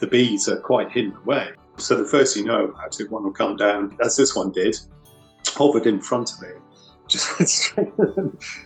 the 0.00 0.06
bees 0.06 0.48
are 0.48 0.58
quite 0.58 0.90
hidden 0.90 1.14
away. 1.24 1.50
So 1.76 1.96
the 1.96 2.04
first 2.04 2.36
you 2.36 2.44
know 2.44 2.66
about 2.66 2.98
it, 3.00 3.10
one 3.10 3.24
will 3.24 3.32
come 3.32 3.56
down, 3.56 3.96
as 4.04 4.16
this 4.16 4.34
one 4.34 4.50
did, 4.50 4.76
hovered 5.48 5.86
in 5.86 6.00
front 6.00 6.32
of 6.32 6.42
me, 6.42 6.48
just 7.08 7.38
went 7.38 7.48
straight 7.48 7.92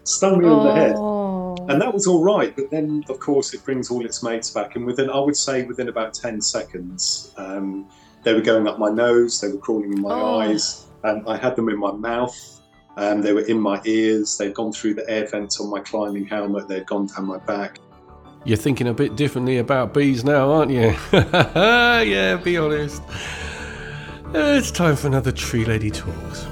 stung 0.05 0.39
me 0.39 0.47
oh. 0.47 0.59
on 0.59 0.67
the 0.67 0.75
head. 0.75 0.95
Oh. 0.97 1.57
And 1.69 1.81
that 1.81 1.93
was 1.93 2.07
all 2.07 2.23
right. 2.23 2.55
But 2.55 2.71
then, 2.71 3.05
of 3.09 3.19
course, 3.19 3.55
it 3.55 3.65
brings 3.65 3.91
all 3.91 4.05
its 4.05 4.23
mates 4.23 4.51
back. 4.51 4.77
And 4.77 4.85
within, 4.85 5.11
I 5.11 5.19
would 5.19 5.37
say, 5.37 5.65
within 5.65 5.89
about 5.89 6.15
10 6.15 6.41
seconds, 6.41 7.33
um, 7.37 7.89
they 8.23 8.35
were 8.35 8.41
going 8.41 8.67
up 8.67 8.79
my 8.79 8.91
nose, 8.91 9.41
they 9.41 9.49
were 9.49 9.59
crawling 9.59 9.93
in 9.93 10.01
my 10.01 10.11
oh. 10.11 10.41
eyes, 10.41 10.87
and 11.05 11.27
I 11.29 11.37
had 11.37 11.57
them 11.57 11.69
in 11.69 11.79
my 11.79 11.93
mouth. 11.93 12.61
Um, 12.97 13.23
they 13.23 13.33
were 13.33 13.43
in 13.43 13.61
my 13.61 13.81
ears. 13.85 14.39
They'd 14.39 14.55
gone 14.55 14.73
through 14.73 14.95
the 14.95 15.09
air 15.11 15.27
vents 15.27 15.61
on 15.61 15.69
my 15.69 15.81
climbing 15.81 16.27
helmet. 16.27 16.69
They'd 16.69 16.87
gone 16.87 17.07
down 17.07 17.27
my 17.27 17.39
back. 17.39 17.79
You're 18.47 18.59
thinking 18.59 18.89
a 18.89 18.93
bit 18.93 19.17
differently 19.17 19.57
about 19.57 19.95
bees 19.95 20.23
now, 20.23 20.51
aren't 20.51 20.71
you? 20.71 20.95
yeah, 21.13 22.37
be 22.37 22.59
honest. 22.59 23.03
It's 24.35 24.71
time 24.71 24.97
for 24.97 25.07
another 25.07 25.33
Tree 25.33 25.65
Lady 25.65 25.91
Talks. 25.91 26.47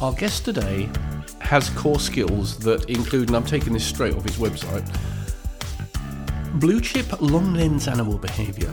Our 0.00 0.14
guest 0.14 0.46
today 0.46 0.88
has 1.40 1.68
core 1.70 2.00
skills 2.00 2.58
that 2.60 2.88
include, 2.88 3.28
and 3.28 3.36
I'm 3.36 3.44
taking 3.44 3.74
this 3.74 3.84
straight 3.84 4.14
off 4.16 4.24
his 4.24 4.36
website 4.36 4.88
blue 6.54 6.80
chip 6.80 7.20
long 7.20 7.52
lens 7.52 7.88
animal 7.88 8.16
behaviour, 8.16 8.72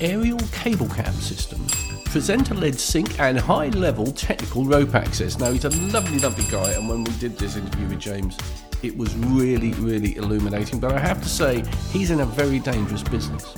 aerial 0.00 0.38
cable 0.52 0.88
cam 0.88 1.12
systems, 1.14 1.74
presenter 2.04 2.54
led 2.54 2.78
sync, 2.78 3.18
and 3.18 3.40
high 3.40 3.68
level 3.70 4.06
technical 4.12 4.64
rope 4.64 4.94
access. 4.94 5.38
Now, 5.38 5.50
he's 5.50 5.64
a 5.64 5.70
lovely, 5.70 6.18
lovely 6.18 6.44
guy, 6.50 6.72
and 6.72 6.88
when 6.88 7.02
we 7.02 7.12
did 7.12 7.38
this 7.38 7.56
interview 7.56 7.88
with 7.88 7.98
James, 7.98 8.36
it 8.82 8.96
was 8.96 9.14
really, 9.16 9.72
really 9.74 10.16
illuminating. 10.16 10.80
But 10.80 10.92
I 10.92 10.98
have 10.98 11.22
to 11.22 11.28
say, 11.28 11.64
he's 11.90 12.10
in 12.10 12.20
a 12.20 12.26
very 12.26 12.58
dangerous 12.58 13.02
business. 13.02 13.54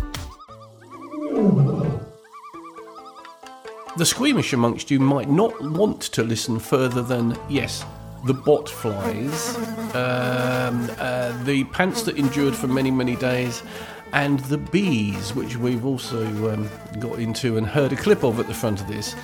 The 3.97 4.05
squeamish 4.05 4.53
amongst 4.53 4.91
you 4.91 4.99
might 4.99 5.31
not 5.31 5.61
want 5.63 6.03
to 6.03 6.23
listen 6.23 6.59
further 6.59 7.03
than, 7.03 7.39
yes, 7.49 7.85
the 8.27 8.35
bot 8.35 8.69
flies, 8.69 9.57
um, 9.95 10.91
uh, 10.99 11.45
the 11.45 11.65
pants 11.73 12.03
that 12.03 12.17
endured 12.19 12.57
for 12.57 12.67
many, 12.67 12.91
many 12.91 13.17
days, 13.17 13.63
and 14.13 14.41
the 14.41 14.59
bees, 14.59 15.35
which 15.35 15.57
we've 15.57 15.85
also 15.85 16.53
um, 16.53 16.69
got 16.99 17.19
into 17.19 17.57
and 17.57 17.67
heard 17.67 17.93
a 17.93 17.97
clip 17.97 18.25
of 18.25 18.41
at 18.41 18.47
the 18.47 18.55
front 18.55 18.81
of 18.81 18.89
this. 18.89 19.15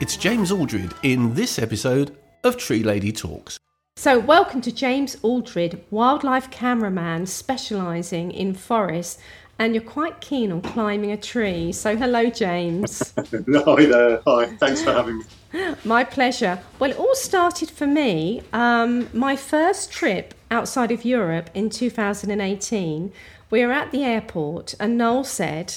It's 0.00 0.16
James 0.16 0.50
Aldred 0.50 0.94
in 1.02 1.34
this 1.34 1.58
episode 1.58 2.16
of 2.44 2.56
Tree 2.56 2.82
Lady 2.82 3.12
Talks. 3.12 3.58
So, 3.98 4.20
welcome 4.20 4.60
to 4.60 4.70
James 4.70 5.16
Aldred, 5.22 5.82
wildlife 5.90 6.52
cameraman 6.52 7.26
specialising 7.26 8.30
in 8.30 8.54
forests, 8.54 9.18
and 9.58 9.74
you're 9.74 9.82
quite 9.82 10.20
keen 10.20 10.52
on 10.52 10.62
climbing 10.62 11.10
a 11.10 11.16
tree. 11.16 11.72
So, 11.72 11.96
hello, 11.96 12.30
James. 12.30 13.12
Hi 13.16 13.86
there. 13.86 14.22
Hi. 14.24 14.46
Thanks 14.58 14.84
for 14.84 14.92
having 14.92 15.18
me. 15.18 15.24
My 15.84 16.04
pleasure. 16.04 16.60
Well, 16.78 16.92
it 16.92 16.96
all 16.96 17.16
started 17.16 17.72
for 17.72 17.88
me. 17.88 18.42
Um, 18.52 19.08
my 19.12 19.34
first 19.34 19.90
trip 19.90 20.32
outside 20.48 20.92
of 20.92 21.04
Europe 21.04 21.50
in 21.52 21.68
2018, 21.68 23.12
we 23.50 23.66
were 23.66 23.72
at 23.72 23.90
the 23.90 24.04
airport, 24.04 24.76
and 24.78 24.96
Noel 24.96 25.24
said, 25.24 25.74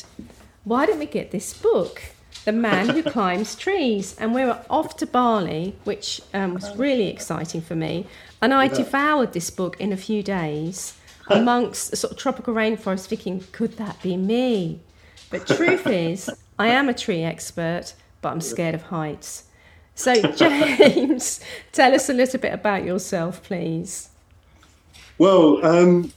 Why 0.64 0.86
don't 0.86 1.00
we 1.00 1.08
get 1.08 1.32
this 1.32 1.56
book? 1.56 2.04
The 2.46 2.52
Man 2.52 2.90
Who 2.90 3.04
Climbs 3.04 3.56
Trees. 3.56 4.16
And 4.18 4.34
we 4.34 4.44
were 4.44 4.60
off 4.70 4.98
to 4.98 5.06
Bali, 5.06 5.76
which 5.84 6.22
um, 6.34 6.56
was 6.56 6.76
really 6.78 7.08
exciting 7.08 7.62
for 7.62 7.76
me. 7.76 8.08
And 8.42 8.54
I 8.54 8.68
devoured 8.68 9.34
this 9.34 9.50
book 9.50 9.80
in 9.80 9.94
a 9.94 9.98
few 9.98 10.24
days 10.24 10.98
amongst 11.30 11.94
a 11.94 11.96
sort 11.96 12.12
of 12.12 12.18
tropical 12.18 12.54
rainforest, 12.54 13.08
thinking, 13.08 13.44
could 13.52 13.78
that 13.78 14.02
be 14.02 14.18
me? 14.18 14.80
But 15.30 15.48
truth 15.48 15.88
is, 16.06 16.30
I 16.58 16.68
am 16.68 16.90
a 16.90 16.94
tree 16.94 17.24
expert, 17.24 17.94
but 18.22 18.30
I'm 18.30 18.42
scared 18.42 18.76
of 18.76 18.84
heights. 18.84 19.46
So, 19.96 20.16
James, 20.36 21.42
tell 21.72 21.94
us 21.94 22.10
a 22.10 22.14
little 22.14 22.40
bit 22.40 22.54
about 22.54 22.84
yourself, 22.84 23.44
please. 23.44 24.10
Well, 25.18 25.64
um, 25.66 26.12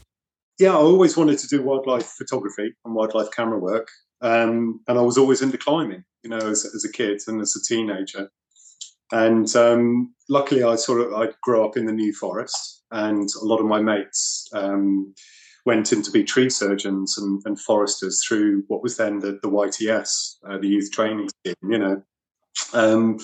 yeah, 0.58 0.70
I 0.70 0.76
always 0.76 1.16
wanted 1.16 1.38
to 1.40 1.48
do 1.48 1.62
wildlife 1.62 2.06
photography 2.06 2.74
and 2.84 2.94
wildlife 2.94 3.30
camera 3.32 3.58
work. 3.58 3.88
Um, 4.20 4.80
and 4.88 4.98
I 4.98 5.02
was 5.02 5.18
always 5.18 5.42
into 5.42 5.58
climbing, 5.58 6.04
you 6.24 6.30
know, 6.30 6.38
as, 6.38 6.64
as 6.74 6.84
a 6.84 6.90
kid 6.90 7.20
and 7.28 7.40
as 7.40 7.54
a 7.54 7.62
teenager. 7.62 8.30
And 9.12 9.54
um, 9.54 10.14
luckily, 10.28 10.64
I 10.64 10.74
sort 10.76 11.00
of 11.02 11.12
I 11.12 11.28
grew 11.42 11.64
up 11.64 11.76
in 11.76 11.86
the 11.86 11.92
New 11.92 12.12
Forest, 12.14 12.82
and 12.90 13.28
a 13.40 13.44
lot 13.44 13.60
of 13.60 13.66
my 13.66 13.80
mates 13.80 14.48
um, 14.52 15.14
went 15.66 15.92
in 15.92 16.02
to 16.02 16.10
be 16.10 16.24
tree 16.24 16.50
surgeons 16.50 17.16
and, 17.18 17.40
and, 17.44 17.60
foresters 17.60 18.22
through 18.26 18.64
what 18.68 18.82
was 18.82 18.96
then 18.96 19.20
the, 19.20 19.38
the 19.42 19.48
YTS, 19.48 20.36
uh, 20.48 20.58
the 20.58 20.68
youth 20.68 20.90
training 20.90 21.28
scheme. 21.28 21.70
You 21.70 21.78
know, 21.78 22.02
um, 22.72 23.18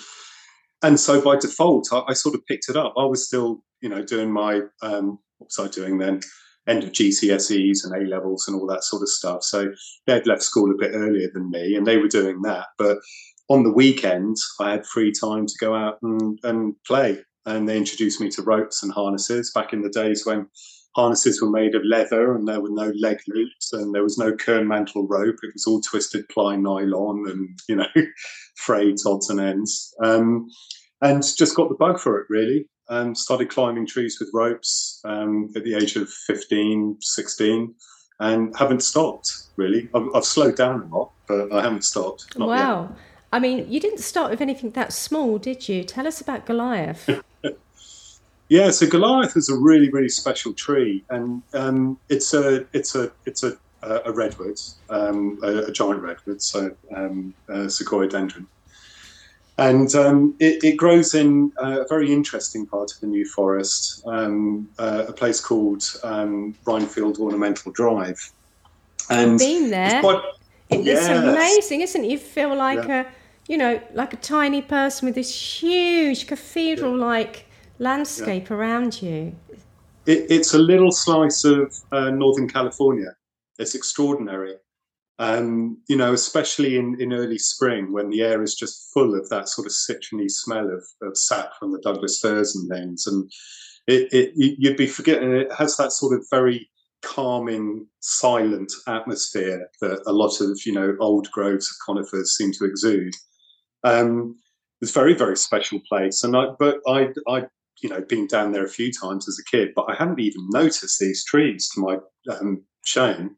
and 0.82 1.00
so 1.00 1.20
by 1.20 1.36
default, 1.36 1.88
I, 1.92 2.02
I, 2.08 2.12
sort 2.12 2.34
of 2.34 2.46
picked 2.46 2.68
it 2.68 2.76
up. 2.76 2.94
I 2.96 3.04
was 3.04 3.26
still, 3.26 3.62
you 3.80 3.88
know, 3.88 4.02
doing 4.02 4.30
my 4.30 4.60
um, 4.82 5.18
what 5.38 5.48
was 5.48 5.58
I 5.58 5.68
doing 5.68 5.98
then? 5.98 6.20
End 6.68 6.84
of 6.84 6.92
GCSEs 6.92 7.84
and 7.84 7.94
A 7.94 8.08
levels 8.08 8.46
and 8.46 8.60
all 8.60 8.66
that 8.68 8.84
sort 8.84 9.02
of 9.02 9.08
stuff. 9.08 9.42
So 9.42 9.72
they'd 10.06 10.26
left 10.26 10.42
school 10.42 10.70
a 10.70 10.78
bit 10.78 10.92
earlier 10.94 11.28
than 11.32 11.50
me, 11.50 11.74
and 11.74 11.86
they 11.86 11.96
were 11.96 12.08
doing 12.08 12.42
that. 12.42 12.66
But 12.78 12.98
on 13.48 13.64
the 13.64 13.72
weekends, 13.72 14.46
I 14.60 14.70
had 14.70 14.86
free 14.86 15.12
time 15.12 15.46
to 15.46 15.54
go 15.60 15.74
out 15.74 15.98
and, 16.02 16.38
and 16.44 16.74
play. 16.86 17.18
And 17.46 17.68
they 17.68 17.76
introduced 17.76 18.20
me 18.20 18.28
to 18.30 18.42
ropes 18.42 18.82
and 18.82 18.92
harnesses 18.92 19.50
back 19.54 19.72
in 19.72 19.82
the 19.82 19.88
days 19.88 20.24
when 20.24 20.46
harnesses 20.94 21.40
were 21.40 21.50
made 21.50 21.74
of 21.74 21.82
leather 21.84 22.34
and 22.34 22.46
there 22.46 22.60
were 22.60 22.70
no 22.70 22.92
leg 23.00 23.18
loops 23.28 23.72
and 23.72 23.94
there 23.94 24.02
was 24.02 24.18
no 24.18 24.34
kernmantle 24.34 25.06
rope. 25.08 25.36
It 25.42 25.52
was 25.54 25.66
all 25.66 25.80
twisted 25.80 26.28
ply 26.28 26.56
nylon 26.56 27.24
and, 27.28 27.58
you 27.68 27.76
know, 27.76 27.88
frayed 28.56 28.96
odds 29.06 29.30
and 29.30 29.40
ends. 29.40 29.94
Um, 30.02 30.48
and 31.02 31.22
just 31.22 31.56
got 31.56 31.68
the 31.68 31.76
bug 31.76 31.98
for 31.98 32.20
it, 32.20 32.26
really. 32.28 32.68
Um, 32.90 33.14
started 33.14 33.48
climbing 33.48 33.86
trees 33.86 34.18
with 34.20 34.30
ropes 34.34 35.00
um, 35.04 35.50
at 35.54 35.64
the 35.64 35.74
age 35.74 35.96
of 35.96 36.10
15, 36.10 36.96
16, 37.00 37.74
and 38.18 38.56
haven't 38.58 38.82
stopped, 38.82 39.32
really. 39.56 39.88
I've, 39.94 40.08
I've 40.14 40.24
slowed 40.24 40.56
down 40.56 40.82
a 40.82 40.96
lot, 40.96 41.12
but 41.26 41.52
I 41.52 41.62
haven't 41.62 41.84
stopped. 41.84 42.36
wow. 42.36 42.88
Yet. 42.90 42.98
I 43.32 43.38
mean, 43.38 43.70
you 43.70 43.78
didn't 43.78 44.00
start 44.00 44.30
with 44.30 44.40
anything 44.40 44.70
that 44.72 44.92
small, 44.92 45.38
did 45.38 45.68
you? 45.68 45.84
Tell 45.84 46.06
us 46.06 46.20
about 46.20 46.46
Goliath. 46.46 47.08
Yeah, 48.50 48.70
so 48.72 48.88
Goliath 48.88 49.36
is 49.36 49.48
a 49.48 49.56
really, 49.56 49.90
really 49.90 50.08
special 50.08 50.52
tree, 50.52 51.04
and 51.08 51.40
um, 51.54 52.00
it's 52.08 52.34
a 52.34 52.66
it's 52.72 52.96
a 52.96 53.12
it's 53.24 53.44
a 53.44 53.56
a 53.82 54.12
redwood, 54.12 54.60
um, 54.90 55.38
a, 55.42 55.68
a, 55.68 55.72
giant 55.72 56.02
redwood, 56.02 56.42
so 56.42 56.74
um, 56.94 57.32
a 57.48 57.66
Sequoiadendron, 57.66 58.46
and 59.60 59.94
um, 59.94 60.34
it, 60.38 60.64
it, 60.64 60.76
grows 60.76 61.14
in 61.14 61.52
a 61.58 61.86
very 61.88 62.12
interesting 62.12 62.66
part 62.66 62.92
of 62.92 63.00
the 63.00 63.06
New 63.06 63.24
Forest, 63.24 64.02
um, 64.06 64.68
uh, 64.78 65.04
a 65.08 65.12
place 65.12 65.40
called 65.40 65.84
um, 66.02 66.54
Rhinefield 66.64 67.18
Ornamental 67.18 67.70
Drive. 67.72 68.32
And 69.08 69.32
I've 69.32 69.38
been 69.38 69.70
there. 69.70 70.00
Quite, 70.00 70.22
it 70.70 70.84
yes. 70.84 71.08
amazing, 71.08 71.80
isn't 71.82 72.04
it? 72.04 72.10
You 72.10 72.18
feel 72.18 72.54
like 72.56 72.86
yeah. 72.86 73.00
a 73.00 73.06
you 73.48 73.58
know 73.58 73.80
like 73.94 74.12
a 74.12 74.16
tiny 74.16 74.62
person 74.62 75.06
with 75.06 75.14
this 75.14 75.60
huge 75.62 76.26
cathedral-like. 76.26 77.36
Yeah 77.36 77.42
landscape 77.80 78.48
yeah. 78.48 78.56
around 78.56 79.02
you? 79.02 79.34
It, 80.06 80.30
it's 80.30 80.54
a 80.54 80.58
little 80.58 80.92
slice 80.92 81.44
of 81.44 81.76
uh, 81.90 82.10
Northern 82.10 82.48
California. 82.48 83.16
It's 83.58 83.74
extraordinary. 83.74 84.54
Um, 85.20 85.76
you 85.86 85.96
know, 85.96 86.14
especially 86.14 86.78
in, 86.78 86.96
in 86.98 87.12
early 87.12 87.36
spring 87.36 87.92
when 87.92 88.08
the 88.08 88.22
air 88.22 88.42
is 88.42 88.54
just 88.54 88.90
full 88.94 89.14
of 89.14 89.28
that 89.28 89.50
sort 89.50 89.66
of 89.66 89.72
citrony 89.72 90.30
smell 90.30 90.70
of, 90.70 90.82
of 91.02 91.14
sap 91.14 91.50
from 91.58 91.72
the 91.72 91.80
Douglas 91.80 92.18
firs 92.18 92.56
and 92.56 92.70
things. 92.70 93.06
And 93.06 93.30
it, 93.86 94.08
it, 94.12 94.32
you'd 94.34 94.78
be 94.78 94.86
forgetting 94.86 95.32
it 95.32 95.52
has 95.52 95.76
that 95.76 95.92
sort 95.92 96.16
of 96.16 96.24
very 96.30 96.70
calming, 97.02 97.86
silent 98.00 98.72
atmosphere 98.86 99.68
that 99.82 100.02
a 100.06 100.12
lot 100.12 100.40
of, 100.40 100.58
you 100.64 100.72
know, 100.72 100.96
old 101.00 101.30
groves 101.30 101.68
of 101.70 101.76
conifers 101.84 102.34
seem 102.34 102.52
to 102.52 102.64
exude. 102.64 103.12
Um, 103.84 104.36
it's 104.80 104.96
a 104.96 104.98
very, 104.98 105.14
very 105.14 105.36
special 105.36 105.80
place. 105.86 106.24
And 106.24 106.34
I, 106.34 106.46
but 106.58 106.78
I, 106.88 107.08
I 107.28 107.42
you 107.82 107.90
know, 107.90 108.00
been 108.08 108.26
down 108.26 108.52
there 108.52 108.64
a 108.64 108.70
few 108.70 108.90
times 108.90 109.28
as 109.28 109.38
a 109.38 109.50
kid, 109.54 109.72
but 109.76 109.86
I 109.88 109.94
hadn't 109.94 110.20
even 110.20 110.48
noticed 110.50 110.98
these 110.98 111.24
trees 111.24 111.68
to 111.74 111.80
my 111.80 111.98
um, 112.34 112.64
shame. 112.84 113.36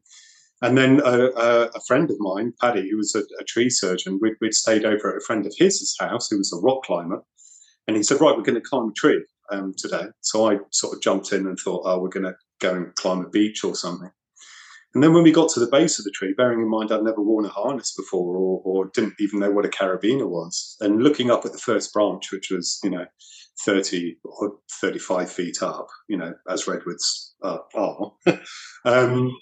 And 0.63 0.77
then 0.77 1.01
a, 1.03 1.29
a, 1.31 1.65
a, 1.75 1.81
friend 1.85 2.09
of 2.09 2.15
mine, 2.19 2.53
Paddy, 2.61 2.89
who 2.89 2.95
was 2.95 3.13
a, 3.15 3.23
a 3.37 3.43
tree 3.43 3.69
surgeon, 3.69 4.17
we'd, 4.21 4.35
we'd, 4.39 4.53
stayed 4.53 4.85
over 4.85 5.11
at 5.11 5.21
a 5.21 5.25
friend 5.25 5.45
of 5.45 5.53
his 5.57 5.93
house 5.99 6.29
who 6.29 6.37
was 6.37 6.53
a 6.53 6.61
rock 6.61 6.83
climber. 6.83 7.21
And 7.85 7.97
he 7.97 8.03
said, 8.03 8.21
Right, 8.21 8.35
we're 8.35 8.43
going 8.43 8.55
to 8.55 8.61
climb 8.61 8.87
a 8.87 8.93
tree 8.93 9.25
um, 9.51 9.73
today. 9.77 10.05
So 10.21 10.49
I 10.49 10.59
sort 10.71 10.95
of 10.95 11.01
jumped 11.01 11.33
in 11.33 11.47
and 11.47 11.59
thought, 11.59 11.83
Oh, 11.83 11.99
we're 11.99 12.07
going 12.07 12.23
to 12.23 12.35
go 12.61 12.73
and 12.73 12.95
climb 12.95 13.25
a 13.25 13.29
beech 13.29 13.65
or 13.65 13.75
something. 13.75 14.09
And 14.93 15.03
then 15.03 15.13
when 15.13 15.23
we 15.23 15.33
got 15.33 15.49
to 15.49 15.59
the 15.59 15.67
base 15.67 15.99
of 15.99 16.05
the 16.05 16.11
tree, 16.11 16.33
bearing 16.37 16.61
in 16.61 16.69
mind 16.69 16.93
I'd 16.93 17.03
never 17.03 17.21
worn 17.21 17.45
a 17.45 17.49
harness 17.49 17.93
before 17.93 18.37
or, 18.37 18.61
or 18.63 18.89
didn't 18.93 19.15
even 19.19 19.39
know 19.39 19.51
what 19.51 19.65
a 19.65 19.69
carabiner 19.69 20.29
was, 20.29 20.77
and 20.79 21.03
looking 21.03 21.29
up 21.29 21.45
at 21.45 21.51
the 21.51 21.57
first 21.57 21.91
branch, 21.91 22.31
which 22.31 22.51
was, 22.51 22.79
you 22.85 22.89
know, 22.89 23.05
30 23.65 24.15
or 24.23 24.53
35 24.79 25.29
feet 25.29 25.61
up, 25.61 25.87
you 26.07 26.15
know, 26.15 26.33
as 26.47 26.67
redwoods 26.67 27.35
uh, 27.43 27.57
are, 27.75 28.13
um, 28.85 29.35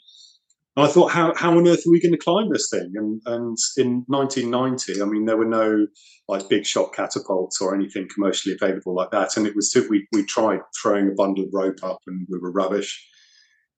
And 0.76 0.86
I 0.86 0.90
thought, 0.90 1.12
how, 1.12 1.34
how 1.36 1.58
on 1.58 1.68
earth 1.68 1.86
are 1.86 1.92
we 1.92 2.02
going 2.02 2.14
to 2.14 2.18
climb 2.18 2.50
this 2.50 2.70
thing? 2.70 2.94
And, 2.96 3.22
and 3.26 3.58
in 3.78 4.06
1990, 4.08 5.02
I 5.02 5.06
mean, 5.06 5.26
there 5.26 5.36
were 5.36 5.46
no 5.46 5.86
like 6.30 6.48
big 6.48 6.66
shot 6.66 6.94
catapults 6.94 7.60
or 7.60 7.76
anything 7.76 8.08
commercially 8.14 8.56
available 8.56 8.96
like 8.96 9.12
that. 9.12 9.36
And 9.36 9.46
it 9.46 9.56
was, 9.56 9.76
we, 9.90 10.08
we 10.14 10.24
tried 10.24 10.60
throwing 10.82 11.10
a 11.10 11.14
bundle 11.14 11.44
of 11.44 11.50
rope 11.54 11.84
up 11.84 12.00
and 12.08 12.26
we 12.30 12.40
were 12.40 12.52
rubbish. 12.52 13.06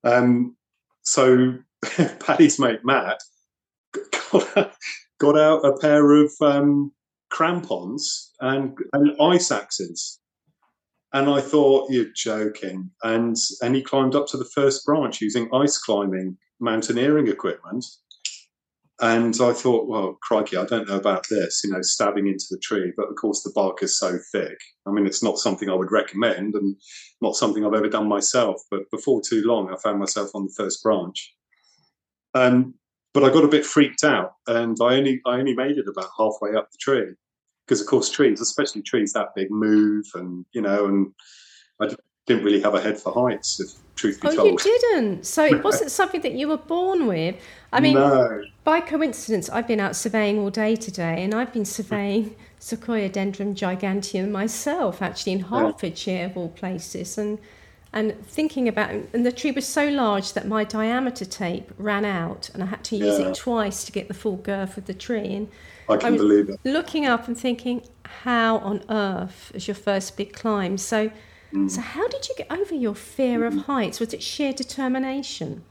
Um, 0.03 0.55
so 1.01 1.53
Paddy's 2.19 2.59
mate 2.59 2.81
Matt 2.83 3.19
got 4.29 4.57
out, 4.57 4.71
got 5.19 5.39
out 5.39 5.65
a 5.65 5.75
pair 5.79 6.11
of 6.11 6.31
um, 6.41 6.91
crampons 7.31 8.31
and, 8.39 8.77
and 8.93 9.19
ice 9.19 9.51
axes. 9.51 10.19
And 11.11 11.29
I 11.29 11.41
thought, 11.41 11.91
you're 11.91 12.11
joking. 12.15 12.91
And, 13.03 13.35
and 13.61 13.75
he 13.75 13.81
climbed 13.81 14.15
up 14.15 14.27
to 14.27 14.37
the 14.37 14.49
first 14.53 14.85
branch 14.85 15.21
using 15.21 15.49
ice 15.53 15.77
climbing 15.79 16.37
mountaineering 16.63 17.27
equipment. 17.27 17.85
And 19.01 19.35
I 19.41 19.51
thought, 19.51 19.87
well, 19.87 20.17
crikey, 20.21 20.55
I 20.55 20.65
don't 20.65 20.87
know 20.87 20.95
about 20.95 21.27
this, 21.27 21.61
you 21.63 21.71
know, 21.71 21.81
stabbing 21.81 22.27
into 22.27 22.45
the 22.49 22.59
tree. 22.59 22.93
But 22.95 23.09
of 23.09 23.15
course, 23.15 23.43
the 23.43 23.51
bark 23.53 23.83
is 23.83 23.99
so 23.99 24.17
thick. 24.31 24.57
I 24.85 24.91
mean, 24.91 25.05
it's 25.05 25.23
not 25.23 25.39
something 25.39 25.69
I 25.69 25.73
would 25.73 25.91
recommend 25.91 26.55
and 26.55 26.75
not 27.21 27.35
something 27.35 27.65
I've 27.65 27.73
ever 27.73 27.89
done 27.89 28.07
myself. 28.07 28.61
But 28.71 28.89
before 28.91 29.21
too 29.21 29.43
long, 29.45 29.73
I 29.73 29.77
found 29.77 29.99
myself 29.99 30.29
on 30.33 30.45
the 30.45 30.53
first 30.55 30.81
branch. 30.81 31.33
Um, 32.33 32.75
but 33.13 33.23
I 33.23 33.33
got 33.33 33.43
a 33.43 33.49
bit 33.49 33.65
freaked 33.65 34.03
out 34.03 34.33
and 34.47 34.77
I 34.81 34.95
only, 34.95 35.21
I 35.25 35.33
only 35.33 35.55
made 35.55 35.77
it 35.77 35.87
about 35.87 36.09
halfway 36.17 36.55
up 36.55 36.71
the 36.71 36.77
tree. 36.79 37.13
Because, 37.65 37.81
of 37.81 37.87
course, 37.87 38.09
trees, 38.09 38.41
especially 38.41 38.81
trees 38.81 39.13
that 39.13 39.35
big, 39.35 39.49
move 39.49 40.05
and, 40.15 40.45
you 40.53 40.61
know, 40.61 40.85
and 40.85 41.13
I 41.81 41.95
didn't 42.25 42.43
really 42.43 42.61
have 42.61 42.73
a 42.73 42.81
head 42.81 42.99
for 42.99 43.11
heights, 43.11 43.59
if 43.59 43.95
truth 43.95 44.21
be 44.21 44.29
oh, 44.29 44.35
told. 44.35 44.65
you 44.65 44.79
didn't. 44.79 45.25
So 45.25 45.43
it 45.43 45.63
wasn't 45.69 45.91
something 45.91 46.21
that 46.21 46.33
you 46.33 46.47
were 46.47 46.57
born 46.57 47.07
with. 47.07 47.35
I 47.71 47.79
mean, 47.79 47.95
no. 47.95 48.43
by 48.63 48.79
coincidence, 48.79 49.49
I've 49.49 49.67
been 49.67 49.79
out 49.79 49.95
surveying 49.95 50.39
all 50.39 50.49
day 50.49 50.75
today, 50.75 51.23
and 51.23 51.33
I've 51.33 51.51
been 51.51 51.65
surveying 51.65 52.35
Sequoiadendron 52.59 53.55
giganteum 53.55 54.31
myself, 54.31 55.01
actually 55.01 55.33
in 55.33 55.39
Hertfordshire 55.41 56.25
of 56.25 56.37
all 56.37 56.49
places, 56.49 57.17
and 57.17 57.39
and 57.95 58.25
thinking 58.25 58.67
about 58.67 58.89
and 58.89 59.23
the 59.23 59.31
tree 59.31 59.51
was 59.51 59.67
so 59.67 59.87
large 59.87 60.33
that 60.33 60.47
my 60.47 60.63
diameter 60.63 61.25
tape 61.25 61.71
ran 61.77 62.05
out, 62.05 62.49
and 62.53 62.63
I 62.63 62.67
had 62.67 62.83
to 62.85 62.95
use 62.95 63.19
Yeah. 63.19 63.29
it 63.29 63.35
twice 63.35 63.83
to 63.83 63.91
get 63.91 64.07
the 64.07 64.13
full 64.13 64.37
girth 64.37 64.77
of 64.77 64.85
the 64.85 64.93
tree. 64.93 65.33
And 65.35 65.47
I 65.89 65.97
can 65.97 66.13
was 66.13 66.21
believe 66.21 66.49
it. 66.49 66.59
looking 66.63 67.05
up 67.05 67.27
and 67.27 67.37
thinking, 67.37 67.83
how 68.05 68.59
on 68.59 68.81
earth 68.89 69.51
is 69.53 69.67
your 69.67 69.75
first 69.75 70.15
big 70.15 70.31
climb? 70.33 70.77
So. 70.77 71.11
So, 71.67 71.81
how 71.81 72.07
did 72.07 72.27
you 72.27 72.35
get 72.35 72.51
over 72.51 72.73
your 72.73 72.95
fear 72.95 73.45
of 73.45 73.53
heights? 73.53 73.99
Was 73.99 74.13
it 74.13 74.23
sheer 74.23 74.53
determination? 74.53 75.63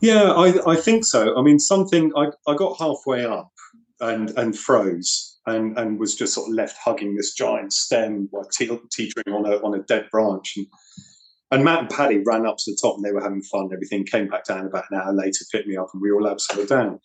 Yeah, 0.00 0.32
I, 0.32 0.72
I 0.72 0.76
think 0.76 1.04
so. 1.04 1.36
I 1.36 1.42
mean, 1.42 1.58
something 1.58 2.12
I, 2.14 2.26
I 2.46 2.54
got 2.54 2.78
halfway 2.78 3.24
up 3.24 3.50
and 4.00 4.30
and 4.36 4.56
froze 4.56 5.38
and, 5.46 5.78
and 5.78 5.98
was 5.98 6.14
just 6.14 6.34
sort 6.34 6.48
of 6.48 6.54
left 6.54 6.76
hugging 6.82 7.16
this 7.16 7.32
giant 7.32 7.72
stem, 7.72 8.28
like 8.32 8.50
te- 8.50 8.78
teetering 8.90 9.34
on 9.34 9.46
a 9.46 9.56
on 9.64 9.74
a 9.74 9.82
dead 9.84 10.08
branch. 10.10 10.54
And 10.56 10.66
and 11.50 11.64
Matt 11.64 11.80
and 11.80 11.88
Paddy 11.88 12.18
ran 12.18 12.46
up 12.46 12.56
to 12.58 12.70
the 12.70 12.78
top 12.80 12.96
and 12.96 13.04
they 13.04 13.12
were 13.12 13.22
having 13.22 13.42
fun 13.42 13.70
everything. 13.72 14.04
Came 14.04 14.28
back 14.28 14.44
down 14.44 14.66
about 14.66 14.84
an 14.90 14.98
hour 14.98 15.14
later, 15.14 15.44
picked 15.52 15.68
me 15.68 15.76
up, 15.76 15.88
and 15.92 16.02
we 16.02 16.10
all 16.10 16.28
absolutely 16.28 16.66
down. 16.66 17.00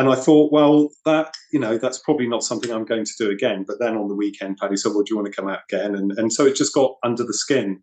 And 0.00 0.08
I 0.08 0.14
thought, 0.14 0.50
well, 0.50 0.88
that 1.04 1.34
you 1.52 1.60
know, 1.60 1.76
that's 1.76 1.98
probably 1.98 2.26
not 2.26 2.42
something 2.42 2.70
I'm 2.70 2.86
going 2.86 3.04
to 3.04 3.12
do 3.18 3.30
again. 3.30 3.66
But 3.68 3.80
then 3.80 3.98
on 3.98 4.08
the 4.08 4.14
weekend, 4.14 4.56
Paddy 4.56 4.78
said, 4.78 4.92
"Well, 4.94 5.02
do 5.02 5.12
you 5.12 5.16
want 5.16 5.30
to 5.30 5.38
come 5.38 5.46
out 5.46 5.60
again?" 5.70 5.94
And 5.94 6.12
and 6.12 6.32
so 6.32 6.46
it 6.46 6.56
just 6.56 6.72
got 6.72 6.96
under 7.02 7.22
the 7.22 7.34
skin, 7.34 7.82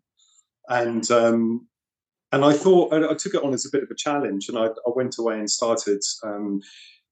and 0.68 1.08
um, 1.12 1.68
and 2.32 2.44
I 2.44 2.54
thought 2.54 2.92
I, 2.92 3.12
I 3.12 3.14
took 3.14 3.34
it 3.34 3.44
on 3.44 3.54
as 3.54 3.64
a 3.66 3.70
bit 3.70 3.84
of 3.84 3.90
a 3.92 3.94
challenge, 3.94 4.48
and 4.48 4.58
I, 4.58 4.64
I 4.66 4.90
went 4.96 5.16
away 5.16 5.38
and 5.38 5.48
started 5.48 6.00
um, 6.24 6.60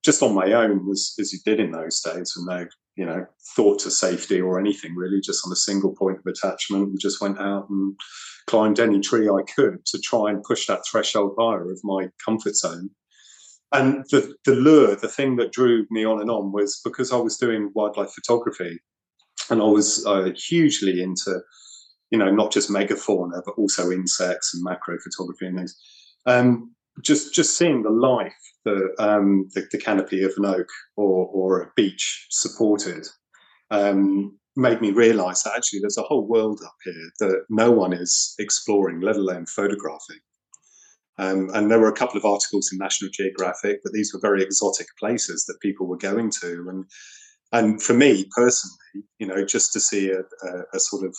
just 0.03 0.21
on 0.21 0.35
my 0.35 0.51
own, 0.51 0.85
as 0.91 1.13
as 1.21 1.31
you 1.31 1.39
did 1.45 1.61
in 1.61 1.71
those 1.71 2.01
days, 2.01 2.33
with 2.35 2.45
no 2.45 2.67
you 2.97 3.05
know 3.05 3.25
thought 3.55 3.79
to 3.83 3.91
safety 3.91 4.41
or 4.41 4.59
anything 4.59 4.93
really, 4.93 5.21
just 5.21 5.45
on 5.45 5.53
a 5.53 5.55
single 5.55 5.95
point 5.95 6.17
of 6.17 6.25
attachment, 6.25 6.89
and 6.89 6.99
just 6.99 7.21
went 7.21 7.39
out 7.39 7.69
and 7.69 7.95
climbed 8.47 8.81
any 8.81 8.99
tree 8.99 9.29
I 9.29 9.43
could 9.55 9.85
to 9.85 9.99
try 9.99 10.31
and 10.31 10.43
push 10.43 10.67
that 10.67 10.81
threshold 10.85 11.35
higher 11.39 11.71
of 11.71 11.79
my 11.85 12.09
comfort 12.25 12.57
zone. 12.57 12.89
And 13.73 14.05
the, 14.11 14.35
the 14.45 14.55
lure, 14.55 14.95
the 14.95 15.09
thing 15.09 15.35
that 15.37 15.51
drew 15.51 15.85
me 15.89 16.05
on 16.05 16.21
and 16.21 16.31
on 16.31 16.51
was 16.51 16.79
because 16.83 17.11
I 17.11 17.17
was 17.17 17.37
doing 17.37 17.71
wildlife 17.73 18.11
photography 18.11 18.79
and 19.49 19.61
I 19.61 19.65
was 19.65 20.05
uh, 20.05 20.31
hugely 20.35 21.01
into, 21.01 21.41
you 22.09 22.17
know, 22.17 22.31
not 22.31 22.51
just 22.51 22.69
megafauna, 22.69 23.41
but 23.45 23.55
also 23.57 23.91
insects 23.91 24.53
and 24.53 24.63
macro 24.63 24.97
photography 24.99 25.47
and 25.47 25.57
things. 25.57 25.77
Um, 26.25 26.73
just, 27.01 27.33
just 27.33 27.57
seeing 27.57 27.83
the 27.83 27.89
life 27.89 28.33
that 28.65 28.95
um, 28.99 29.49
the, 29.53 29.67
the 29.71 29.77
canopy 29.77 30.23
of 30.23 30.31
an 30.37 30.45
oak 30.45 30.69
or, 30.95 31.27
or 31.27 31.61
a 31.61 31.71
beech 31.75 32.27
supported 32.29 33.05
um, 33.69 34.37
made 34.55 34.81
me 34.81 34.91
realize 34.91 35.43
that 35.43 35.55
actually 35.55 35.79
there's 35.79 35.97
a 35.97 36.03
whole 36.03 36.25
world 36.25 36.61
up 36.65 36.75
here 36.83 37.11
that 37.19 37.43
no 37.49 37.69
one 37.69 37.93
is 37.93 38.33
exploring, 38.39 39.01
let 39.01 39.17
alone 39.17 39.45
photographing. 39.45 40.19
Um, 41.19 41.49
and 41.53 41.71
there 41.71 41.79
were 41.79 41.89
a 41.89 41.95
couple 41.95 42.17
of 42.17 42.25
articles 42.25 42.69
in 42.71 42.77
National 42.77 43.09
Geographic, 43.11 43.79
but 43.83 43.93
these 43.93 44.13
were 44.13 44.19
very 44.19 44.43
exotic 44.43 44.87
places 44.99 45.45
that 45.45 45.59
people 45.61 45.87
were 45.87 45.97
going 45.97 46.31
to. 46.41 46.67
And 46.69 46.85
and 47.53 47.81
for 47.81 47.93
me 47.93 48.25
personally, 48.35 49.05
you 49.19 49.27
know, 49.27 49.45
just 49.45 49.71
to 49.73 49.79
see 49.79 50.11
a, 50.11 50.19
a, 50.19 50.63
a 50.73 50.79
sort 50.79 51.05
of 51.05 51.15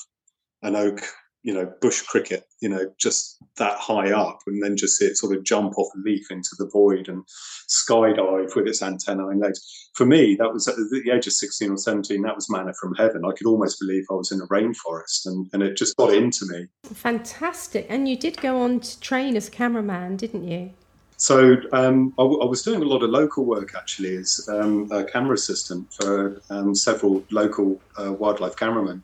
an 0.62 0.76
oak, 0.76 1.00
you 1.42 1.54
know, 1.54 1.72
bush 1.80 2.02
cricket, 2.02 2.44
you 2.60 2.68
know, 2.68 2.90
just 2.98 3.38
that 3.56 3.78
high 3.78 4.12
up, 4.12 4.40
and 4.46 4.62
then 4.62 4.76
just 4.76 4.98
see 4.98 5.06
it 5.06 5.16
sort 5.16 5.36
of 5.36 5.44
jump 5.44 5.78
off 5.78 5.88
a 5.94 5.98
leaf 6.00 6.30
into 6.30 6.50
the 6.58 6.68
void 6.72 7.08
and 7.08 7.24
skydive 7.68 8.54
with 8.56 8.66
its 8.66 8.82
antennae 8.82 9.30
and 9.30 9.40
legs. 9.40 9.90
For 9.94 10.04
me, 10.04 10.36
that 10.36 10.52
was 10.52 10.66
at 10.68 10.76
the 10.76 11.10
age 11.12 11.26
of 11.26 11.32
16 11.32 11.70
or 11.70 11.76
17, 11.76 12.22
that 12.22 12.34
was 12.34 12.50
manna 12.50 12.72
from 12.80 12.94
heaven. 12.94 13.22
I 13.24 13.32
could 13.32 13.46
almost 13.46 13.78
believe 13.80 14.04
I 14.10 14.14
was 14.14 14.32
in 14.32 14.40
a 14.40 14.46
rainforest, 14.46 15.26
and, 15.26 15.48
and 15.52 15.62
it 15.62 15.76
just 15.76 15.96
got 15.96 16.12
into 16.12 16.46
me. 16.46 16.66
Fantastic. 16.84 17.86
And 17.88 18.08
you 18.08 18.16
did 18.16 18.40
go 18.40 18.60
on 18.60 18.80
to 18.80 19.00
train 19.00 19.36
as 19.36 19.48
a 19.48 19.50
cameraman, 19.50 20.16
didn't 20.16 20.46
you? 20.46 20.72
So 21.18 21.56
um, 21.72 22.14
I, 22.16 22.22
w- 22.22 22.40
I 22.40 22.44
was 22.44 22.62
doing 22.62 22.80
a 22.80 22.84
lot 22.84 23.02
of 23.02 23.10
local 23.10 23.44
work 23.44 23.74
actually 23.76 24.16
as 24.16 24.48
um, 24.48 24.88
a 24.92 25.04
camera 25.04 25.34
assistant 25.34 25.92
for 25.92 26.40
um, 26.48 26.76
several 26.76 27.24
local 27.32 27.80
uh, 28.00 28.12
wildlife 28.12 28.54
cameramen. 28.54 29.02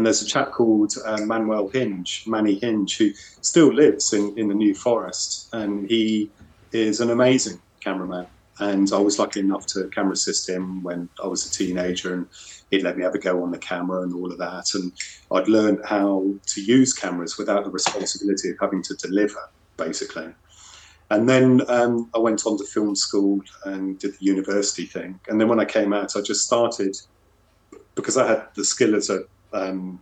And 0.00 0.06
there's 0.06 0.22
a 0.22 0.26
chap 0.26 0.52
called 0.52 0.94
uh, 1.04 1.18
Manuel 1.26 1.68
Hinge, 1.68 2.24
Manny 2.26 2.58
Hinge, 2.58 2.96
who 2.96 3.10
still 3.42 3.70
lives 3.70 4.14
in, 4.14 4.32
in 4.38 4.48
the 4.48 4.54
New 4.54 4.74
Forest. 4.74 5.50
And 5.52 5.90
he 5.90 6.30
is 6.72 7.02
an 7.02 7.10
amazing 7.10 7.60
cameraman. 7.80 8.26
And 8.60 8.90
I 8.94 8.96
was 8.96 9.18
lucky 9.18 9.40
enough 9.40 9.66
to 9.66 9.88
camera 9.88 10.14
assist 10.14 10.48
him 10.48 10.82
when 10.82 11.10
I 11.22 11.26
was 11.26 11.44
a 11.44 11.50
teenager, 11.50 12.14
and 12.14 12.26
he'd 12.70 12.82
let 12.82 12.96
me 12.96 13.02
have 13.04 13.14
a 13.14 13.18
go 13.18 13.42
on 13.42 13.50
the 13.50 13.58
camera 13.58 14.00
and 14.00 14.14
all 14.14 14.32
of 14.32 14.38
that. 14.38 14.72
And 14.72 14.90
I'd 15.32 15.48
learned 15.48 15.80
how 15.84 16.32
to 16.46 16.62
use 16.62 16.94
cameras 16.94 17.36
without 17.36 17.64
the 17.64 17.70
responsibility 17.70 18.48
of 18.48 18.56
having 18.58 18.80
to 18.84 18.94
deliver, 18.94 19.50
basically. 19.76 20.32
And 21.10 21.28
then 21.28 21.60
um, 21.68 22.08
I 22.14 22.18
went 22.20 22.46
on 22.46 22.56
to 22.56 22.64
film 22.64 22.96
school 22.96 23.42
and 23.66 23.98
did 23.98 24.12
the 24.18 24.24
university 24.24 24.86
thing. 24.86 25.20
And 25.28 25.38
then 25.38 25.48
when 25.48 25.60
I 25.60 25.66
came 25.66 25.92
out, 25.92 26.16
I 26.16 26.22
just 26.22 26.46
started 26.46 26.96
because 27.94 28.16
I 28.16 28.26
had 28.26 28.46
the 28.54 28.64
skill 28.64 28.94
as 28.94 29.10
a 29.10 29.24
um, 29.52 30.00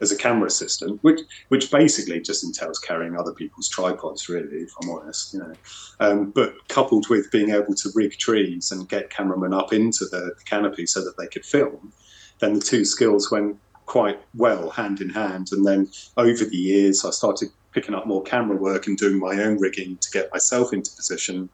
as 0.00 0.12
a 0.12 0.16
camera 0.16 0.46
assistant, 0.46 0.98
which 1.02 1.20
which 1.48 1.70
basically 1.70 2.20
just 2.20 2.44
entails 2.44 2.78
carrying 2.78 3.16
other 3.16 3.32
people's 3.32 3.68
tripods, 3.68 4.28
really, 4.28 4.58
if 4.58 4.72
I'm 4.82 4.90
honest, 4.90 5.34
you 5.34 5.40
know. 5.40 5.52
Um, 6.00 6.30
but 6.30 6.54
coupled 6.68 7.08
with 7.08 7.30
being 7.30 7.50
able 7.50 7.74
to 7.74 7.90
rig 7.94 8.12
trees 8.12 8.72
and 8.72 8.88
get 8.88 9.10
cameramen 9.10 9.52
up 9.52 9.72
into 9.72 10.06
the, 10.06 10.34
the 10.36 10.44
canopy 10.44 10.86
so 10.86 11.04
that 11.04 11.16
they 11.18 11.26
could 11.26 11.44
film, 11.44 11.92
then 12.40 12.54
the 12.54 12.60
two 12.60 12.84
skills 12.84 13.30
went 13.30 13.58
quite 13.86 14.20
well 14.34 14.70
hand 14.70 15.00
in 15.00 15.10
hand. 15.10 15.48
And 15.52 15.66
then 15.66 15.90
over 16.16 16.44
the 16.44 16.56
years, 16.56 17.04
I 17.04 17.10
started 17.10 17.50
picking 17.72 17.94
up 17.94 18.06
more 18.06 18.22
camera 18.22 18.56
work 18.56 18.86
and 18.86 18.96
doing 18.96 19.18
my 19.18 19.42
own 19.42 19.58
rigging 19.58 19.96
to 19.98 20.10
get 20.10 20.32
myself 20.32 20.72
into 20.72 20.90
position. 20.94 21.48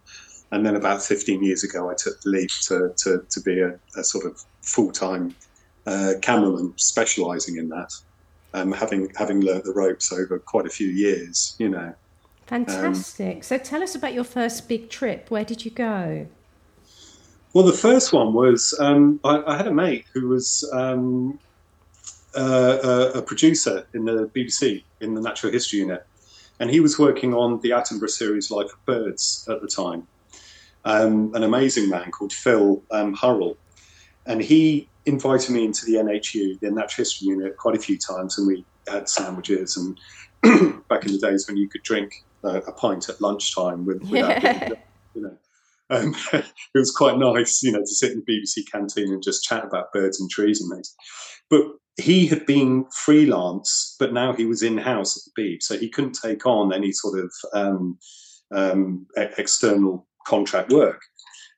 And 0.52 0.64
then 0.64 0.76
about 0.76 1.02
15 1.02 1.42
years 1.42 1.64
ago, 1.64 1.90
I 1.90 1.94
took 1.94 2.20
the 2.20 2.30
leap 2.30 2.50
to, 2.62 2.92
to, 2.98 3.24
to 3.28 3.40
be 3.40 3.60
a, 3.60 3.78
a 3.96 4.04
sort 4.04 4.24
of 4.24 4.40
full 4.62 4.92
time 4.92 5.34
uh, 5.86 6.14
cameraman 6.20 6.72
specializing 6.76 7.56
in 7.56 7.68
that, 7.68 7.94
um, 8.54 8.72
having, 8.72 9.12
having 9.16 9.40
learnt 9.40 9.64
the 9.64 9.72
ropes 9.72 10.12
over 10.12 10.38
quite 10.38 10.66
a 10.66 10.70
few 10.70 10.88
years, 10.88 11.56
you 11.58 11.68
know. 11.68 11.94
Fantastic. 12.46 13.42
so 13.42 13.58
tell 13.58 13.82
us 13.82 13.94
about 13.94 14.14
your 14.14 14.24
first 14.24 14.68
big 14.68 14.88
trip. 14.88 15.30
Where 15.30 15.44
did 15.44 15.64
you 15.64 15.70
go? 15.70 16.26
Well, 17.52 17.64
the 17.64 17.72
first 17.72 18.12
one 18.12 18.34
was 18.34 18.74
um, 18.78 19.18
I, 19.24 19.42
I, 19.46 19.56
had 19.56 19.66
a 19.66 19.72
mate 19.72 20.04
who 20.12 20.28
was 20.28 20.68
um, 20.72 21.38
uh, 22.36 22.78
a, 23.14 23.18
a, 23.18 23.22
producer 23.22 23.86
in 23.94 24.04
the 24.04 24.30
BBC 24.34 24.84
in 25.00 25.14
the 25.14 25.22
Natural 25.22 25.50
History 25.50 25.78
Unit, 25.78 26.06
and 26.60 26.70
he 26.70 26.80
was 26.80 26.98
working 26.98 27.32
on 27.34 27.60
the 27.60 27.70
Attenborough 27.70 28.10
series 28.10 28.50
Life 28.50 28.72
of 28.72 28.84
Birds 28.84 29.48
at 29.50 29.62
the 29.62 29.68
time. 29.68 30.06
Um, 30.84 31.34
an 31.34 31.42
amazing 31.42 31.88
man 31.88 32.10
called 32.10 32.32
Phil 32.32 32.82
um, 32.90 33.14
Hurrell, 33.14 33.56
and 34.26 34.42
he 34.42 34.86
invited 35.06 35.50
me 35.50 35.64
into 35.64 35.86
the 35.86 35.94
NHU, 35.94 36.58
the 36.60 36.70
Natural 36.70 37.04
History 37.04 37.28
Unit, 37.28 37.56
quite 37.56 37.76
a 37.76 37.80
few 37.80 37.98
times, 37.98 38.38
and 38.38 38.46
we 38.46 38.64
had 38.88 39.08
sandwiches. 39.08 39.76
And 39.76 39.98
back 40.88 41.06
in 41.06 41.12
the 41.12 41.18
days 41.18 41.46
when 41.46 41.56
you 41.56 41.68
could 41.68 41.82
drink 41.82 42.12
uh, 42.44 42.60
a 42.66 42.72
pint 42.72 43.08
at 43.08 43.20
lunchtime 43.20 43.86
with, 43.86 44.02
without 44.10 44.42
Yeah. 44.42 44.68
you 45.14 45.38
Um, 45.90 46.14
it 46.32 46.44
was 46.74 46.90
quite 46.90 47.18
nice, 47.18 47.62
you 47.62 47.72
know, 47.72 47.80
to 47.80 47.86
sit 47.86 48.12
in 48.12 48.22
the 48.26 48.32
BBC 48.32 48.70
canteen 48.70 49.12
and 49.12 49.22
just 49.22 49.44
chat 49.44 49.64
about 49.64 49.92
birds 49.92 50.20
and 50.20 50.28
trees 50.28 50.60
and 50.60 50.70
things. 50.72 50.94
But 51.48 51.62
he 51.96 52.26
had 52.26 52.44
been 52.44 52.86
freelance, 52.92 53.96
but 53.98 54.12
now 54.12 54.32
he 54.32 54.44
was 54.44 54.62
in 54.62 54.76
house 54.76 55.16
at 55.16 55.22
the 55.34 55.42
Beeb, 55.42 55.62
so 55.62 55.78
he 55.78 55.88
couldn't 55.88 56.18
take 56.20 56.44
on 56.44 56.72
any 56.72 56.92
sort 56.92 57.18
of 57.18 57.32
um, 57.54 57.98
um, 58.54 59.06
external 59.16 60.06
contract 60.26 60.72
work. 60.72 61.00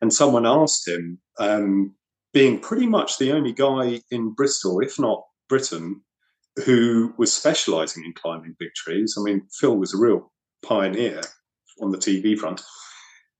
And 0.00 0.12
someone 0.12 0.46
asked 0.46 0.86
him, 0.86 1.18
um, 1.40 1.94
being 2.38 2.60
pretty 2.60 2.86
much 2.86 3.18
the 3.18 3.32
only 3.32 3.52
guy 3.52 4.00
in 4.12 4.32
Bristol, 4.32 4.78
if 4.78 4.96
not 4.96 5.24
Britain, 5.48 6.00
who 6.64 7.12
was 7.18 7.32
specialising 7.32 8.04
in 8.04 8.12
climbing 8.12 8.54
big 8.60 8.68
trees. 8.76 9.16
I 9.18 9.22
mean, 9.22 9.48
Phil 9.58 9.76
was 9.76 9.92
a 9.92 9.98
real 9.98 10.30
pioneer 10.64 11.20
on 11.82 11.90
the 11.90 11.98
TV 11.98 12.38
front. 12.38 12.62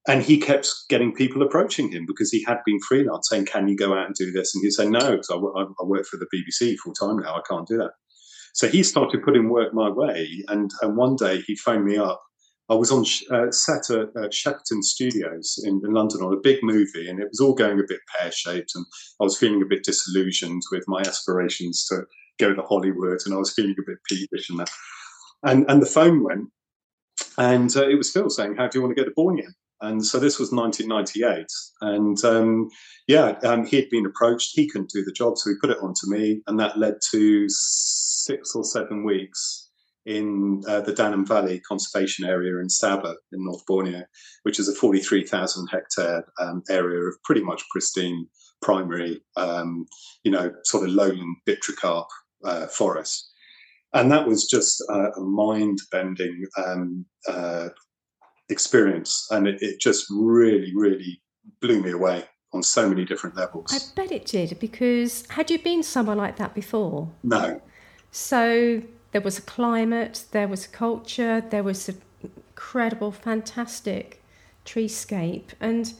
And 0.09 0.21
he 0.21 0.37
kept 0.41 0.69
getting 0.89 1.15
people 1.15 1.43
approaching 1.43 1.93
him 1.93 2.07
because 2.09 2.33
he 2.33 2.43
had 2.43 2.59
been 2.67 2.81
freelance 2.89 3.29
saying, 3.29 3.45
Can 3.45 3.69
you 3.69 3.77
go 3.77 3.95
out 3.95 4.07
and 4.07 4.17
do 4.17 4.33
this? 4.33 4.53
And 4.53 4.65
he'd 4.65 4.73
say, 4.73 4.89
No, 4.89 5.13
because 5.13 5.31
I, 5.31 5.37
I, 5.37 5.85
work 5.85 6.05
for 6.05 6.17
the 6.17 6.27
BBC 6.35 6.77
full 6.79 6.93
time 6.93 7.19
now. 7.19 7.37
I 7.37 7.43
can't 7.49 7.69
do 7.69 7.77
that. 7.77 7.93
So 8.53 8.67
he 8.67 8.83
started 8.83 9.23
putting 9.23 9.49
work 9.49 9.73
my 9.73 9.91
way. 9.91 10.43
And, 10.49 10.73
and 10.83 10.97
one 10.97 11.15
day 11.15 11.41
he 11.47 11.55
phoned 11.55 11.85
me 11.85 11.99
up. 11.99 12.21
I 12.71 12.75
was 12.75 12.91
on 12.91 13.05
uh, 13.31 13.51
set 13.51 13.91
at, 13.91 14.33
Shepperton 14.33 14.83
Studios 14.83 15.59
in, 15.65 15.81
in, 15.85 15.93
London 15.93 16.21
on 16.21 16.35
a 16.35 16.41
big 16.41 16.59
movie, 16.63 17.09
and 17.09 17.19
it 17.19 17.29
was 17.31 17.41
all 17.41 17.55
going 17.55 17.81
a 17.81 17.85
bit 17.89 18.01
pear 18.15 18.31
shaped. 18.31 18.73
And 18.75 18.85
I 19.21 19.25
was 19.25 19.39
feeling 19.39 19.63
a 19.63 19.67
bit 19.67 19.85
disillusioned 19.85 20.63
with 20.71 20.85
my 20.87 21.01
aspirations 21.01 21.87
to 21.87 22.03
go 22.39 22.55
to 22.55 22.63
Hollywood, 22.63 23.21
and 23.25 23.35
I 23.35 23.39
was 23.39 23.55
feeling 23.55 23.75
a 23.79 23.91
bit 23.91 23.99
peevish 24.09 24.51
and 24.51 24.59
that. 24.61 24.71
And, 25.45 25.65
and 25.71 25.81
the 25.81 25.87
phone 25.87 26.23
went, 26.23 26.49
and 27.39 27.75
uh, 27.75 27.89
it 27.89 27.95
was 27.95 28.11
Phil 28.11 28.29
saying, 28.29 28.57
How 28.57 28.69
do 28.69 28.79
you 28.79 28.83
want 28.83 28.95
to 28.97 29.03
go 29.03 29.09
to 29.09 29.15
Borneo? 29.15 29.47
And 29.81 30.05
so 30.05 30.19
this 30.19 30.39
was 30.39 30.51
1998. 30.53 31.47
And 31.81 32.25
um, 32.25 32.69
yeah, 33.07 33.39
um, 33.45 33.65
he 33.65 33.77
had 33.77 33.89
been 33.91 34.07
approached. 34.07 34.51
He 34.55 34.69
couldn't 34.69 34.91
do 34.91 35.05
the 35.05 35.13
job. 35.13 35.39
So 35.39 35.51
he 35.51 35.57
put 35.61 35.71
it 35.71 35.79
on 35.81 35.95
to 35.95 36.07
me. 36.09 36.43
And 36.49 36.59
that 36.59 36.79
led 36.79 36.95
to 37.13 37.47
six 37.49 38.57
or 38.57 38.65
seven 38.65 39.05
weeks 39.05 39.68
in 40.09 40.63
uh, 40.67 40.81
the 40.81 40.93
Danum 40.93 41.29
Valley 41.29 41.61
Conservation 41.61 42.25
Area 42.25 42.57
in 42.57 42.69
Sabah 42.69 43.15
in 43.31 43.45
North 43.45 43.65
Borneo, 43.67 44.05
which 44.43 44.59
is 44.59 44.67
a 44.67 44.75
43,000 44.75 45.69
hectare 45.69 46.25
um, 46.41 46.63
area 46.71 47.01
of 47.01 47.23
pretty 47.25 47.43
much 47.43 47.63
pristine 47.71 48.27
primary, 48.63 49.21
um, 49.37 49.87
you 50.25 50.31
know, 50.31 50.51
sort 50.65 50.89
of 50.89 50.95
lowland 50.95 51.37
dipterocarp 51.47 52.07
uh, 52.43 52.67
forest. 52.69 53.31
And 53.93 54.11
that 54.11 54.27
was 54.27 54.47
just 54.47 54.83
uh, 54.91 55.11
a 55.13 55.21
mind 55.21 55.79
bending 55.93 56.43
um, 56.57 57.05
uh, 57.29 57.69
experience. 58.49 59.27
And 59.31 59.47
it, 59.47 59.59
it 59.61 59.79
just 59.79 60.07
really, 60.11 60.73
really 60.75 61.21
blew 61.61 61.83
me 61.83 61.91
away 61.91 62.25
on 62.55 62.63
so 62.63 62.89
many 62.89 63.05
different 63.05 63.37
levels. 63.37 63.75
I 63.75 63.95
bet 63.95 64.11
it 64.11 64.25
did 64.25 64.59
because 64.59 65.27
had 65.29 65.51
you 65.51 65.59
been 65.59 65.83
somewhere 65.83 66.17
like 66.17 66.37
that 66.37 66.55
before? 66.55 67.11
No. 67.23 67.61
So 68.11 68.83
there 69.19 69.25
was 69.25 69.39
a 69.39 69.43
climate, 69.43 70.27
there 70.31 70.47
was 70.47 70.67
a 70.67 70.69
culture, 70.69 71.41
there 71.41 71.65
was 71.65 71.89
an 71.89 72.01
incredible, 72.23 73.11
fantastic 73.11 74.23
treescape. 74.65 75.49
And 75.61 75.93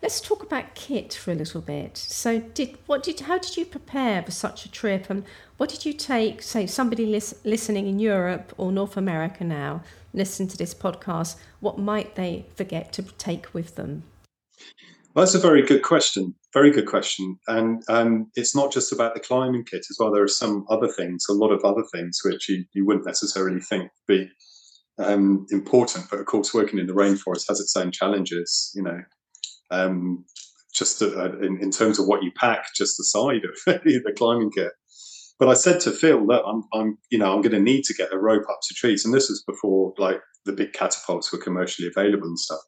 let's 0.00 0.22
talk 0.22 0.42
about 0.42 0.74
kit 0.74 1.12
for 1.12 1.32
a 1.32 1.34
little 1.34 1.60
bit. 1.60 1.98
So 1.98 2.40
did 2.40 2.78
what 2.86 3.02
did 3.02 3.20
how 3.20 3.36
did 3.36 3.58
you 3.58 3.66
prepare 3.66 4.22
for 4.22 4.30
such 4.30 4.64
a 4.64 4.70
trip 4.70 5.10
and 5.10 5.24
what 5.58 5.68
did 5.68 5.84
you 5.84 5.92
take, 5.92 6.40
say 6.40 6.66
somebody 6.66 7.04
lis- 7.04 7.40
listening 7.44 7.88
in 7.88 7.98
Europe 7.98 8.54
or 8.56 8.72
North 8.72 8.96
America 8.96 9.44
now? 9.44 9.82
listen 10.14 10.46
to 10.46 10.56
this 10.56 10.74
podcast, 10.74 11.36
what 11.60 11.78
might 11.78 12.16
they 12.16 12.46
forget 12.54 12.90
to 12.94 13.02
take 13.02 13.52
with 13.52 13.76
them? 13.76 14.04
That's 15.14 15.34
a 15.34 15.38
very 15.38 15.62
good 15.62 15.82
question. 15.82 16.34
Very 16.54 16.70
good 16.70 16.86
question. 16.86 17.38
And 17.46 17.82
um, 17.88 18.30
it's 18.34 18.56
not 18.56 18.72
just 18.72 18.92
about 18.92 19.14
the 19.14 19.20
climbing 19.20 19.64
kit 19.64 19.86
as 19.90 19.96
well. 19.98 20.10
There 20.10 20.22
are 20.22 20.28
some 20.28 20.64
other 20.70 20.88
things, 20.88 21.26
a 21.28 21.34
lot 21.34 21.50
of 21.50 21.64
other 21.64 21.84
things, 21.92 22.20
which 22.24 22.48
you, 22.48 22.64
you 22.72 22.86
wouldn't 22.86 23.06
necessarily 23.06 23.60
think 23.60 23.90
be 24.08 24.30
um, 24.98 25.46
important. 25.50 26.06
But 26.10 26.20
of 26.20 26.26
course, 26.26 26.54
working 26.54 26.78
in 26.78 26.86
the 26.86 26.94
rainforest 26.94 27.48
has 27.48 27.60
its 27.60 27.76
own 27.76 27.90
challenges, 27.90 28.72
you 28.74 28.82
know. 28.82 29.00
Um, 29.70 30.24
just 30.74 31.02
uh, 31.02 31.38
in, 31.38 31.58
in, 31.60 31.70
terms 31.70 31.98
of 31.98 32.06
what 32.06 32.22
you 32.22 32.32
pack, 32.34 32.74
just 32.74 32.96
the 32.96 33.04
side 33.04 33.42
of 33.44 33.58
the 33.84 34.14
climbing 34.16 34.50
kit. 34.50 34.72
But 35.38 35.48
I 35.48 35.54
said 35.54 35.80
to 35.80 35.90
Phil 35.90 36.26
that 36.28 36.42
I'm, 36.46 36.62
I'm 36.72 36.98
you 37.10 37.18
know, 37.18 37.34
I'm 37.34 37.42
going 37.42 37.52
to 37.52 37.60
need 37.60 37.84
to 37.84 37.94
get 37.94 38.12
a 38.12 38.18
rope 38.18 38.44
up 38.48 38.60
to 38.62 38.74
trees, 38.74 39.04
and 39.04 39.12
this 39.12 39.28
was 39.28 39.42
before 39.46 39.92
like 39.98 40.20
the 40.44 40.52
big 40.52 40.72
catapults 40.72 41.32
were 41.32 41.38
commercially 41.38 41.88
available 41.88 42.26
and 42.26 42.38
stuff. 42.38 42.60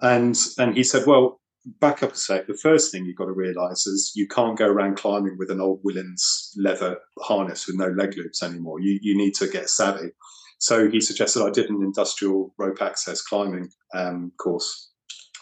And 0.00 0.36
and 0.58 0.76
he 0.76 0.84
said, 0.84 1.06
well, 1.06 1.40
back 1.80 2.02
up 2.02 2.12
a 2.12 2.16
sec. 2.16 2.46
The 2.46 2.54
first 2.54 2.92
thing 2.92 3.04
you've 3.04 3.16
got 3.16 3.26
to 3.26 3.32
realise 3.32 3.86
is 3.86 4.12
you 4.14 4.26
can't 4.26 4.58
go 4.58 4.66
around 4.66 4.96
climbing 4.96 5.36
with 5.38 5.50
an 5.50 5.60
old 5.60 5.82
Whillans 5.82 6.52
leather 6.56 6.98
harness 7.20 7.66
with 7.66 7.76
no 7.76 7.88
leg 7.88 8.16
loops 8.16 8.42
anymore. 8.42 8.80
You 8.80 8.98
you 9.02 9.16
need 9.16 9.34
to 9.34 9.48
get 9.48 9.68
savvy. 9.68 10.10
So 10.58 10.90
he 10.90 11.00
suggested 11.00 11.44
I 11.44 11.50
did 11.50 11.70
an 11.70 11.82
industrial 11.82 12.52
rope 12.58 12.82
access 12.82 13.22
climbing 13.22 13.70
um, 13.94 14.32
course. 14.42 14.90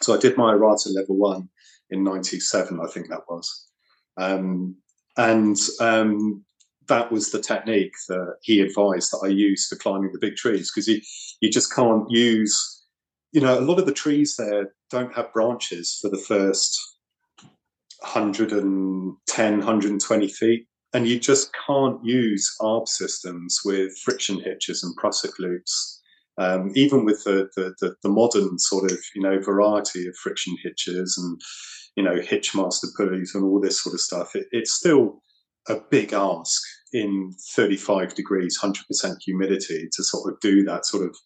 So 0.02 0.14
I 0.14 0.18
did 0.18 0.36
my 0.36 0.52
IRATA 0.52 0.94
level 0.94 1.16
one 1.16 1.48
in 1.90 2.04
'97, 2.04 2.78
I 2.82 2.90
think 2.90 3.08
that 3.08 3.22
was. 3.28 3.66
Um, 4.18 4.76
and 5.16 5.56
um, 5.80 6.44
that 6.88 7.10
was 7.10 7.30
the 7.30 7.40
technique 7.40 7.94
that 8.08 8.36
he 8.42 8.60
advised 8.60 9.12
that 9.12 9.22
I 9.25 9.28
used 9.28 9.68
for 9.68 9.76
climbing 9.76 10.10
the 10.12 10.18
big 10.20 10.36
trees 10.36 10.70
because 10.70 10.88
you, 10.88 11.00
you 11.40 11.50
just 11.50 11.75
can't 11.75 12.04
use, 12.10 12.75
you 13.36 13.42
know, 13.42 13.58
a 13.58 13.60
lot 13.60 13.78
of 13.78 13.84
the 13.84 13.92
trees 13.92 14.36
there 14.36 14.72
don't 14.88 15.14
have 15.14 15.30
branches 15.34 15.98
for 16.00 16.08
the 16.08 16.16
first 16.16 16.80
110, 18.00 19.58
120 19.58 20.28
feet. 20.28 20.66
And 20.94 21.06
you 21.06 21.20
just 21.20 21.50
can't 21.66 22.02
use 22.02 22.56
ARB 22.62 22.88
systems 22.88 23.60
with 23.62 23.92
friction 23.98 24.40
hitches 24.40 24.82
and 24.82 24.96
prusik 24.96 25.38
loops. 25.38 26.00
Um, 26.38 26.72
even 26.74 27.04
with 27.04 27.24
the, 27.24 27.50
the, 27.56 27.74
the, 27.78 27.94
the 28.02 28.08
modern 28.08 28.58
sort 28.58 28.90
of, 28.90 28.98
you 29.14 29.20
know, 29.20 29.38
variety 29.38 30.08
of 30.08 30.16
friction 30.16 30.56
hitches 30.62 31.18
and 31.18 31.38
you 31.94 32.02
know, 32.02 32.16
hitchmaster 32.16 32.86
pulleys 32.96 33.34
and 33.34 33.44
all 33.44 33.60
this 33.60 33.82
sort 33.82 33.92
of 33.92 34.00
stuff, 34.00 34.34
it, 34.34 34.46
it's 34.50 34.72
still 34.72 35.20
a 35.68 35.76
big 35.90 36.14
ask 36.14 36.62
in 36.94 37.34
35 37.54 38.14
degrees, 38.14 38.58
100% 38.58 39.16
humidity 39.22 39.90
to 39.92 40.02
sort 40.02 40.32
of 40.32 40.40
do 40.40 40.62
that 40.64 40.86
sort 40.86 41.04
of 41.06 41.16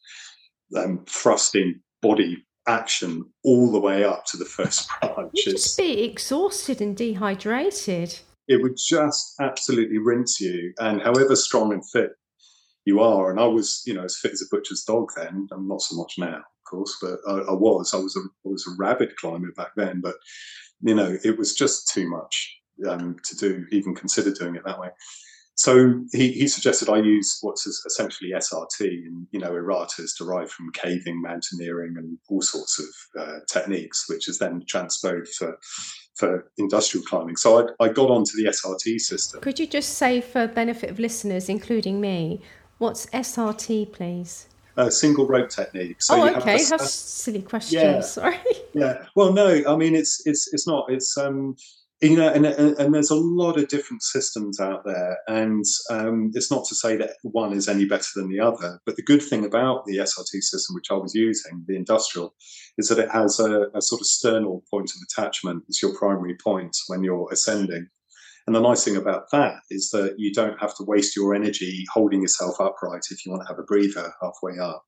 um, 0.77 1.05
thrusting 1.07 1.81
body 2.03 2.45
action 2.67 3.25
all 3.45 3.73
the 3.73 3.81
way 3.81 4.05
up 4.05 4.25
to 4.27 4.37
the 4.37 4.45
first 4.45 4.89
branch. 5.01 5.31
You'd 5.35 5.53
just 5.53 5.77
be 5.77 6.03
exhausted 6.03 6.81
and 6.81 6.97
dehydrated. 6.97 8.19
It 8.49 8.63
would 8.63 8.77
just 8.77 9.35
absolutely 9.41 9.99
rinse 9.99 10.41
you. 10.41 10.73
And 10.79 11.01
however 11.01 11.37
strong 11.37 11.73
and 11.73 11.89
fit 11.91 12.11
you 12.85 13.01
are, 13.01 13.31
and 13.31 13.39
I 13.39 13.47
was, 13.47 13.83
you 13.87 13.95
know, 13.95 14.05
as 14.05 14.19
fit 14.19 14.33
as 14.33 14.43
a 14.43 14.55
butcher's 14.55 14.85
dog 14.85 15.11
then, 15.17 15.49
I'm 15.53 15.69
not 15.69 15.83
so 15.83 15.97
much 15.97 16.15
now, 16.19 16.37
of 16.37 16.65
course, 16.69 16.97
but 17.01 17.19
I, 17.29 17.51
I 17.51 17.53
was. 17.53 17.95
I 17.95 17.99
was 17.99 18.17
a 18.17 18.21
I 18.21 18.49
was 18.49 18.67
a 18.67 18.77
rabid 18.79 19.17
climber 19.17 19.53
back 19.53 19.73
then, 19.77 20.01
but 20.01 20.17
you 20.83 20.95
know, 20.95 21.17
it 21.25 21.39
was 21.39 21.55
just 21.55 21.89
too 21.93 22.09
much 22.09 22.57
um, 22.89 23.17
to 23.25 23.37
do, 23.37 23.67
even 23.71 23.95
consider 23.95 24.33
doing 24.33 24.57
it 24.57 24.65
that 24.65 24.81
way. 24.81 24.89
So 25.61 26.01
he, 26.11 26.33
he 26.33 26.49
suggested 26.49 26.89
I 26.89 27.01
use 27.01 27.37
what's 27.43 27.67
essentially 27.67 28.31
SRT, 28.35 28.81
and 28.81 29.27
you 29.31 29.39
know, 29.39 29.51
IRATA 29.51 30.01
is 30.01 30.15
derived 30.15 30.51
from 30.51 30.73
caving, 30.73 31.21
mountaineering, 31.21 31.97
and 31.99 32.17
all 32.31 32.41
sorts 32.41 32.81
of 32.81 33.21
uh, 33.21 33.39
techniques, 33.47 34.07
which 34.09 34.27
is 34.27 34.39
then 34.39 34.65
transposed 34.67 35.35
for 35.35 35.59
for 36.15 36.51
industrial 36.57 37.05
climbing. 37.05 37.37
So 37.37 37.69
I, 37.79 37.85
I 37.85 37.89
got 37.89 38.09
onto 38.09 38.39
the 38.39 38.49
SRT 38.49 39.01
system. 39.01 39.43
Could 39.43 39.59
you 39.59 39.67
just 39.67 39.99
say, 39.99 40.23
for 40.23 40.47
benefit 40.47 40.89
of 40.89 40.99
listeners, 40.99 41.51
including 41.51 42.01
me, 42.01 42.41
what's 42.79 43.05
SRT, 43.09 43.93
please? 43.93 44.47
A 44.79 44.91
single 44.91 45.27
rope 45.27 45.51
technique. 45.51 46.01
So 46.01 46.23
oh, 46.23 46.37
okay. 46.37 46.53
Have, 46.53 46.67
a, 46.67 46.69
That's 46.79 46.95
silly 46.95 47.43
question. 47.43 47.81
Yeah, 47.81 48.01
Sorry. 48.17 48.39
Yeah. 48.73 49.05
Well, 49.15 49.35
no. 49.35 49.63
I 49.69 49.77
mean, 49.77 49.95
it's 49.95 50.23
it's 50.25 50.51
it's 50.55 50.67
not. 50.67 50.87
It's 50.91 51.19
um, 51.19 51.57
you 52.01 52.17
know, 52.17 52.29
and, 52.29 52.47
and, 52.47 52.95
there's 52.95 53.11
a 53.11 53.15
lot 53.15 53.59
of 53.59 53.69
different 53.69 54.03
systems 54.03 54.59
out 54.59 54.85
there, 54.87 55.19
and 55.29 55.65
um, 55.91 56.31
it's 56.33 56.51
not 56.51 56.65
to 56.69 56.75
say 56.75 56.97
that 56.97 57.17
one 57.23 57.53
is 57.53 57.69
any 57.69 57.85
better 57.85 58.09
than 58.17 58.31
the 58.31 58.41
other. 58.41 58.81
But 58.87 58.97
the 58.97 59.03
good 59.03 59.23
thing 59.23 59.45
about 59.45 59.85
the 59.85 59.99
SRT 59.99 60.41
system, 60.41 60.75
which 60.75 60.91
I 60.91 60.95
was 60.95 61.15
using, 61.15 61.63
the 61.67 61.77
industrial, 61.77 62.35
is 62.79 62.89
that 62.89 62.99
it 62.99 63.11
has 63.11 63.39
a, 63.39 63.67
a 63.75 63.83
sort 63.83 64.01
of 64.01 64.07
sternal 64.07 64.65
point 64.71 64.91
of 64.91 65.01
attachment 65.03 65.65
as 65.69 65.83
your 65.83 65.95
primary 65.95 66.37
point 66.43 66.75
when 66.87 67.05
you're 67.05 67.29
ascending. 67.31 67.89
And 68.47 68.57
the 68.57 68.61
nice 68.61 68.83
thing 68.83 68.97
about 68.97 69.31
that 69.33 69.57
is 69.69 69.91
that 69.91 70.15
you 70.17 70.33
don't 70.33 70.59
have 70.59 70.75
to 70.77 70.85
waste 70.85 71.15
your 71.15 71.35
energy 71.35 71.85
holding 71.93 72.23
yourself 72.23 72.59
upright 72.61 73.03
if 73.11 73.25
you 73.25 73.31
want 73.31 73.43
to 73.43 73.49
have 73.49 73.59
a 73.59 73.65
breather 73.65 74.13
halfway 74.23 74.59
up. 74.59 74.85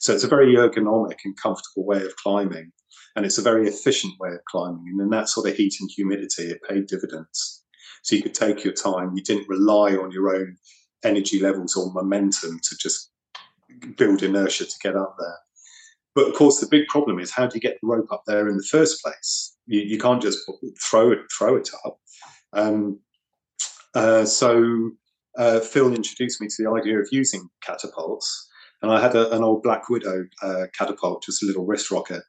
So 0.00 0.12
it's 0.12 0.24
a 0.24 0.28
very 0.28 0.54
ergonomic 0.54 1.18
and 1.24 1.36
comfortable 1.36 1.86
way 1.86 2.02
of 2.02 2.16
climbing. 2.16 2.72
And 3.16 3.24
it's 3.24 3.38
a 3.38 3.42
very 3.42 3.68
efficient 3.68 4.14
way 4.18 4.30
of 4.30 4.44
climbing. 4.48 4.84
And 4.88 5.00
in 5.00 5.10
that 5.10 5.28
sort 5.28 5.48
of 5.48 5.56
heat 5.56 5.74
and 5.80 5.90
humidity, 5.94 6.44
it 6.44 6.60
paid 6.68 6.86
dividends. 6.86 7.62
So 8.02 8.16
you 8.16 8.22
could 8.22 8.34
take 8.34 8.64
your 8.64 8.74
time. 8.74 9.12
You 9.14 9.22
didn't 9.22 9.48
rely 9.48 9.96
on 9.96 10.10
your 10.10 10.34
own 10.34 10.56
energy 11.04 11.40
levels 11.40 11.76
or 11.76 11.92
momentum 11.92 12.58
to 12.62 12.76
just 12.80 13.10
build 13.96 14.22
inertia 14.22 14.66
to 14.66 14.74
get 14.82 14.96
up 14.96 15.16
there. 15.18 15.38
but 16.14 16.28
of 16.28 16.34
course, 16.34 16.60
the 16.60 16.66
big 16.66 16.86
problem 16.88 17.18
is 17.18 17.30
how 17.30 17.46
do 17.46 17.54
you 17.54 17.60
get 17.60 17.76
the 17.80 17.86
rope 17.86 18.10
up 18.12 18.22
there 18.26 18.48
in 18.48 18.56
the 18.56 18.68
first 18.70 19.02
place? 19.02 19.56
You, 19.66 19.80
you 19.80 19.98
can't 19.98 20.22
just 20.22 20.38
throw 20.80 21.10
it 21.12 21.20
throw 21.36 21.56
it 21.56 21.68
up. 21.84 21.98
Um, 22.52 23.00
uh, 23.94 24.24
so 24.24 24.92
uh, 25.36 25.60
Phil 25.60 25.92
introduced 25.92 26.40
me 26.40 26.48
to 26.48 26.62
the 26.62 26.70
idea 26.70 26.98
of 26.98 27.08
using 27.10 27.48
catapults, 27.62 28.48
and 28.82 28.90
I 28.90 29.00
had 29.00 29.14
a, 29.14 29.34
an 29.34 29.42
old 29.42 29.62
Black 29.62 29.88
Widow 29.88 30.26
uh, 30.42 30.66
catapult, 30.76 31.22
just 31.22 31.42
a 31.42 31.46
little 31.46 31.64
wrist 31.64 31.90
rocket. 31.90 32.22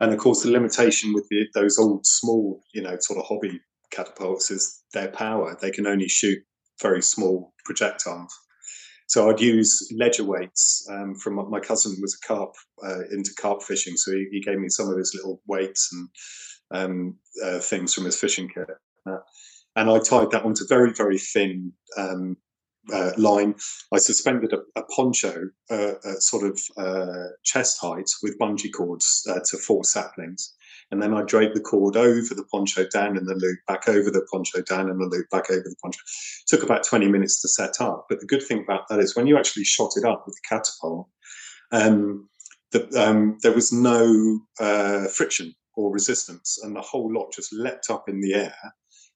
And 0.00 0.12
of 0.12 0.18
course, 0.18 0.42
the 0.42 0.50
limitation 0.50 1.12
with 1.12 1.26
the, 1.30 1.46
those 1.54 1.78
old, 1.78 2.04
small, 2.04 2.60
you 2.72 2.82
know, 2.82 2.96
sort 2.98 3.18
of 3.18 3.26
hobby 3.26 3.60
catapults 3.90 4.50
is 4.50 4.82
their 4.92 5.08
power. 5.08 5.56
They 5.60 5.70
can 5.70 5.86
only 5.86 6.08
shoot 6.08 6.38
very 6.82 7.02
small 7.02 7.52
projectiles. 7.64 8.34
So 9.06 9.30
I'd 9.30 9.40
use 9.40 9.92
ledger 9.96 10.24
weights 10.24 10.86
um, 10.90 11.14
from 11.14 11.34
my 11.50 11.60
cousin 11.60 11.96
was 12.00 12.18
a 12.20 12.26
carp 12.26 12.54
uh, 12.84 13.02
into 13.12 13.32
carp 13.38 13.62
fishing, 13.62 13.96
so 13.96 14.12
he, 14.12 14.26
he, 14.32 14.40
gave 14.40 14.58
me 14.58 14.68
some 14.68 14.88
of 14.88 14.96
his 14.96 15.14
little 15.14 15.40
weights 15.46 15.90
and 15.92 16.08
um, 16.70 17.18
uh, 17.44 17.58
things 17.58 17.92
from 17.92 18.06
his 18.06 18.18
fishing 18.18 18.48
kit, 18.48 18.66
uh, 19.06 19.18
and 19.76 19.90
I 19.90 19.98
tied 19.98 20.30
that 20.30 20.44
onto 20.44 20.66
very 20.66 20.92
very 20.92 21.18
thin 21.18 21.72
um, 21.98 22.36
uh, 22.92 23.12
line. 23.16 23.54
I 23.92 23.98
suspended 23.98 24.52
a, 24.52 24.58
a 24.78 24.84
poncho 24.84 25.48
uh, 25.70 25.94
at 26.04 26.22
sort 26.22 26.44
of 26.44 26.60
uh, 26.76 27.28
chest 27.42 27.78
height 27.80 28.10
with 28.22 28.38
bungee 28.38 28.72
cords 28.72 29.26
to 29.46 29.56
four 29.56 29.84
saplings, 29.84 30.54
and 30.90 31.02
then 31.02 31.14
I 31.14 31.22
draped 31.22 31.54
the 31.54 31.60
cord 31.60 31.96
over 31.96 32.34
the 32.34 32.44
poncho, 32.44 32.86
down 32.86 33.16
in 33.16 33.24
the 33.24 33.34
loop, 33.34 33.58
back 33.66 33.88
over 33.88 34.10
the 34.10 34.26
poncho, 34.30 34.62
down 34.62 34.90
in 34.90 34.98
the 34.98 35.06
loop, 35.06 35.28
back 35.30 35.50
over 35.50 35.62
the 35.62 35.76
poncho. 35.82 36.00
It 36.00 36.48
took 36.48 36.62
about 36.62 36.84
20 36.84 37.08
minutes 37.08 37.40
to 37.42 37.48
set 37.48 37.80
up. 37.80 38.06
But 38.08 38.20
the 38.20 38.26
good 38.26 38.42
thing 38.42 38.62
about 38.62 38.88
that 38.88 39.00
is 39.00 39.16
when 39.16 39.26
you 39.26 39.38
actually 39.38 39.64
shot 39.64 39.92
it 39.96 40.04
up 40.04 40.24
with 40.26 40.36
the 40.36 40.48
catapult, 40.48 41.08
um, 41.72 42.28
the, 42.72 42.88
um, 43.00 43.38
there 43.42 43.52
was 43.52 43.72
no 43.72 44.40
uh, 44.60 45.06
friction 45.08 45.54
or 45.76 45.92
resistance, 45.92 46.60
and 46.62 46.76
the 46.76 46.80
whole 46.80 47.12
lot 47.12 47.32
just 47.32 47.52
leapt 47.52 47.90
up 47.90 48.08
in 48.08 48.20
the 48.20 48.34
air. 48.34 48.54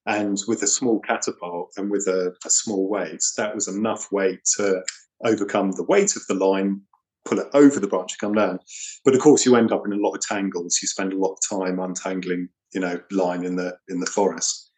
And 0.09 0.39
with 0.47 0.63
a 0.63 0.67
small 0.67 0.99
catapult 0.99 1.71
and 1.77 1.91
with 1.91 2.07
a, 2.07 2.33
a 2.43 2.49
small 2.49 2.89
weight, 2.89 3.23
that 3.37 3.53
was 3.53 3.67
enough 3.67 4.11
weight 4.11 4.39
to 4.57 4.81
overcome 5.23 5.71
the 5.71 5.83
weight 5.83 6.15
of 6.15 6.23
the 6.27 6.33
line 6.33 6.81
pull 7.25 7.39
it 7.39 7.47
over 7.53 7.79
the 7.79 7.87
branch 7.87 8.13
and 8.13 8.19
come 8.19 8.33
down. 8.33 8.59
But 9.05 9.13
of 9.13 9.21
course, 9.21 9.45
you 9.45 9.55
end 9.55 9.71
up 9.71 9.83
in 9.85 9.93
a 9.93 9.97
lot 9.97 10.15
of 10.15 10.21
tangles. 10.21 10.79
You 10.81 10.87
spend 10.87 11.13
a 11.13 11.17
lot 11.17 11.33
of 11.33 11.59
time 11.59 11.79
untangling, 11.79 12.49
you 12.73 12.81
know, 12.81 12.99
line 13.11 13.43
in 13.43 13.55
the 13.55 13.77
in 13.87 13.99
the 13.99 14.05
forest. 14.07 14.71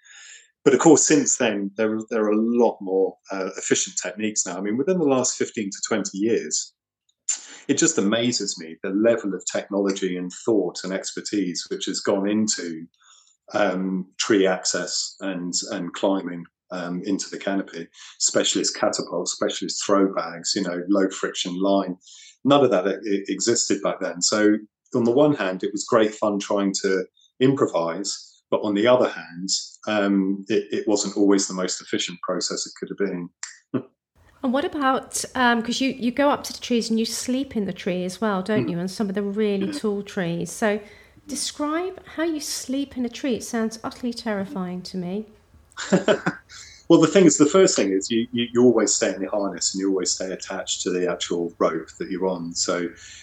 But 0.64 0.74
of 0.74 0.80
course, 0.80 1.08
since 1.08 1.38
then, 1.38 1.72
there 1.78 1.98
there 2.10 2.24
are 2.24 2.32
a 2.32 2.42
lot 2.42 2.78
more 2.82 3.16
uh, 3.32 3.50
efficient 3.58 3.96
techniques 4.02 4.46
now. 4.46 4.58
I 4.58 4.62
mean, 4.62 4.78
within 4.78 5.00
the 5.00 5.06
last 5.06 5.38
fifteen 5.38 5.70
to 5.70 5.82
twenty 5.88 6.18
years, 6.18 6.74
it 7.68 7.78
just 7.78 7.98
amazes 7.98 8.60
me 8.60 8.76
the 8.84 8.90
level 8.90 9.34
of 9.34 9.44
technology 9.52 10.18
and 10.18 10.32
thought 10.46 10.84
and 10.84 10.94
expertise 10.94 11.66
which 11.70 11.86
has 11.86 12.00
gone 12.00 12.30
into 12.30 12.86
um, 13.54 14.08
tree 14.18 14.48
access 14.48 15.16
and 15.22 15.54
and 15.72 15.94
climbing 15.94 16.46
um, 16.72 17.02
into 17.06 17.30
the 17.30 17.38
canopy. 17.38 17.88
Specialist 18.20 18.76
catapults, 18.78 19.34
specialist 19.34 19.84
throw 19.86 20.14
bags, 20.14 20.54
you 20.56 20.64
know, 20.64 20.84
low 20.88 21.10
friction 21.10 21.60
line 21.60 21.98
none 22.44 22.64
of 22.64 22.72
that 22.72 22.86
existed 23.28 23.82
back 23.82 24.00
then. 24.00 24.22
So 24.22 24.58
on 24.96 25.04
the 25.04 25.12
one 25.12 25.34
hand, 25.34 25.64
it 25.64 25.72
was 25.72 25.86
great 25.86 26.14
fun 26.14 26.40
trying 26.40 26.74
to 26.82 27.06
improvise, 27.40 28.44
but 28.50 28.62
on 28.62 28.74
the 28.74 28.88
other 28.88 29.10
hand, 29.10 29.50
um, 29.88 30.46
it, 30.50 30.66
it, 30.72 30.88
wasn't 30.88 31.18
always 31.18 31.48
the 31.48 31.54
most 31.54 31.82
efficient 31.82 32.20
process 32.22 32.66
it 32.66 32.74
could 32.80 32.90
have 32.90 32.98
been. 32.98 33.30
and 34.44 34.54
what 34.54 34.66
about 34.66 35.24
because 35.34 35.82
um, 35.82 35.88
you 35.88 35.90
you 35.92 36.12
go 36.12 36.30
up 36.30 36.44
to 36.46 36.54
the 36.54 36.60
trees 36.60 36.90
and 36.90 37.00
you 37.00 37.06
sleep 37.06 37.56
in 37.56 37.66
the 37.66 37.74
tree 37.74 38.04
as 38.04 38.22
well, 38.22 38.42
don't 38.42 38.68
mm. 38.68 38.72
you? 38.72 38.80
And 38.80 38.92
some 38.92 39.10
of 39.10 39.16
the 39.16 39.24
really 39.24 39.72
tall 39.80 40.04
trees. 40.04 40.52
So 40.52 40.80
describe 41.32 42.06
how 42.16 42.24
you 42.24 42.42
sleep 42.42 42.98
in 42.98 43.06
a 43.06 43.10
tree. 43.10 43.36
It 43.36 43.44
sounds 43.46 43.80
utterly 43.86 44.14
terrifying 44.14 44.82
to 44.82 44.98
me. 44.98 45.28
Well, 46.90 47.00
the 47.00 47.08
thing 47.08 47.24
is, 47.24 47.38
the 47.38 47.46
first 47.46 47.78
thing 47.78 47.94
is 47.94 48.12
you, 48.12 48.28
you, 48.34 48.48
you, 48.52 48.64
always 48.66 48.94
stay 48.94 49.16
in 49.16 49.22
the 49.22 49.30
harness 49.30 49.74
and 49.74 49.80
you 49.80 49.88
always 49.88 50.12
stay 50.12 50.30
attached 50.30 50.82
to 50.82 50.90
the 50.90 51.10
actual 51.10 51.54
rope 51.58 51.88
that 52.00 52.12
you're 52.12 52.28
on. 52.28 52.54
So 52.54 52.80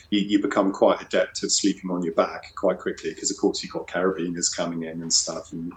you, 0.09 0.21
you 0.21 0.41
become 0.41 0.73
quite 0.73 1.03
adept 1.03 1.45
at 1.45 1.51
sleeping 1.51 1.91
on 1.91 2.03
your 2.03 2.15
back 2.15 2.55
quite 2.55 2.79
quickly 2.79 3.11
because, 3.11 3.31
of 3.31 3.37
course, 3.37 3.63
you've 3.63 3.75
got 3.75 3.87
carabiners 3.87 4.57
coming 4.57 4.85
in 4.85 5.03
and 5.03 5.13
stuff. 5.13 5.53
And, 5.53 5.75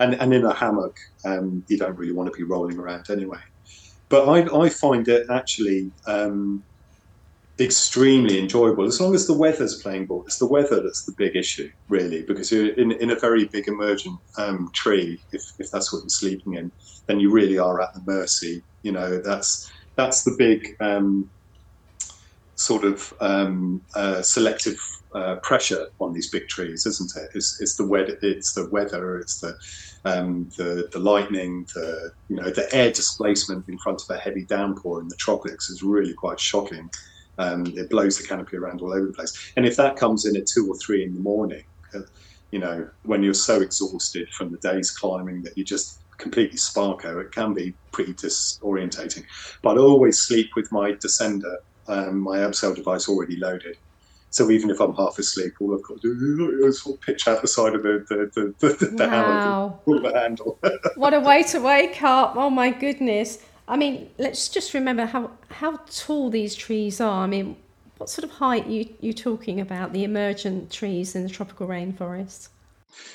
and, 0.00 0.14
and 0.14 0.32
in 0.32 0.46
a 0.46 0.54
hammock, 0.54 0.96
um, 1.26 1.62
you 1.68 1.76
don't 1.76 1.98
really 1.98 2.14
want 2.14 2.32
to 2.32 2.34
be 2.34 2.44
rolling 2.44 2.78
around 2.78 3.10
anyway. 3.10 3.40
But 4.08 4.26
I, 4.26 4.62
I 4.62 4.70
find 4.70 5.06
it 5.06 5.26
actually 5.28 5.90
um, 6.06 6.64
extremely 7.60 8.38
enjoyable 8.38 8.84
as 8.84 9.00
long 9.00 9.14
as 9.14 9.26
the 9.26 9.36
weather's 9.36 9.80
playing 9.80 10.06
ball. 10.06 10.24
It's 10.26 10.38
the 10.38 10.46
weather 10.46 10.82
that's 10.82 11.04
the 11.04 11.14
big 11.16 11.36
issue, 11.36 11.70
really, 11.88 12.22
because 12.22 12.50
you're 12.50 12.74
in, 12.74 12.92
in 12.92 13.10
a 13.10 13.18
very 13.18 13.44
big 13.46 13.68
emergent 13.68 14.18
um, 14.36 14.70
tree, 14.74 15.20
if, 15.32 15.42
if 15.58 15.70
that's 15.70 15.92
what 15.92 16.00
you're 16.00 16.08
sleeping 16.08 16.54
in, 16.54 16.72
then 17.06 17.20
you 17.20 17.30
really 17.30 17.58
are 17.58 17.80
at 17.80 17.94
the 17.94 18.02
mercy. 18.06 18.62
You 18.82 18.92
know, 18.92 19.18
that's 19.18 19.70
that's 19.94 20.24
the 20.24 20.34
big 20.36 20.76
um, 20.80 21.30
sort 22.56 22.84
of 22.84 23.14
um, 23.20 23.82
uh, 23.94 24.22
selective 24.22 24.78
uh, 25.14 25.36
pressure 25.36 25.86
on 26.00 26.12
these 26.12 26.30
big 26.30 26.48
trees, 26.48 26.86
isn't 26.86 27.12
it? 27.16 27.30
It's, 27.34 27.60
it's 27.60 27.76
the 27.76 27.86
weather, 27.86 28.18
it's 28.20 28.54
the 28.54 28.68
weather, 28.70 29.16
it's 29.18 29.38
the 29.38 29.56
um, 30.04 30.50
the 30.58 30.88
the 30.92 30.98
lightning, 30.98 31.66
the 31.74 32.10
you 32.28 32.36
know 32.36 32.50
the 32.50 32.72
air 32.74 32.90
displacement 32.90 33.68
in 33.68 33.78
front 33.78 34.02
of 34.02 34.14
a 34.14 34.18
heavy 34.18 34.44
downpour 34.44 35.00
in 35.00 35.08
the 35.08 35.16
tropics 35.16 35.70
is 35.70 35.82
really 35.82 36.14
quite 36.14 36.40
shocking. 36.40 36.90
Um, 37.38 37.66
it 37.76 37.90
blows 37.90 38.18
the 38.18 38.26
canopy 38.26 38.56
around 38.56 38.80
all 38.80 38.92
over 38.92 39.06
the 39.06 39.12
place. 39.12 39.52
And 39.56 39.66
if 39.66 39.76
that 39.76 39.96
comes 39.96 40.24
in 40.24 40.36
at 40.36 40.46
two 40.46 40.68
or 40.68 40.76
three 40.76 41.04
in 41.04 41.14
the 41.14 41.20
morning, 41.20 41.64
uh, 41.94 42.00
you 42.50 42.58
know, 42.60 42.88
when 43.02 43.22
you're 43.22 43.34
so 43.34 43.60
exhausted 43.60 44.28
from 44.30 44.52
the 44.52 44.58
day's 44.58 44.90
climbing 44.90 45.42
that 45.42 45.58
you 45.58 45.64
just 45.64 45.98
completely 46.18 46.58
sparko, 46.58 47.20
it 47.20 47.32
can 47.32 47.54
be 47.54 47.74
pretty 47.90 48.14
disorientating. 48.14 49.24
But 49.62 49.78
I 49.78 49.80
always 49.80 50.20
sleep 50.20 50.50
with 50.54 50.70
my 50.70 50.92
descender, 50.92 51.56
um, 51.88 52.20
my 52.20 52.38
Abseil 52.38 52.74
device 52.74 53.08
already 53.08 53.36
loaded. 53.36 53.76
So 54.30 54.50
even 54.50 54.68
if 54.68 54.80
I'm 54.80 54.94
half 54.94 55.16
asleep, 55.18 55.54
all 55.60 55.74
I've 55.74 55.82
got 55.84 56.00
to 56.00 56.36
do 56.36 56.66
is 56.66 56.82
sort 56.82 56.96
of 56.96 57.02
pitch 57.02 57.28
out 57.28 57.40
the 57.40 57.46
side 57.46 57.74
of 57.74 57.84
the 57.84 58.04
the, 58.08 58.54
the, 58.58 58.68
the, 58.68 58.86
the 58.86 59.06
wow. 59.06 59.10
hammer, 59.10 59.78
pull 59.84 60.02
the 60.02 60.18
handle. 60.18 60.58
what 60.96 61.14
a 61.14 61.20
way 61.20 61.44
to 61.44 61.60
wake 61.60 62.02
up! 62.02 62.34
Oh 62.36 62.50
my 62.50 62.70
goodness. 62.70 63.38
I 63.66 63.76
mean, 63.76 64.10
let's 64.18 64.48
just 64.48 64.74
remember 64.74 65.06
how 65.06 65.30
how 65.50 65.76
tall 65.90 66.30
these 66.30 66.54
trees 66.54 67.00
are. 67.00 67.24
I 67.24 67.26
mean, 67.26 67.56
what 67.98 68.10
sort 68.10 68.24
of 68.24 68.30
height 68.30 68.66
you 68.66 68.88
you 69.00 69.12
talking 69.12 69.60
about? 69.60 69.92
The 69.92 70.04
emergent 70.04 70.70
trees 70.70 71.14
in 71.14 71.22
the 71.22 71.30
tropical 71.30 71.66
rainforest. 71.66 72.48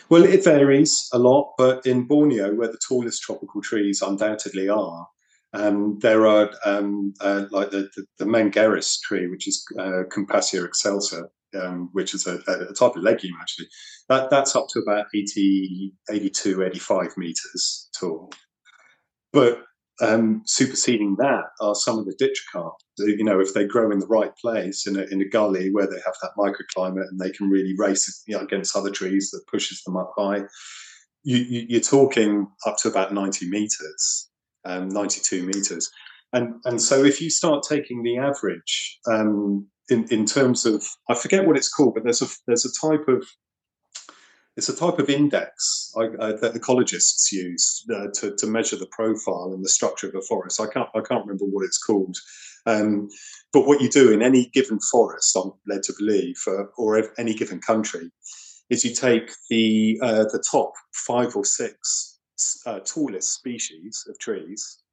Well, 0.10 0.24
it 0.24 0.44
varies 0.44 1.10
a 1.14 1.20
lot, 1.20 1.54
but 1.58 1.86
in 1.86 2.06
Borneo, 2.06 2.54
where 2.54 2.68
the 2.68 2.80
tallest 2.86 3.22
tropical 3.22 3.62
trees 3.62 4.02
undoubtedly 4.02 4.68
are, 4.68 5.08
um, 5.54 5.98
there 6.00 6.28
are 6.28 6.52
um, 6.66 7.14
uh, 7.22 7.46
like 7.52 7.72
the, 7.72 7.90
the, 7.96 8.06
the 8.18 8.26
Menggaris 8.26 9.00
tree, 9.02 9.28
which 9.28 9.48
is 9.48 9.66
uh, 9.80 10.04
Koompassia 10.10 10.68
excelsa, 10.68 11.24
um, 11.60 11.90
which 11.94 12.14
is 12.14 12.28
a, 12.28 12.40
a, 12.48 12.74
type 12.74 12.96
of 12.96 13.04
legume 13.04 13.36
actually. 13.42 13.68
That, 14.10 14.30
that's 14.30 14.56
up 14.56 14.68
to 14.74 14.80
about 14.80 15.06
80, 15.16 15.94
82, 16.12 16.64
85 16.64 17.18
meters 17.18 17.90
tall. 17.98 18.32
But 19.32 19.64
um, 20.02 20.42
superseding 20.46 21.16
that 21.20 21.46
are 21.60 21.76
some 21.76 22.00
of 22.00 22.06
the 22.06 22.16
ditch 22.18 22.46
carp. 22.52 22.76
You 22.98 23.24
know, 23.24 23.40
if 23.40 23.54
they 23.54 23.66
grow 23.66 23.92
in 23.92 24.00
the 24.00 24.08
right 24.08 24.36
place 24.38 24.88
in 24.88 24.98
a, 24.98 25.04
in 25.12 25.22
a 25.22 25.28
gully 25.28 25.72
where 25.72 25.88
they 25.88 26.00
have 26.06 26.16
that 26.22 26.32
microclimate 26.38 27.08
and 27.10 27.20
they 27.20 27.32
can 27.32 27.50
really 27.50 27.74
race 27.78 28.24
you 28.28 28.36
know, 28.36 28.44
against 28.44 28.76
other 28.76 28.92
trees 28.92 29.32
that 29.32 29.48
pushes 29.48 29.82
them 29.84 29.98
up 29.98 30.14
high, 30.18 30.42
you, 31.24 31.78
are 31.78 31.82
talking 31.82 32.48
up 32.66 32.78
to 32.78 32.88
about 32.88 33.14
90 33.14 33.50
meters, 33.50 34.30
um, 34.66 34.90
92 34.90 35.46
meters. 35.46 35.90
And, 36.34 36.56
and 36.66 36.82
so 36.82 37.04
if 37.04 37.22
you 37.22 37.30
start 37.30 37.64
taking 37.68 38.04
the 38.04 38.18
average 38.18 39.00
um, 39.10 39.68
in, 39.90 40.08
in 40.10 40.26
terms 40.26 40.66
of, 40.66 40.86
I 41.10 41.16
forget 41.16 41.48
what 41.48 41.58
it's 41.58 41.70
called, 41.70 41.96
but 41.96 42.04
there's 42.04 42.22
a, 42.22 42.28
there's 42.48 42.66
a 42.66 42.88
type 42.88 43.08
of 43.08 43.26
it's 44.60 44.68
a 44.68 44.76
type 44.76 45.00
of 45.00 45.10
index 45.10 45.94
I, 45.98 46.08
uh, 46.20 46.36
that 46.42 46.54
ecologists 46.54 47.32
use 47.32 47.86
uh, 47.96 48.08
to, 48.16 48.36
to 48.36 48.46
measure 48.46 48.76
the 48.76 48.88
profile 48.92 49.54
and 49.54 49.64
the 49.64 49.70
structure 49.70 50.10
of 50.10 50.16
a 50.16 50.22
forest. 50.22 50.60
I 50.60 50.68
can't 50.68 50.90
I 50.94 51.00
can't 51.00 51.26
remember 51.26 51.46
what 51.46 51.64
it's 51.64 51.78
called, 51.78 52.18
um, 52.66 53.08
but 53.54 53.66
what 53.66 53.80
you 53.80 53.90
do 53.90 54.12
in 54.12 54.22
any 54.22 54.48
given 54.48 54.80
forest, 54.92 55.34
I'm 55.38 55.54
led 55.66 55.84
to 55.84 55.94
believe, 55.98 56.36
uh, 56.46 56.66
or 56.78 57.10
any 57.18 57.34
given 57.34 57.62
country, 57.62 58.12
is 58.70 58.84
you 58.84 58.94
take 58.94 59.32
the 59.50 59.98
uh, 60.02 60.26
the 60.26 60.44
top 60.52 60.74
five 60.94 61.38
or 61.38 61.46
six 61.46 62.20
uh, 62.66 62.80
tallest 62.80 63.34
species 63.36 64.06
of 64.10 64.20
trees. 64.20 64.84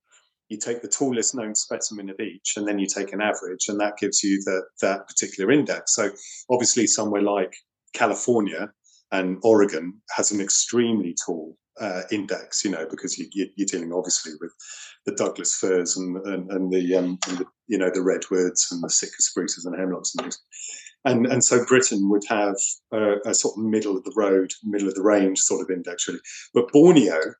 You 0.49 0.59
take 0.59 0.81
the 0.81 0.97
tallest 1.01 1.35
known 1.35 1.57
specimen 1.57 2.09
of 2.09 2.21
each, 2.21 2.55
and 2.57 2.69
then 2.69 2.79
you 2.79 2.87
take 2.87 3.13
an 3.13 3.21
average, 3.21 3.67
and 3.67 3.81
that 3.81 3.99
gives 3.99 4.23
you 4.23 4.41
the, 4.45 4.63
that 4.81 5.09
particular 5.09 5.51
index. 5.51 5.97
So, 5.97 6.13
obviously, 6.49 6.87
somewhere 6.87 7.23
like 7.23 7.53
California 7.95 8.73
and 9.13 9.39
Oregon 9.43 10.01
has 10.17 10.33
an 10.33 10.41
extremely 10.41 11.15
tall 11.25 11.57
uh, 11.81 12.03
index, 12.11 12.65
you 12.65 12.71
know, 12.71 12.87
because 12.91 13.19
you, 13.19 13.27
are 13.45 13.65
dealing 13.67 13.93
obviously 13.93 14.33
with 14.41 14.53
the 15.05 15.15
Douglas 15.15 15.55
firs 15.55 15.97
and, 15.97 16.17
and, 16.27 16.51
and 16.51 16.73
the, 16.73 16.95
um, 16.97 17.19
and 17.29 17.39
the, 17.39 17.47
you 17.69 17.79
know 17.79 17.91
the 17.93 18.03
redwoods 18.03 18.69
and 18.71 18.83
the 18.83 18.91
Sitka 18.91 19.21
spruces 19.21 19.65
and 19.65 19.77
hemlocks 19.77 20.15
and 20.15 20.23
things. 20.23 20.41
and 21.05 21.27
and 21.27 21.45
so 21.45 21.65
Britain 21.65 22.09
would 22.09 22.25
have 22.29 22.57
a, 22.93 23.17
a, 23.27 23.35
sort 23.35 23.57
of 23.57 23.65
middle 23.65 23.97
of 23.97 24.05
the 24.05 24.15
road, 24.17 24.53
middle 24.65 24.89
of 24.89 24.95
the 24.95 25.03
range 25.03 25.39
sort 25.41 25.63
of 25.63 25.71
index, 25.71 26.09
really. 26.09 26.21
But 26.55 26.73
Borneo 26.73 27.35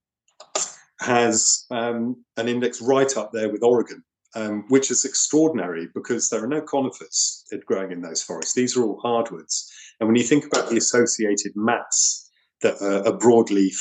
has 1.01 1.65
um, 1.71 2.25
an 2.37 2.49
index 2.49 2.81
right 2.81 3.17
up 3.17 3.33
there 3.33 3.51
with 3.51 3.63
Oregon, 3.63 4.03
um, 4.35 4.65
which 4.69 4.91
is 4.91 5.05
extraordinary 5.05 5.89
because 5.95 6.29
there 6.29 6.43
are 6.43 6.49
no 6.49 6.61
conifers 6.61 7.45
growing 7.67 7.93
in 7.93 8.01
those 8.01 8.23
forests. 8.23 8.55
These 8.55 8.77
are 8.77 8.85
all 8.85 9.01
hardwoods, 9.01 9.71
and 10.01 10.09
when 10.09 10.17
you 10.17 10.23
think 10.23 10.45
about 10.47 10.69
the 10.69 10.77
associated 10.77 11.53
mass 11.55 12.29
that 12.63 12.81
a, 12.81 13.11
a 13.11 13.19
broadleaf 13.19 13.77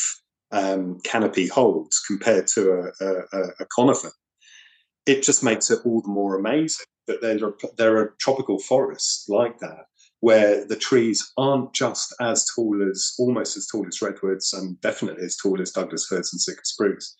um, 0.51 0.99
canopy 1.03 1.47
holds 1.47 1.99
compared 2.07 2.47
to 2.47 2.91
a, 3.01 3.05
a, 3.05 3.41
a 3.59 3.65
conifer, 3.75 4.11
it 5.05 5.23
just 5.23 5.43
makes 5.43 5.69
it 5.69 5.79
all 5.85 6.01
the 6.01 6.07
more 6.07 6.37
amazing 6.37 6.85
that 7.07 7.21
there 7.21 7.45
are, 7.45 7.55
there 7.77 7.97
are 7.97 8.15
tropical 8.19 8.59
forests 8.59 9.27
like 9.29 9.59
that 9.59 9.85
where 10.21 10.65
the 10.65 10.75
trees 10.75 11.31
aren't 11.37 11.73
just 11.73 12.15
as 12.19 12.45
tall 12.55 12.81
as 12.89 13.13
almost 13.19 13.57
as 13.57 13.67
tall 13.67 13.85
as 13.87 14.01
redwoods 14.01 14.53
and 14.53 14.79
definitely 14.81 15.23
as 15.23 15.37
tall 15.37 15.61
as 15.61 15.71
Douglas 15.71 16.07
firs 16.07 16.31
and 16.33 16.41
Sitka 16.41 16.65
spruce, 16.65 17.15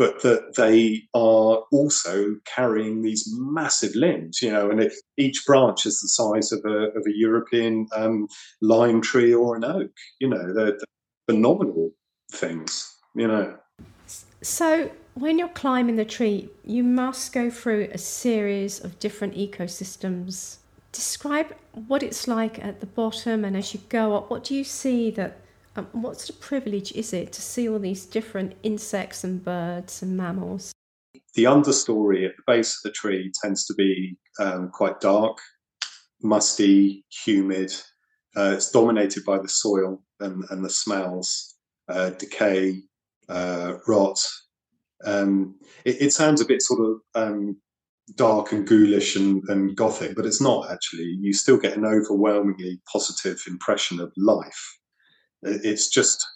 but 0.00 0.22
that 0.22 0.56
they 0.56 1.02
are 1.12 1.62
also 1.70 2.34
carrying 2.46 3.02
these 3.02 3.30
massive 3.36 3.94
limbs, 3.94 4.40
you 4.40 4.50
know, 4.50 4.70
and 4.70 4.90
each 5.18 5.44
branch 5.46 5.84
is 5.84 6.00
the 6.00 6.08
size 6.08 6.52
of 6.52 6.60
a, 6.64 6.88
of 6.96 7.04
a 7.06 7.14
European 7.14 7.86
um, 7.94 8.26
lime 8.62 9.02
tree 9.02 9.34
or 9.34 9.56
an 9.56 9.62
oak, 9.62 9.90
you 10.18 10.26
know, 10.26 10.54
they're, 10.54 10.72
they're 10.72 11.28
phenomenal 11.28 11.90
things, 12.32 12.96
you 13.14 13.28
know. 13.28 13.58
So, 14.40 14.90
when 15.16 15.38
you're 15.38 15.48
climbing 15.48 15.96
the 15.96 16.06
tree, 16.06 16.48
you 16.64 16.82
must 16.82 17.34
go 17.34 17.50
through 17.50 17.90
a 17.92 17.98
series 17.98 18.82
of 18.82 18.98
different 19.00 19.34
ecosystems. 19.34 20.56
Describe 20.92 21.54
what 21.88 22.02
it's 22.02 22.26
like 22.26 22.58
at 22.64 22.80
the 22.80 22.86
bottom 22.86 23.44
and 23.44 23.54
as 23.54 23.74
you 23.74 23.80
go 23.90 24.16
up. 24.16 24.30
What 24.30 24.44
do 24.44 24.54
you 24.54 24.64
see 24.64 25.10
that? 25.10 25.36
Um, 25.76 25.86
what 25.92 26.20
sort 26.20 26.30
of 26.30 26.40
privilege 26.40 26.92
is 26.92 27.12
it 27.12 27.32
to 27.32 27.42
see 27.42 27.68
all 27.68 27.78
these 27.78 28.04
different 28.04 28.54
insects 28.62 29.22
and 29.22 29.44
birds 29.44 30.02
and 30.02 30.16
mammals? 30.16 30.72
The 31.34 31.44
understory 31.44 32.26
at 32.26 32.36
the 32.36 32.42
base 32.46 32.76
of 32.76 32.90
the 32.90 32.92
tree 32.92 33.30
tends 33.40 33.66
to 33.66 33.74
be 33.74 34.16
um, 34.40 34.70
quite 34.70 35.00
dark, 35.00 35.38
musty, 36.22 37.04
humid. 37.24 37.72
Uh, 38.36 38.54
it's 38.54 38.70
dominated 38.70 39.24
by 39.24 39.38
the 39.38 39.48
soil 39.48 40.02
and, 40.18 40.44
and 40.50 40.64
the 40.64 40.70
smells, 40.70 41.56
uh, 41.88 42.10
decay, 42.10 42.80
uh, 43.28 43.74
rot. 43.86 44.20
Um, 45.04 45.54
it, 45.84 46.02
it, 46.02 46.12
sounds 46.12 46.40
a 46.40 46.44
bit 46.44 46.62
sort 46.62 46.80
of 46.80 47.00
um, 47.14 47.56
dark 48.16 48.52
and 48.52 48.66
ghoulish 48.66 49.16
and, 49.16 49.42
and, 49.48 49.74
gothic, 49.76 50.14
but 50.14 50.26
it's 50.26 50.40
not 50.40 50.70
actually. 50.70 51.16
You 51.20 51.32
still 51.32 51.56
get 51.56 51.76
an 51.76 51.86
overwhelmingly 51.86 52.80
positive 52.92 53.40
impression 53.46 54.00
of 54.00 54.12
life. 54.16 54.79
It's 55.42 55.88
just 55.88 56.26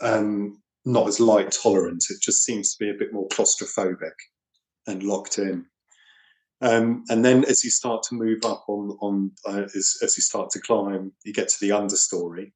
um, 0.00 0.60
not 0.84 1.08
as 1.08 1.20
light 1.20 1.52
tolerant. 1.52 2.04
It 2.10 2.20
just 2.20 2.44
seems 2.44 2.74
to 2.74 2.84
be 2.84 2.90
a 2.90 2.98
bit 2.98 3.12
more 3.12 3.28
claustrophobic 3.28 4.14
and 4.86 5.02
locked 5.02 5.38
in. 5.38 5.66
Um, 6.62 7.04
and 7.08 7.24
then 7.24 7.44
as 7.44 7.64
you 7.64 7.70
start 7.70 8.02
to 8.04 8.14
move 8.14 8.44
up 8.44 8.64
on 8.68 8.96
on 9.00 9.30
uh, 9.48 9.62
as, 9.74 9.96
as, 10.02 10.16
you 10.16 10.22
start 10.22 10.50
to 10.50 10.60
climb, 10.60 11.12
you 11.24 11.32
get 11.32 11.48
to 11.48 11.56
the 11.60 11.70
understory. 11.70 12.52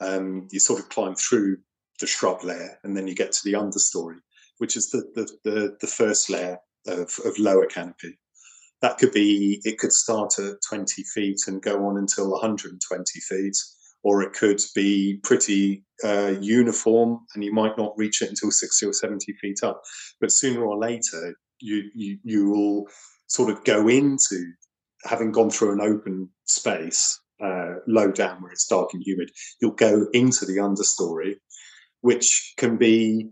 Um, 0.00 0.48
you 0.52 0.60
sort 0.60 0.80
of 0.80 0.88
climb 0.90 1.16
through 1.16 1.58
the 2.00 2.06
shrub 2.06 2.44
layer, 2.44 2.78
and 2.84 2.96
then 2.96 3.08
you 3.08 3.14
get 3.14 3.32
to 3.32 3.40
the 3.44 3.54
understory, 3.54 4.18
which 4.58 4.76
is 4.76 4.90
the 4.90 5.02
the, 5.14 5.28
the, 5.42 5.76
the 5.80 5.86
first 5.88 6.30
layer 6.30 6.58
of, 6.86 7.18
of 7.24 7.38
lower 7.38 7.66
canopy. 7.66 8.18
That 8.80 8.98
could 8.98 9.12
be 9.12 9.60
it 9.64 9.78
could 9.78 9.92
start 9.92 10.38
at 10.38 10.56
20 10.68 11.02
feet 11.14 11.40
and 11.48 11.62
go 11.62 11.86
on 11.86 11.96
until 11.96 12.30
120 12.30 13.20
feet, 13.20 13.56
or 14.02 14.22
it 14.22 14.32
could 14.32 14.60
be 14.74 15.20
pretty 15.22 15.84
uh, 16.04 16.34
uniform 16.40 17.20
and 17.34 17.44
you 17.44 17.52
might 17.52 17.76
not 17.78 17.94
reach 17.96 18.22
it 18.22 18.28
until 18.28 18.50
60 18.50 18.86
or 18.86 18.92
70 18.92 19.32
feet 19.34 19.58
up. 19.62 19.82
But 20.20 20.32
sooner 20.32 20.64
or 20.64 20.78
later, 20.78 21.34
you 21.60 21.90
you, 21.94 22.18
you 22.24 22.50
will 22.50 22.86
sort 23.28 23.50
of 23.50 23.64
go 23.64 23.88
into 23.88 24.44
having 25.04 25.32
gone 25.32 25.50
through 25.50 25.72
an 25.72 25.80
open 25.80 26.28
space 26.44 27.18
uh, 27.42 27.74
low 27.88 28.10
down 28.12 28.40
where 28.40 28.52
it's 28.52 28.66
dark 28.66 28.90
and 28.92 29.02
humid, 29.04 29.30
you'll 29.60 29.72
go 29.72 30.06
into 30.12 30.44
the 30.44 30.58
understory 30.58 31.34
which 32.02 32.52
can 32.58 32.76
be 32.76 33.30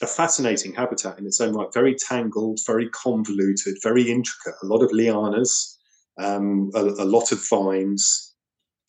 a 0.00 0.06
fascinating 0.06 0.72
habitat 0.72 1.18
in 1.18 1.26
its 1.26 1.40
own 1.40 1.54
right, 1.54 1.72
very 1.72 1.94
tangled, 1.94 2.58
very 2.66 2.88
convoluted, 2.90 3.76
very 3.82 4.10
intricate, 4.10 4.54
a 4.62 4.66
lot 4.66 4.82
of 4.82 4.90
lianas, 4.90 5.76
um, 6.18 6.70
a, 6.74 6.80
a, 6.80 7.04
lot 7.04 7.30
of 7.30 7.40
vines, 7.48 8.31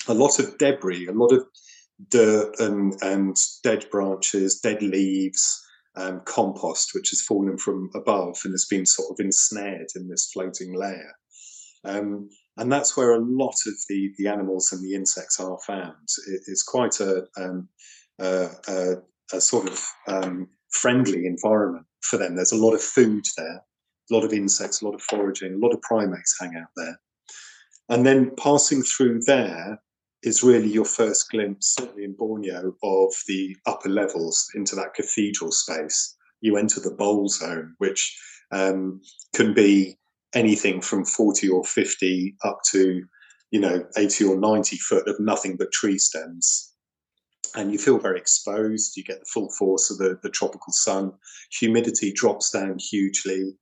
a 0.07 0.13
lot 0.13 0.39
of 0.39 0.57
debris, 0.57 1.07
a 1.07 1.11
lot 1.11 1.31
of 1.31 1.45
dirt 2.09 2.59
and, 2.59 2.93
and 3.01 3.35
dead 3.63 3.85
branches, 3.89 4.59
dead 4.59 4.81
leaves, 4.81 5.61
um, 5.95 6.21
compost, 6.25 6.91
which 6.93 7.09
has 7.11 7.21
fallen 7.21 7.57
from 7.57 7.89
above 7.95 8.37
and 8.43 8.53
has 8.53 8.65
been 8.65 8.85
sort 8.85 9.11
of 9.11 9.23
ensnared 9.23 9.87
in 9.95 10.07
this 10.07 10.31
floating 10.33 10.73
layer. 10.73 11.13
Um, 11.85 12.29
and 12.57 12.71
that's 12.71 12.95
where 12.95 13.13
a 13.13 13.23
lot 13.23 13.55
of 13.67 13.73
the, 13.89 14.11
the 14.17 14.27
animals 14.27 14.71
and 14.71 14.83
the 14.83 14.95
insects 14.95 15.39
are 15.39 15.57
found. 15.65 16.07
It, 16.27 16.41
it's 16.47 16.63
quite 16.63 16.99
a, 16.99 17.25
um, 17.37 17.67
a, 18.19 18.49
a 19.33 19.41
sort 19.41 19.67
of 19.67 19.83
um, 20.07 20.47
friendly 20.69 21.25
environment 21.25 21.85
for 22.01 22.17
them. 22.17 22.35
There's 22.35 22.51
a 22.51 22.57
lot 22.57 22.73
of 22.73 22.81
food 22.81 23.25
there, 23.37 23.63
a 24.11 24.13
lot 24.13 24.23
of 24.23 24.33
insects, 24.33 24.81
a 24.81 24.85
lot 24.85 24.95
of 24.95 25.01
foraging, 25.01 25.53
a 25.53 25.57
lot 25.57 25.73
of 25.73 25.81
primates 25.81 26.35
hang 26.39 26.55
out 26.55 26.69
there. 26.75 26.99
And 27.89 28.05
then 28.05 28.31
passing 28.35 28.81
through 28.81 29.21
there 29.25 29.79
is 30.23 30.43
really 30.43 30.69
your 30.69 30.85
first 30.85 31.29
glimpse, 31.29 31.75
certainly 31.77 32.03
in 32.03 32.13
Borneo, 32.13 32.75
of 32.83 33.13
the 33.27 33.55
upper 33.65 33.89
levels 33.89 34.47
into 34.55 34.75
that 34.75 34.93
cathedral 34.93 35.51
space. 35.51 36.15
You 36.41 36.57
enter 36.57 36.79
the 36.79 36.95
bowl 36.95 37.27
zone, 37.29 37.75
which 37.77 38.17
um, 38.51 39.01
can 39.33 39.53
be 39.53 39.97
anything 40.33 40.81
from 40.81 41.05
40 41.05 41.49
or 41.49 41.63
50 41.63 42.35
up 42.43 42.59
to, 42.71 43.03
you 43.51 43.59
know, 43.59 43.85
80 43.97 44.25
or 44.25 44.39
90 44.39 44.77
foot 44.77 45.07
of 45.07 45.19
nothing 45.19 45.55
but 45.57 45.71
tree 45.71 45.97
stems 45.97 46.73
and 47.55 47.71
you 47.71 47.77
feel 47.77 47.99
very 47.99 48.17
exposed. 48.17 48.97
You 48.97 49.03
get 49.03 49.19
the 49.19 49.25
full 49.25 49.49
force 49.51 49.91
of 49.91 49.97
the, 49.97 50.17
the 50.23 50.29
tropical 50.29 50.73
sun. 50.73 51.11
Humidity 51.59 52.11
drops 52.11 52.51
down 52.51 52.77
hugely. 52.79 53.53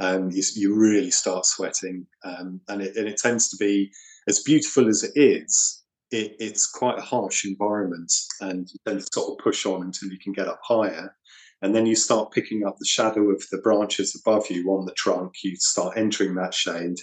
Um, 0.00 0.30
you, 0.30 0.42
you 0.54 0.74
really 0.74 1.10
start 1.10 1.44
sweating, 1.44 2.06
um, 2.24 2.60
and, 2.68 2.82
it, 2.82 2.96
and 2.96 3.08
it 3.08 3.16
tends 3.16 3.48
to 3.48 3.56
be 3.56 3.90
as 4.28 4.42
beautiful 4.44 4.88
as 4.88 5.02
it 5.02 5.12
is. 5.16 5.77
It, 6.10 6.36
it's 6.38 6.70
quite 6.70 6.98
a 6.98 7.02
harsh 7.02 7.44
environment, 7.44 8.12
and 8.40 8.68
then 8.86 9.00
sort 9.12 9.32
of 9.32 9.44
push 9.44 9.66
on 9.66 9.82
until 9.82 10.10
you 10.10 10.18
can 10.18 10.32
get 10.32 10.48
up 10.48 10.60
higher, 10.62 11.14
and 11.62 11.74
then 11.74 11.86
you 11.86 11.94
start 11.94 12.32
picking 12.32 12.64
up 12.66 12.76
the 12.78 12.86
shadow 12.86 13.30
of 13.30 13.42
the 13.50 13.58
branches 13.58 14.20
above 14.20 14.50
you 14.50 14.70
on 14.70 14.86
the 14.86 14.94
trunk. 14.94 15.32
You 15.44 15.56
start 15.56 15.98
entering 15.98 16.34
that 16.36 16.54
shade, 16.54 16.96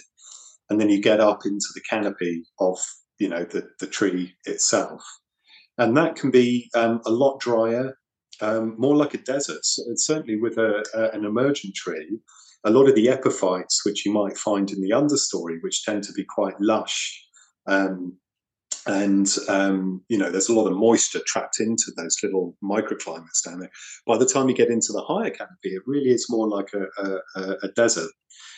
and 0.70 0.80
then 0.80 0.90
you 0.90 1.00
get 1.00 1.20
up 1.20 1.40
into 1.44 1.68
the 1.74 1.82
canopy 1.88 2.44
of 2.58 2.78
you 3.18 3.28
know 3.28 3.44
the 3.44 3.68
the 3.80 3.86
tree 3.86 4.34
itself 4.44 5.02
and 5.78 5.96
that 5.96 6.16
can 6.16 6.30
be 6.30 6.70
um, 6.74 7.00
a 7.06 7.10
lot 7.10 7.40
drier, 7.40 7.98
um, 8.40 8.74
more 8.78 8.96
like 8.96 9.14
a 9.14 9.18
desert. 9.18 9.64
So 9.64 9.82
certainly, 9.96 10.36
with 10.36 10.58
a, 10.58 10.84
a, 10.94 11.10
an 11.16 11.24
emergent 11.24 11.74
tree, 11.74 12.18
a 12.64 12.70
lot 12.70 12.88
of 12.88 12.94
the 12.94 13.08
epiphytes, 13.08 13.84
which 13.84 14.04
you 14.06 14.12
might 14.12 14.36
find 14.36 14.70
in 14.70 14.80
the 14.80 14.90
understory, 14.90 15.58
which 15.60 15.84
tend 15.84 16.04
to 16.04 16.12
be 16.12 16.24
quite 16.24 16.58
lush, 16.60 17.22
um, 17.66 18.16
and 18.86 19.28
um, 19.48 20.02
you 20.08 20.16
know, 20.16 20.30
there's 20.30 20.48
a 20.48 20.54
lot 20.54 20.70
of 20.70 20.76
moisture 20.76 21.20
trapped 21.26 21.60
into 21.60 21.92
those 21.96 22.16
little 22.22 22.56
microclimates 22.62 23.42
down 23.44 23.60
there. 23.60 23.70
By 24.06 24.16
the 24.16 24.26
time 24.26 24.48
you 24.48 24.54
get 24.54 24.70
into 24.70 24.92
the 24.92 25.02
higher 25.02 25.30
canopy, 25.30 25.74
it 25.74 25.82
really 25.86 26.10
is 26.10 26.26
more 26.30 26.48
like 26.48 26.68
a, 26.72 27.18
a, 27.36 27.56
a 27.64 27.68
desert. 27.74 28.10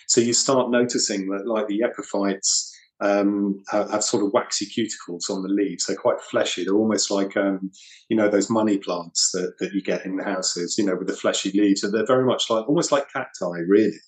So 0.07 0.21
you 0.21 0.33
start 0.33 0.71
noticing 0.71 1.29
that, 1.29 1.47
like 1.47 1.67
the 1.69 1.83
epiphytes 1.83 2.73
um, 3.01 3.63
have, 3.71 3.91
have, 3.91 4.03
sort 4.03 4.25
of 4.25 4.33
waxy 4.33 4.67
cuticles 4.67 5.31
on 5.31 5.43
the 5.43 5.49
leaves. 5.49 5.87
They're 5.87 5.97
quite 5.97 6.21
fleshy. 6.21 6.65
They're 6.65 6.75
almost 6.75 7.11
like, 7.11 7.37
um, 7.37 7.71
you 8.09 8.17
know, 8.17 8.29
those 8.29 8.51
money 8.51 8.79
plants 8.79 9.31
that, 9.33 9.53
that 9.61 9.73
you 9.73 9.83
get 9.83 10.05
in 10.05 10.17
the 10.17 10.25
houses, 10.25 10.77
you 10.79 10.85
know, 10.85 10.97
with 10.97 11.09
the 11.09 11.15
fleshy 11.15 11.53
leaves. 11.53 11.85
And 11.85 11.93
they're 11.93 12.07
very 12.07 12.25
much 12.25 12.51
like, 12.51 12.69
almost 12.69 12.91
like 12.91 13.13
cacti, 13.13 13.61
really. 13.67 13.99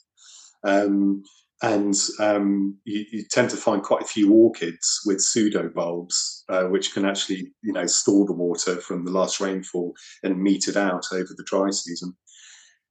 Um, 0.65 1.23
and 1.63 1.95
um, 2.19 2.79
you, 2.85 3.05
you, 3.13 3.25
tend 3.31 3.51
to 3.51 3.57
find 3.57 3.83
quite 3.83 4.03
a 4.03 4.07
few 4.07 4.33
orchids 4.33 5.01
with 5.05 5.19
pseudobulbs, 5.19 6.43
uh, 6.49 6.65
which 6.65 6.95
can 6.95 7.05
actually, 7.05 7.53
you 7.63 7.73
know, 7.73 7.87
store 7.87 8.25
the 8.25 8.33
water 8.33 8.77
from 8.77 9.05
the 9.05 9.11
last 9.11 9.41
rainfall 9.41 9.93
and 10.23 10.43
meet 10.43 10.69
it 10.69 10.77
out 10.77 11.05
over 11.13 11.29
the 11.37 11.45
dry 11.45 11.69
season. 11.71 12.17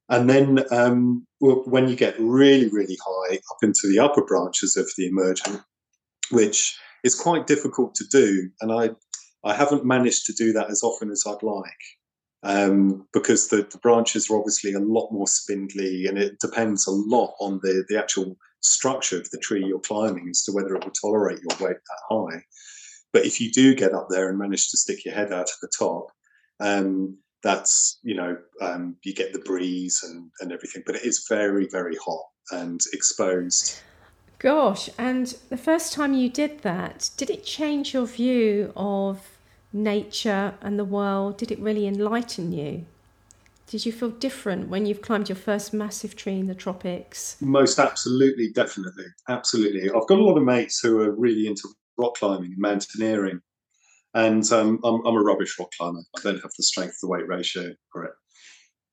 And 0.08 0.30
then 0.30 0.64
um, 0.70 1.26
when 1.40 1.88
you 1.88 1.96
get 1.96 2.14
really, 2.18 2.68
really 2.68 2.96
high 3.04 3.36
up 3.36 3.58
into 3.62 3.88
the 3.88 3.98
upper 3.98 4.24
branches 4.24 4.76
of 4.76 4.88
the 4.96 5.06
emergent, 5.06 5.62
which 6.30 6.76
is 7.02 7.14
quite 7.14 7.46
difficult 7.46 7.94
to 7.96 8.04
do. 8.10 8.50
And 8.60 8.72
I, 8.72 8.90
I 9.44 9.54
haven't 9.54 9.84
managed 9.84 10.26
to 10.26 10.32
do 10.32 10.52
that 10.52 10.70
as 10.70 10.82
often 10.82 11.10
as 11.10 11.24
I'd 11.26 11.42
like. 11.42 11.64
Um, 12.42 13.06
because 13.12 13.48
the, 13.48 13.68
the, 13.70 13.76
branches 13.76 14.30
are 14.30 14.38
obviously 14.38 14.72
a 14.72 14.80
lot 14.80 15.12
more 15.12 15.26
spindly 15.26 16.06
and 16.06 16.16
it 16.16 16.40
depends 16.40 16.86
a 16.86 16.90
lot 16.90 17.34
on 17.38 17.60
the, 17.62 17.84
the 17.90 17.98
actual 17.98 18.34
structure 18.60 19.18
of 19.18 19.30
the 19.30 19.38
tree 19.38 19.64
you're 19.64 19.80
climbing 19.80 20.28
as 20.30 20.44
to 20.44 20.52
whether 20.52 20.74
it 20.74 20.84
will 20.84 20.92
tolerate 20.92 21.40
your 21.40 21.68
weight 21.68 21.76
that 21.76 22.00
high. 22.08 22.42
But 23.12 23.24
if 23.24 23.40
you 23.40 23.50
do 23.50 23.74
get 23.74 23.92
up 23.92 24.08
there 24.08 24.28
and 24.28 24.38
manage 24.38 24.70
to 24.70 24.76
stick 24.76 25.04
your 25.04 25.14
head 25.14 25.32
out 25.32 25.50
of 25.50 25.56
the 25.60 25.70
top, 25.76 26.06
um, 26.60 27.16
that's 27.42 27.98
you 28.02 28.14
know 28.14 28.36
um, 28.60 28.96
you 29.02 29.14
get 29.14 29.32
the 29.32 29.38
breeze 29.40 30.00
and, 30.04 30.30
and 30.40 30.52
everything. 30.52 30.82
But 30.86 30.96
it 30.96 31.04
is 31.04 31.26
very 31.28 31.66
very 31.70 31.96
hot 31.96 32.24
and 32.52 32.80
exposed. 32.92 33.80
Gosh, 34.38 34.88
and 34.96 35.26
the 35.50 35.56
first 35.56 35.92
time 35.92 36.14
you 36.14 36.30
did 36.30 36.60
that, 36.60 37.10
did 37.16 37.28
it 37.28 37.44
change 37.44 37.92
your 37.92 38.06
view 38.06 38.72
of 38.74 39.38
nature 39.72 40.54
and 40.62 40.78
the 40.78 40.84
world? 40.84 41.36
Did 41.36 41.50
it 41.50 41.58
really 41.58 41.86
enlighten 41.86 42.52
you? 42.52 42.86
Did 43.70 43.86
you 43.86 43.92
feel 43.92 44.10
different 44.10 44.68
when 44.68 44.84
you've 44.84 45.00
climbed 45.00 45.28
your 45.28 45.36
first 45.36 45.72
massive 45.72 46.16
tree 46.16 46.40
in 46.40 46.48
the 46.48 46.56
tropics? 46.56 47.36
Most 47.40 47.78
absolutely, 47.78 48.50
definitely, 48.52 49.04
absolutely. 49.28 49.88
I've 49.88 50.08
got 50.08 50.18
a 50.18 50.24
lot 50.24 50.36
of 50.36 50.42
mates 50.42 50.80
who 50.80 51.00
are 51.00 51.12
really 51.12 51.46
into 51.46 51.68
rock 51.96 52.16
climbing 52.16 52.50
and 52.50 52.58
mountaineering, 52.58 53.40
and 54.12 54.42
um, 54.50 54.80
I'm, 54.82 55.06
I'm 55.06 55.14
a 55.14 55.22
rubbish 55.22 55.56
rock 55.56 55.68
climber. 55.78 56.00
I 56.18 56.20
don't 56.20 56.42
have 56.42 56.50
the 56.58 56.64
strength 56.64 56.96
to 57.00 57.06
weight 57.06 57.28
ratio 57.28 57.72
for 57.92 58.06
it. 58.06 58.10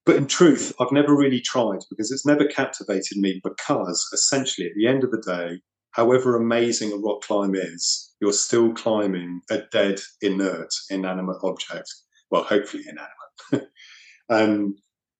But 0.06 0.18
in 0.18 0.28
truth, 0.28 0.72
I've 0.80 0.92
never 0.92 1.18
really 1.18 1.42
tried 1.42 1.80
because 1.90 2.12
it's 2.12 2.28
never 2.28 2.46
captivated 2.46 3.18
me. 3.18 3.42
Because 3.44 4.08
essentially, 4.14 4.68
at 4.68 4.74
the 4.76 4.86
end 4.86 5.04
of 5.04 5.10
the 5.10 5.24
day, 5.26 5.60
however 5.90 6.36
amazing 6.36 6.94
a 6.94 6.98
rock 6.98 7.24
climb 7.24 7.56
is, 7.56 8.14
you're 8.22 8.32
still 8.32 8.72
climbing 8.74 9.42
a 9.50 9.64
dead, 9.72 10.02
inert, 10.22 10.70
inanimate 10.92 11.38
object. 11.42 11.92
Well, 12.30 12.44
hopefully 12.44 12.84
inanimate. 12.88 13.72
um, 14.30 14.76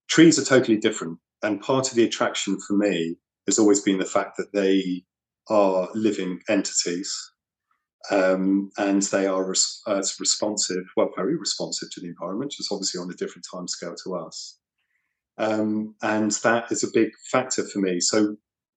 trees 0.08 0.38
are 0.38 0.44
totally 0.44 0.76
different. 0.76 1.18
And 1.42 1.60
part 1.60 1.88
of 1.88 1.94
the 1.94 2.04
attraction 2.04 2.58
for 2.60 2.74
me 2.74 3.16
has 3.46 3.58
always 3.58 3.80
been 3.80 3.98
the 3.98 4.04
fact 4.04 4.36
that 4.36 4.52
they 4.52 5.04
are 5.48 5.88
living 5.94 6.40
entities 6.48 7.14
um, 8.10 8.70
and 8.78 9.02
they 9.02 9.26
are 9.26 9.44
res- 9.44 9.82
uh, 9.86 10.02
responsive, 10.18 10.84
well, 10.96 11.10
very 11.16 11.36
responsive 11.36 11.90
to 11.92 12.00
the 12.00 12.08
environment, 12.08 12.52
just 12.52 12.72
obviously 12.72 13.00
on 13.00 13.10
a 13.10 13.14
different 13.14 13.46
time 13.50 13.68
scale 13.68 13.94
to 14.04 14.14
us. 14.14 14.58
Um, 15.36 15.94
and 16.02 16.32
that 16.42 16.72
is 16.72 16.82
a 16.82 16.92
big 16.92 17.10
factor 17.30 17.64
for 17.64 17.78
me. 17.78 18.00
So, 18.00 18.36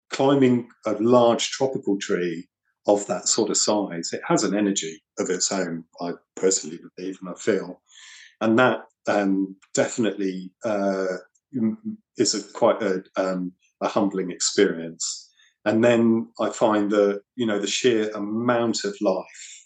climbing 0.10 0.68
a 0.86 0.94
large 0.94 1.52
tropical 1.52 1.98
tree 1.98 2.48
of 2.88 3.06
that 3.08 3.28
sort 3.28 3.50
of 3.50 3.58
size, 3.58 4.12
it 4.12 4.22
has 4.28 4.44
an 4.44 4.56
energy 4.56 5.02
of 5.20 5.30
its 5.30 5.52
own, 5.52 5.86
I 6.02 6.14
personally 6.36 6.80
believe 6.98 7.20
and 7.22 7.30
I 7.30 7.40
feel. 7.40 7.82
And 8.42 8.58
that 8.58 8.86
um, 9.08 9.56
definitely 9.74 10.52
uh, 10.64 11.06
is 12.18 12.36
a 12.36 12.54
quite 12.54 12.82
a, 12.82 13.04
um, 13.16 13.52
a 13.82 13.88
humbling 13.88 14.32
experience. 14.32 15.30
And 15.66 15.84
then 15.84 16.30
I 16.40 16.50
find 16.50 16.92
that 16.92 17.22
you 17.36 17.46
know 17.46 17.60
the 17.60 17.68
sheer 17.68 18.10
amount 18.12 18.84
of 18.84 18.96
life 19.02 19.66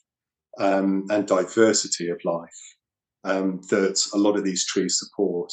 um, 0.59 1.05
and 1.09 1.27
diversity 1.27 2.09
of 2.09 2.19
life 2.25 2.75
um, 3.23 3.61
that 3.69 4.05
a 4.13 4.17
lot 4.17 4.37
of 4.37 4.43
these 4.43 4.65
trees 4.65 4.99
support 4.99 5.51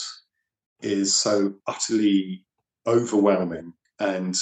is 0.83 1.14
so 1.14 1.55
utterly 1.66 2.45
overwhelming. 2.87 3.73
And 3.99 4.35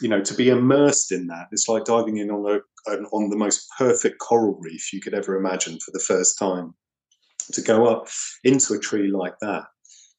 you 0.00 0.08
know 0.08 0.20
to 0.22 0.34
be 0.34 0.48
immersed 0.48 1.12
in 1.12 1.26
that 1.26 1.48
it's 1.52 1.68
like 1.68 1.84
diving 1.84 2.16
in 2.16 2.30
on 2.30 2.62
a 2.88 2.90
on 3.12 3.28
the 3.28 3.36
most 3.36 3.68
perfect 3.78 4.18
coral 4.18 4.58
reef 4.60 4.92
you 4.92 5.00
could 5.00 5.14
ever 5.14 5.36
imagine 5.36 5.78
for 5.78 5.90
the 5.92 6.00
first 6.00 6.38
time 6.38 6.74
to 7.52 7.62
go 7.62 7.86
up 7.86 8.08
into 8.44 8.74
a 8.74 8.78
tree 8.78 9.08
like 9.08 9.34
that 9.40 9.64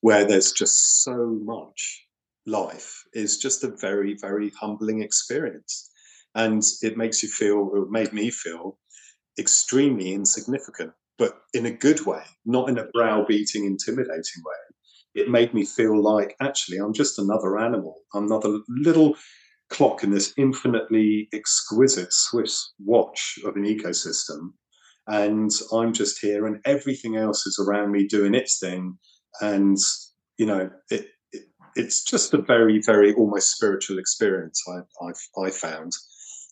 where 0.02 0.26
there's 0.26 0.52
just 0.52 1.04
so 1.04 1.40
much 1.44 2.06
life 2.46 3.04
is 3.14 3.38
just 3.38 3.64
a 3.64 3.76
very, 3.80 4.16
very 4.20 4.52
humbling 4.60 5.02
experience. 5.02 5.90
And 6.36 6.64
it 6.82 6.98
makes 6.98 7.22
you 7.22 7.30
feel, 7.30 7.70
it 7.76 7.92
made 7.92 8.14
me 8.14 8.32
feel 8.32 8.78
extremely 9.40 10.14
insignificant, 10.14 10.92
but 11.18 11.42
in 11.54 11.66
a 11.66 11.72
good 11.72 12.06
way, 12.06 12.24
not 12.46 12.70
in 12.70 12.80
a 12.80 12.88
browbeating, 12.94 13.66
intimidating 13.66 14.44
way. 14.46 14.56
It 15.14 15.30
made 15.30 15.54
me 15.54 15.66
feel 15.66 16.02
like 16.02 16.36
actually 16.42 16.78
I'm 16.78 16.94
just 16.94 17.20
another 17.20 17.60
animal, 17.60 18.02
I'm 18.14 18.26
another 18.26 18.60
little 18.70 19.16
clock 19.70 20.04
in 20.04 20.12
this 20.12 20.34
infinitely 20.38 21.30
exquisite 21.34 22.12
Swiss 22.12 22.74
watch 22.80 23.40
of 23.46 23.56
an 23.56 23.64
ecosystem. 23.64 24.54
And 25.08 25.52
I'm 25.74 25.94
just 25.94 26.20
here, 26.22 26.46
and 26.46 26.60
everything 26.66 27.16
else 27.16 27.46
is 27.46 27.60
around 27.60 27.92
me 27.92 28.08
doing 28.08 28.36
its 28.36 28.60
thing. 28.60 28.98
And, 29.42 29.78
you 30.38 30.46
know, 30.46 30.70
it, 30.90 31.08
it's 31.76 32.04
just 32.04 32.34
a 32.34 32.42
very, 32.42 32.82
very 32.82 33.14
almost 33.14 33.52
spiritual 33.52 34.00
experience. 34.00 34.62
I 34.68 34.82
I, 35.06 35.46
I 35.46 35.50
found, 35.50 35.92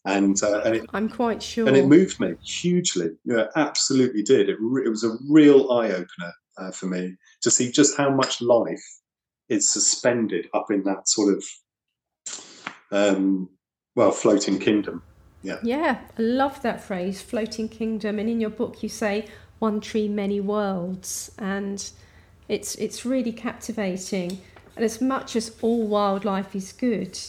and 0.05 0.41
uh, 0.41 0.61
and 0.61 0.75
it, 0.77 0.89
I'm 0.93 1.09
quite 1.09 1.43
sure, 1.43 1.67
and 1.67 1.77
it 1.77 1.85
moved 1.85 2.19
me 2.19 2.35
hugely. 2.41 3.11
Yeah, 3.25 3.45
absolutely 3.55 4.23
did. 4.23 4.49
It 4.49 4.57
re- 4.59 4.85
it 4.85 4.89
was 4.89 5.03
a 5.03 5.17
real 5.29 5.71
eye 5.71 5.91
opener 5.91 6.33
uh, 6.57 6.71
for 6.71 6.87
me 6.87 7.15
to 7.41 7.51
see 7.51 7.71
just 7.71 7.97
how 7.97 8.09
much 8.09 8.41
life 8.41 8.83
is 9.49 9.69
suspended 9.69 10.47
up 10.53 10.67
in 10.69 10.83
that 10.83 11.07
sort 11.07 11.35
of 11.35 11.43
um, 12.91 13.49
well 13.95 14.11
floating 14.11 14.59
kingdom. 14.59 15.03
Yeah, 15.41 15.59
yeah, 15.63 16.01
I 16.17 16.21
love 16.21 16.61
that 16.63 16.83
phrase, 16.83 17.21
floating 17.21 17.69
kingdom. 17.69 18.19
And 18.19 18.29
in 18.29 18.41
your 18.41 18.49
book, 18.49 18.83
you 18.83 18.89
say 18.89 19.27
one 19.59 19.79
tree, 19.79 20.07
many 20.07 20.39
worlds, 20.39 21.31
and 21.37 21.89
it's 22.47 22.75
it's 22.75 23.05
really 23.05 23.31
captivating. 23.31 24.39
And 24.75 24.85
as 24.85 25.01
much 25.01 25.35
as 25.35 25.55
all 25.61 25.87
wildlife 25.87 26.55
is 26.55 26.71
good, 26.71 27.19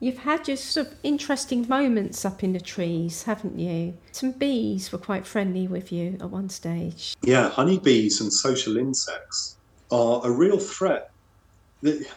you've 0.00 0.18
had 0.18 0.48
your 0.48 0.56
sort 0.56 0.86
of 0.88 0.94
interesting 1.02 1.66
moments 1.68 2.24
up 2.24 2.44
in 2.44 2.52
the 2.52 2.60
trees, 2.60 3.22
haven't 3.22 3.58
you? 3.58 3.96
Some 4.12 4.32
bees 4.32 4.92
were 4.92 4.98
quite 4.98 5.26
friendly 5.26 5.66
with 5.66 5.90
you 5.92 6.18
at 6.20 6.30
one 6.30 6.48
stage. 6.50 7.14
Yeah, 7.22 7.48
honeybees 7.48 8.20
and 8.20 8.32
social 8.32 8.76
insects 8.76 9.56
are 9.90 10.20
a 10.24 10.30
real 10.30 10.58
threat. 10.58 11.10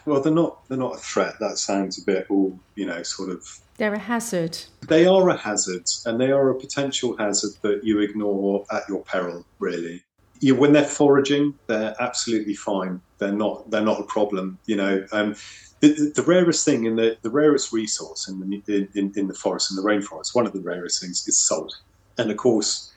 Well, 0.05 0.21
they're 0.21 0.31
not. 0.31 0.67
They're 0.67 0.77
not 0.77 0.95
a 0.95 0.99
threat. 0.99 1.35
That 1.39 1.57
sounds 1.57 1.97
a 2.01 2.05
bit 2.05 2.27
all 2.29 2.57
you 2.75 2.85
know, 2.85 3.03
sort 3.03 3.29
of. 3.29 3.59
They're 3.77 3.93
a 3.93 3.99
hazard. 3.99 4.57
They 4.87 5.05
are 5.05 5.29
a 5.29 5.35
hazard, 5.35 5.89
and 6.05 6.19
they 6.19 6.31
are 6.31 6.49
a 6.49 6.55
potential 6.55 7.17
hazard 7.17 7.51
that 7.61 7.83
you 7.83 7.99
ignore 7.99 8.65
at 8.71 8.87
your 8.87 9.03
peril. 9.03 9.45
Really, 9.59 10.03
you, 10.39 10.55
when 10.55 10.71
they're 10.71 10.85
foraging, 10.85 11.55
they're 11.67 11.95
absolutely 11.99 12.55
fine. 12.55 13.01
They're 13.17 13.31
not. 13.31 13.69
They're 13.69 13.81
not 13.81 13.99
a 13.99 14.03
problem. 14.03 14.57
You 14.65 14.77
know, 14.77 15.05
um, 15.11 15.35
the, 15.81 16.11
the, 16.15 16.23
rarest 16.23 16.63
thing 16.63 16.85
in 16.85 16.95
the 16.95 17.17
the 17.21 17.29
rarest 17.29 17.73
resource 17.73 18.27
in 18.29 18.39
the 18.39 18.87
in, 18.93 19.11
in 19.15 19.27
the 19.27 19.33
forest 19.33 19.71
in 19.71 19.75
the 19.75 19.83
rainforest, 19.83 20.33
one 20.33 20.45
of 20.45 20.53
the 20.53 20.61
rarest 20.61 21.01
things 21.01 21.27
is 21.27 21.37
salt. 21.37 21.75
And 22.17 22.31
of 22.31 22.37
course, 22.37 22.93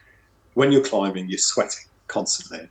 when 0.55 0.71
you're 0.71 0.85
climbing, 0.85 1.29
you're 1.29 1.38
sweating 1.38 1.87
constantly, 2.07 2.69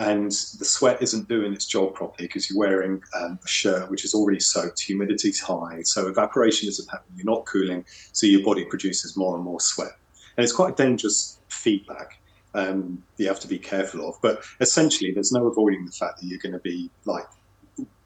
and 0.00 0.30
the 0.30 0.64
sweat 0.64 1.02
isn't 1.02 1.28
doing 1.28 1.52
its 1.52 1.66
job 1.66 1.94
properly 1.94 2.26
because 2.26 2.48
you're 2.48 2.58
wearing 2.58 3.02
um, 3.14 3.38
a 3.44 3.48
shirt 3.48 3.90
which 3.90 4.04
is 4.04 4.14
already 4.14 4.40
soaked. 4.40 4.80
Humidity's 4.80 5.40
high, 5.40 5.82
so 5.82 6.08
evaporation 6.08 6.68
isn't 6.68 6.90
happening. 6.90 7.18
You're 7.18 7.36
not 7.36 7.44
cooling, 7.46 7.84
so 8.12 8.26
your 8.26 8.42
body 8.42 8.64
produces 8.64 9.16
more 9.16 9.36
and 9.36 9.44
more 9.44 9.60
sweat, 9.60 9.92
and 10.36 10.44
it's 10.44 10.52
quite 10.52 10.72
a 10.72 10.76
dangerous 10.76 11.38
feedback 11.48 12.20
um, 12.54 13.02
you 13.16 13.28
have 13.28 13.40
to 13.40 13.48
be 13.48 13.58
careful 13.58 14.08
of. 14.08 14.16
But 14.22 14.42
essentially, 14.60 15.12
there's 15.12 15.32
no 15.32 15.46
avoiding 15.46 15.86
the 15.86 15.92
fact 15.92 16.20
that 16.20 16.26
you're 16.26 16.38
going 16.38 16.52
to 16.52 16.58
be 16.58 16.90
like 17.04 17.26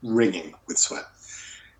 ringing 0.02 0.54
with 0.66 0.78
sweat. 0.78 1.04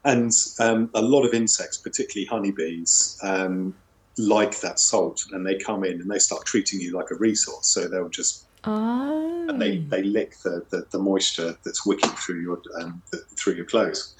And 0.04 0.32
um, 0.60 0.90
a 0.94 1.02
lot 1.02 1.24
of 1.24 1.32
insects, 1.32 1.78
particularly 1.78 2.26
honeybees, 2.26 3.18
um, 3.22 3.74
like 4.18 4.60
that 4.60 4.78
salt, 4.78 5.24
and 5.32 5.46
they 5.46 5.56
come 5.56 5.84
in 5.84 6.00
and 6.00 6.10
they 6.10 6.18
start 6.18 6.44
treating 6.44 6.80
you 6.80 6.92
like 6.92 7.10
a 7.10 7.16
resource. 7.16 7.66
So 7.66 7.88
they'll 7.88 8.08
just 8.08 8.46
oh. 8.66 9.46
and 9.48 9.60
they, 9.60 9.78
they 9.78 10.02
lick 10.02 10.38
the, 10.42 10.64
the, 10.70 10.86
the 10.90 10.98
moisture 10.98 11.56
that's 11.64 11.84
wicking 11.86 12.10
through 12.10 12.40
your 12.40 12.60
um, 12.80 13.02
the, 13.10 13.18
through 13.36 13.54
your 13.54 13.66
clothes. 13.66 14.14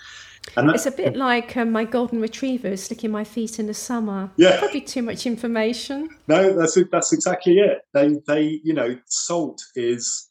And 0.57 0.71
it's 0.71 0.87
a 0.87 0.91
bit 0.91 1.17
like 1.17 1.57
um, 1.57 1.73
my 1.73 1.85
golden 1.85 2.21
retriever 2.21 2.77
sticking 2.77 3.11
my 3.11 3.25
feet 3.25 3.59
in 3.59 3.67
the 3.67 3.75
summer. 3.75 4.31
Yeah, 4.37 4.59
probably 4.59 4.83
too 4.83 5.03
much 5.03 5.27
information. 5.27 6.09
No, 6.29 6.53
that's 6.53 6.79
that's 6.91 7.13
exactly 7.13 7.55
it. 7.59 7.83
They 7.93 8.17
they 8.27 8.61
you 8.63 8.75
know 8.75 8.99
salt 9.07 9.63
is 9.75 10.29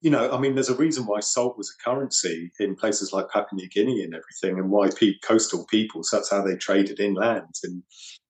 you 0.00 0.10
know 0.10 0.30
I 0.30 0.38
mean 0.38 0.54
there's 0.54 0.68
a 0.68 0.76
reason 0.76 1.06
why 1.06 1.20
salt 1.20 1.58
was 1.58 1.74
a 1.74 1.82
currency 1.84 2.52
in 2.60 2.76
places 2.76 3.12
like 3.12 3.28
Papua 3.28 3.60
New 3.60 3.68
Guinea 3.68 4.04
and 4.04 4.14
everything, 4.14 4.58
and 4.58 4.70
why 4.70 4.88
pe- 4.88 5.18
coastal 5.22 5.66
peoples 5.66 6.08
that's 6.10 6.30
how 6.30 6.42
they 6.42 6.56
traded 6.56 7.00
inland 7.00 7.54
and 7.64 7.82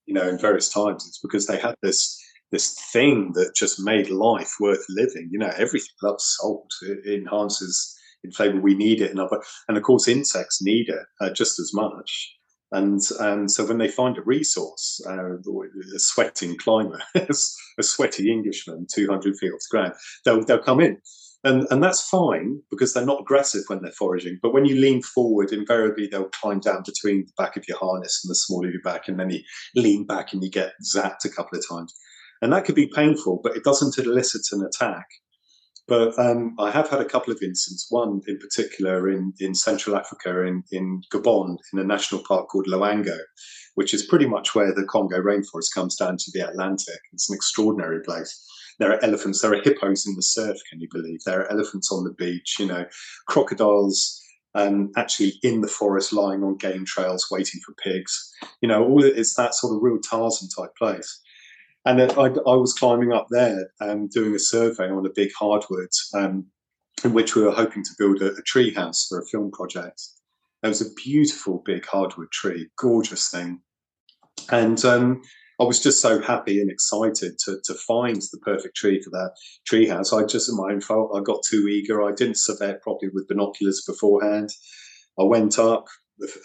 you 0.06 0.14
know 0.14 0.28
in 0.28 0.38
various 0.38 0.70
times. 0.70 1.06
It's 1.06 1.18
because 1.18 1.46
they 1.46 1.58
had 1.58 1.76
this 1.82 2.21
this 2.52 2.78
thing 2.92 3.32
that 3.34 3.56
just 3.56 3.80
made 3.80 4.10
life 4.10 4.52
worth 4.60 4.84
living. 4.88 5.28
You 5.32 5.38
know 5.38 5.52
everything 5.56 5.94
loves 6.02 6.36
salt. 6.38 6.70
It 6.82 7.20
enhances 7.20 7.98
in 8.22 8.30
favour. 8.30 8.60
We 8.60 8.74
need 8.74 9.00
it, 9.00 9.10
and 9.10 9.28
and 9.68 9.76
of 9.76 9.82
course 9.82 10.06
insects 10.06 10.62
need 10.62 10.88
it 10.88 11.04
uh, 11.20 11.32
just 11.32 11.58
as 11.58 11.72
much. 11.74 12.36
And 12.72 13.00
um, 13.20 13.48
so 13.48 13.66
when 13.66 13.76
they 13.76 13.88
find 13.88 14.16
a 14.16 14.22
resource, 14.22 15.00
uh, 15.06 15.34
a 15.34 15.98
sweating 15.98 16.56
climber, 16.56 17.00
a 17.14 17.82
sweaty 17.82 18.32
Englishman, 18.32 18.86
200 18.92 19.36
feet 19.36 19.52
off 19.52 19.60
the 19.70 19.76
ground, 19.76 19.92
they'll, 20.24 20.42
they'll 20.42 20.58
come 20.58 20.80
in. 20.80 20.96
And, 21.44 21.66
and 21.70 21.82
that's 21.82 22.08
fine 22.08 22.60
because 22.70 22.94
they're 22.94 23.04
not 23.04 23.20
aggressive 23.20 23.64
when 23.66 23.82
they're 23.82 23.92
foraging. 23.92 24.38
But 24.40 24.54
when 24.54 24.64
you 24.64 24.76
lean 24.76 25.02
forward, 25.02 25.52
invariably 25.52 26.06
they'll 26.06 26.30
climb 26.30 26.60
down 26.60 26.82
between 26.86 27.26
the 27.26 27.32
back 27.36 27.56
of 27.56 27.68
your 27.68 27.78
harness 27.78 28.22
and 28.24 28.30
the 28.30 28.36
small 28.36 28.64
of 28.64 28.72
your 28.72 28.82
back, 28.82 29.08
and 29.08 29.20
then 29.20 29.30
you 29.30 29.40
lean 29.74 30.06
back 30.06 30.32
and 30.32 30.42
you 30.42 30.50
get 30.50 30.72
zapped 30.82 31.24
a 31.26 31.28
couple 31.28 31.58
of 31.58 31.68
times. 31.68 31.94
And 32.42 32.52
that 32.52 32.64
could 32.64 32.74
be 32.74 32.90
painful, 32.94 33.40
but 33.42 33.56
it 33.56 33.64
doesn't 33.64 33.96
elicit 33.98 34.42
an 34.52 34.66
attack. 34.66 35.06
But 35.88 36.18
um, 36.18 36.54
I 36.58 36.70
have 36.70 36.90
had 36.90 37.00
a 37.00 37.04
couple 37.04 37.32
of 37.32 37.40
incidents, 37.42 37.86
one 37.90 38.20
in 38.26 38.38
particular 38.38 39.08
in, 39.08 39.32
in 39.40 39.54
Central 39.54 39.96
Africa, 39.96 40.44
in, 40.44 40.62
in 40.70 41.02
Gabon, 41.12 41.56
in 41.72 41.78
a 41.78 41.84
national 41.84 42.22
park 42.26 42.48
called 42.48 42.66
Loango, 42.66 43.18
which 43.74 43.94
is 43.94 44.06
pretty 44.06 44.26
much 44.26 44.54
where 44.54 44.74
the 44.74 44.84
Congo 44.84 45.20
rainforest 45.20 45.74
comes 45.74 45.96
down 45.96 46.16
to 46.18 46.30
the 46.32 46.46
Atlantic. 46.46 46.98
It's 47.12 47.30
an 47.30 47.36
extraordinary 47.36 48.00
place. 48.02 48.44
There 48.78 48.92
are 48.92 49.04
elephants, 49.04 49.40
there 49.40 49.52
are 49.52 49.62
hippos 49.62 50.06
in 50.06 50.14
the 50.14 50.22
surf, 50.22 50.56
can 50.70 50.80
you 50.80 50.88
believe? 50.90 51.20
There 51.24 51.40
are 51.40 51.50
elephants 51.50 51.90
on 51.92 52.04
the 52.04 52.14
beach, 52.14 52.56
you 52.58 52.66
know, 52.66 52.86
crocodiles 53.26 54.20
um, 54.54 54.90
actually 54.96 55.34
in 55.42 55.60
the 55.60 55.68
forest 55.68 56.12
lying 56.12 56.42
on 56.42 56.56
game 56.56 56.84
trails 56.84 57.28
waiting 57.30 57.60
for 57.64 57.74
pigs. 57.74 58.32
You 58.60 58.68
know, 58.68 58.84
all 58.84 59.04
it's 59.04 59.34
that 59.34 59.54
sort 59.54 59.74
of 59.74 59.82
real 59.82 59.98
Tarzan 59.98 60.48
type 60.48 60.74
place. 60.76 61.20
And 61.84 62.00
I, 62.00 62.26
I 62.26 62.56
was 62.56 62.74
climbing 62.74 63.12
up 63.12 63.26
there 63.30 63.70
um, 63.80 64.08
doing 64.08 64.34
a 64.34 64.38
survey 64.38 64.88
on 64.88 65.04
a 65.04 65.10
big 65.14 65.30
hardwood 65.36 65.88
um, 66.14 66.46
in 67.04 67.12
which 67.12 67.34
we 67.34 67.42
were 67.42 67.50
hoping 67.50 67.82
to 67.82 67.90
build 67.98 68.22
a, 68.22 68.32
a 68.34 68.42
tree 68.42 68.72
house 68.72 69.06
for 69.08 69.20
a 69.20 69.26
film 69.26 69.50
project. 69.50 70.00
There 70.62 70.68
was 70.68 70.80
a 70.80 70.94
beautiful 70.94 71.62
big 71.64 71.84
hardwood 71.84 72.30
tree, 72.30 72.68
gorgeous 72.78 73.28
thing. 73.28 73.60
And 74.50 74.84
um, 74.84 75.22
I 75.60 75.64
was 75.64 75.82
just 75.82 76.00
so 76.00 76.20
happy 76.20 76.60
and 76.60 76.70
excited 76.70 77.38
to, 77.44 77.58
to 77.64 77.74
find 77.74 78.16
the 78.16 78.38
perfect 78.42 78.76
tree 78.76 79.02
for 79.02 79.10
that 79.10 79.32
tree 79.66 79.88
house. 79.88 80.12
I 80.12 80.24
just, 80.24 80.48
in 80.48 80.56
my 80.56 80.72
own 80.72 80.80
fault, 80.80 81.12
I 81.16 81.20
got 81.20 81.42
too 81.42 81.66
eager. 81.68 82.02
I 82.02 82.12
didn't 82.12 82.38
survey 82.38 82.70
it 82.70 82.82
properly 82.82 83.10
with 83.12 83.28
binoculars 83.28 83.82
beforehand. 83.86 84.50
I 85.18 85.24
went 85.24 85.58
up 85.58 85.86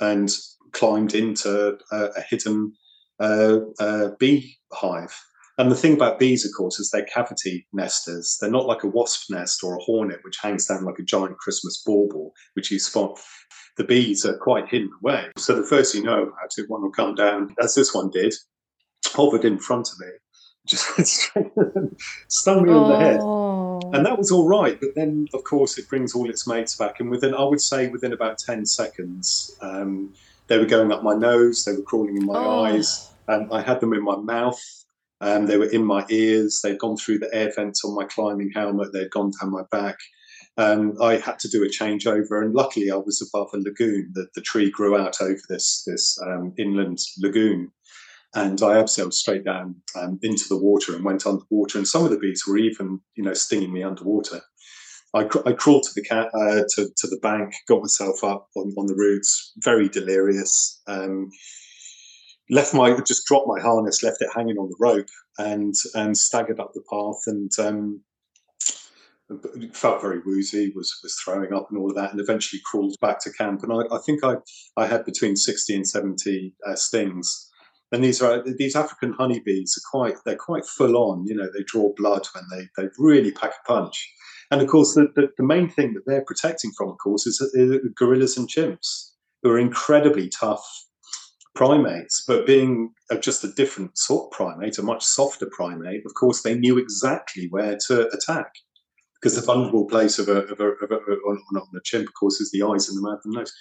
and 0.02 0.30
climbed 0.72 1.14
into 1.14 1.78
a, 1.92 1.96
a 1.96 2.22
hidden 2.22 2.74
uh, 3.20 3.60
uh, 3.80 4.10
bee 4.20 4.58
hive. 4.72 5.16
And 5.60 5.72
the 5.72 5.76
thing 5.76 5.94
about 5.94 6.20
bees, 6.20 6.46
of 6.46 6.52
course, 6.56 6.80
is 6.80 6.92
they're 6.92 7.06
cavity 7.06 7.66
nesters. 7.74 8.38
They're 8.40 8.52
not 8.52 8.68
like 8.68 8.84
a 8.84 8.88
wasp 8.88 9.32
nest 9.32 9.64
or 9.64 9.76
a 9.76 9.82
hornet, 9.82 10.20
which 10.24 10.38
hangs 10.42 10.68
down 10.68 10.86
like 10.86 11.00
a 11.00 11.04
giant 11.04 11.38
Christmas 11.40 11.82
bauble, 11.84 12.34
which 12.54 12.70
you 12.70 12.78
spot. 12.78 13.20
The 13.78 13.84
bees 13.84 14.24
are 14.24 14.38
quite 14.38 14.70
hidden 14.70 14.92
away. 15.02 15.26
So 15.38 15.56
the 15.56 15.68
first 15.68 15.96
you 15.96 16.04
know 16.04 16.24
about 16.24 16.52
it, 16.58 16.70
one 16.70 16.84
will 16.84 16.92
come 16.92 17.16
down, 17.16 17.56
as 17.60 17.74
this 17.74 17.94
one 17.94 18.12
did, 18.12 18.36
hovered 19.08 19.46
in 19.46 19.58
front 19.58 19.90
of 19.92 20.00
me, 20.00 20.08
just 20.68 20.86
went 20.98 21.08
straight 21.08 21.52
stung 22.28 22.64
me 22.64 22.72
oh. 22.72 22.84
on 22.84 22.92
the 22.92 23.00
head. 23.00 23.20
Oh. 23.20 23.80
And 23.94 24.06
that 24.06 24.18
was 24.18 24.32
all 24.32 24.48
right. 24.48 24.80
But 24.80 24.96
then, 24.96 25.28
of 25.34 25.44
course, 25.44 25.78
it 25.78 25.90
brings 25.90 26.14
all 26.14 26.30
its 26.30 26.46
mates 26.46 26.76
back. 26.76 27.00
And 27.00 27.10
within, 27.10 27.34
I 27.34 27.44
would 27.44 27.62
say, 27.62 27.88
within 27.88 28.14
about 28.14 28.38
10 28.38 28.66
seconds, 28.66 29.56
um, 29.62 30.14
they 30.48 30.58
were 30.58 30.66
going 30.66 30.92
up 30.92 31.04
my 31.04 31.16
nose, 31.16 31.66
they 31.66 31.74
were 31.74 31.84
crawling 31.84 32.18
in 32.18 32.26
my 32.26 32.38
oh. 32.38 32.64
eyes. 32.64 33.12
and 33.28 33.52
I 33.52 33.62
had 33.62 33.80
them 33.80 33.94
in 33.94 34.04
my 34.04 34.16
mouth. 34.18 34.62
Um, 35.20 35.48
they 35.48 35.58
were 35.58 35.70
in 35.70 35.84
my 35.84 36.06
ears. 36.10 36.62
They'd 36.62 36.78
gone 36.78 36.98
through 36.98 37.20
the 37.20 37.34
air 37.34 37.52
vents 37.56 37.84
on 37.84 37.96
my 37.96 38.06
climbing 38.06 38.52
helmet. 38.54 38.94
They'd 38.94 39.10
gone 39.10 39.32
down 39.40 39.52
my 39.52 39.64
back. 39.72 39.98
Um, 40.58 40.96
I 41.02 41.18
had 41.18 41.40
to 41.40 41.50
do 41.50 41.64
a 41.64 41.68
changeover, 41.68 42.42
and 42.44 42.54
luckily 42.54 42.90
I 42.90 42.96
was 42.96 43.22
above 43.22 43.50
a 43.54 43.58
lagoon. 43.58 44.12
The, 44.14 44.28
the 44.34 44.42
tree 44.42 44.72
grew 44.72 44.98
out 44.98 45.22
over 45.22 45.40
this 45.50 45.84
this 45.86 46.20
um, 46.22 46.54
inland 46.58 47.00
lagoon, 47.20 47.72
and 48.34 48.62
I 48.62 48.76
abseiled 48.76 49.14
straight 49.14 49.46
down 49.46 49.76
um, 49.96 50.20
into 50.24 50.46
the 50.50 50.58
water 50.58 50.96
and 50.96 51.06
went 51.06 51.28
underwater. 51.28 51.78
And 51.78 51.88
some 51.88 52.04
of 52.04 52.10
the 52.10 52.18
bees 52.18 52.44
were 52.48 52.58
even, 52.58 53.00
you 53.16 53.24
know, 53.24 53.34
stinging 53.34 53.72
me 53.72 53.84
underwater. 53.84 54.42
I, 55.18 55.50
I 55.50 55.54
crawled 55.54 55.84
to 55.84 55.94
the 55.96 56.06
uh, 56.12 56.64
to, 56.76 56.90
to 56.98 57.08
the 57.08 57.20
bank, 57.22 57.54
got 57.68 57.82
myself 57.82 58.24
up 58.24 58.48
on, 58.56 58.74
on 58.78 58.88
the 58.88 58.96
roots, 58.96 59.54
very 59.58 59.90
delirious. 59.90 60.82
Um, 60.88 61.30
left 62.50 62.74
my 62.74 62.98
just 63.06 63.26
dropped 63.26 63.48
my 63.48 63.60
harness, 63.62 64.04
left 64.04 64.22
it 64.22 64.30
hanging 64.36 64.58
on 64.58 64.70
the 64.70 64.78
rope, 64.80 65.10
and 65.38 65.74
and 65.96 66.16
staggered 66.16 66.60
up 66.60 66.72
the 66.74 66.84
path 66.90 67.22
and 67.28 67.52
um, 67.60 68.02
felt 69.74 70.02
very 70.02 70.20
woozy, 70.26 70.72
was 70.76 70.90
was 71.04 71.16
throwing 71.24 71.54
up 71.54 71.68
and 71.70 71.80
all 71.80 71.90
of 71.90 71.96
that, 71.96 72.12
and 72.12 72.22
eventually 72.22 72.62
crawled 72.70 72.96
back 73.02 73.20
to 73.22 73.32
camp. 73.32 73.64
And 73.64 73.74
I, 73.74 73.96
I 73.96 74.00
think 74.06 74.24
I 74.24 74.36
I 74.76 74.88
had 74.88 75.06
between 75.06 75.36
sixty 75.36 75.76
and 75.76 75.88
seventy 75.88 76.56
uh, 76.68 76.76
stings. 76.76 77.50
And 77.92 78.04
these 78.04 78.22
are 78.22 78.44
these 78.44 78.76
African 78.76 79.14
honeybees 79.14 79.74
are 79.78 79.88
quite 79.98 80.18
they're 80.26 80.36
quite 80.36 80.66
full 80.66 80.98
on. 80.98 81.26
You 81.26 81.36
know, 81.36 81.48
they 81.48 81.64
draw 81.66 81.94
blood 81.96 82.28
when 82.34 82.44
they 82.52 82.68
they 82.76 82.90
really 82.98 83.32
pack 83.32 83.52
a 83.52 83.68
punch. 83.68 83.98
And 84.50 84.62
of 84.62 84.68
course, 84.68 84.94
the, 84.94 85.08
the, 85.16 85.30
the 85.38 85.44
main 85.44 85.70
thing 85.70 85.94
that 85.94 86.04
they're 86.06 86.24
protecting 86.26 86.72
from, 86.78 86.90
of 86.90 86.98
course, 87.04 87.28
is, 87.28 87.42
gorillas 87.96 88.38
and 88.38 88.50
chimps, 88.50 89.12
who 89.44 89.52
are 89.52 89.60
incredibly 89.60 90.30
tough 90.30 90.66
primates, 91.56 92.24
but 92.28 92.46
being 92.46 92.94
just 93.20 93.44
a 93.44 93.52
different 93.52 93.98
sort 93.98 94.26
of 94.26 94.32
primate, 94.32 94.78
a 94.78 94.84
much 94.84 95.04
softer 95.04 95.48
primate, 95.52 96.04
of 96.06 96.14
course, 96.14 96.42
they 96.42 96.58
knew 96.58 96.78
exactly 96.78 97.48
where 97.50 97.78
to 97.88 98.08
attack. 98.10 98.52
Because 99.20 99.36
the 99.36 99.42
vulnerable 99.42 99.88
place 99.88 100.20
of 100.20 100.30
a, 100.30 100.44
of 100.44 100.60
a, 100.60 100.68
of 100.68 100.92
a, 100.92 100.96
on, 100.96 101.42
on 101.56 101.64
a 101.76 101.82
chimp, 101.84 102.08
of 102.08 102.14
course, 102.14 102.40
is 102.40 102.52
the 102.52 102.62
eyes 102.62 102.88
and 102.88 102.96
the 102.96 103.02
mouth 103.02 103.20
and 103.26 103.34
nose. 103.34 103.52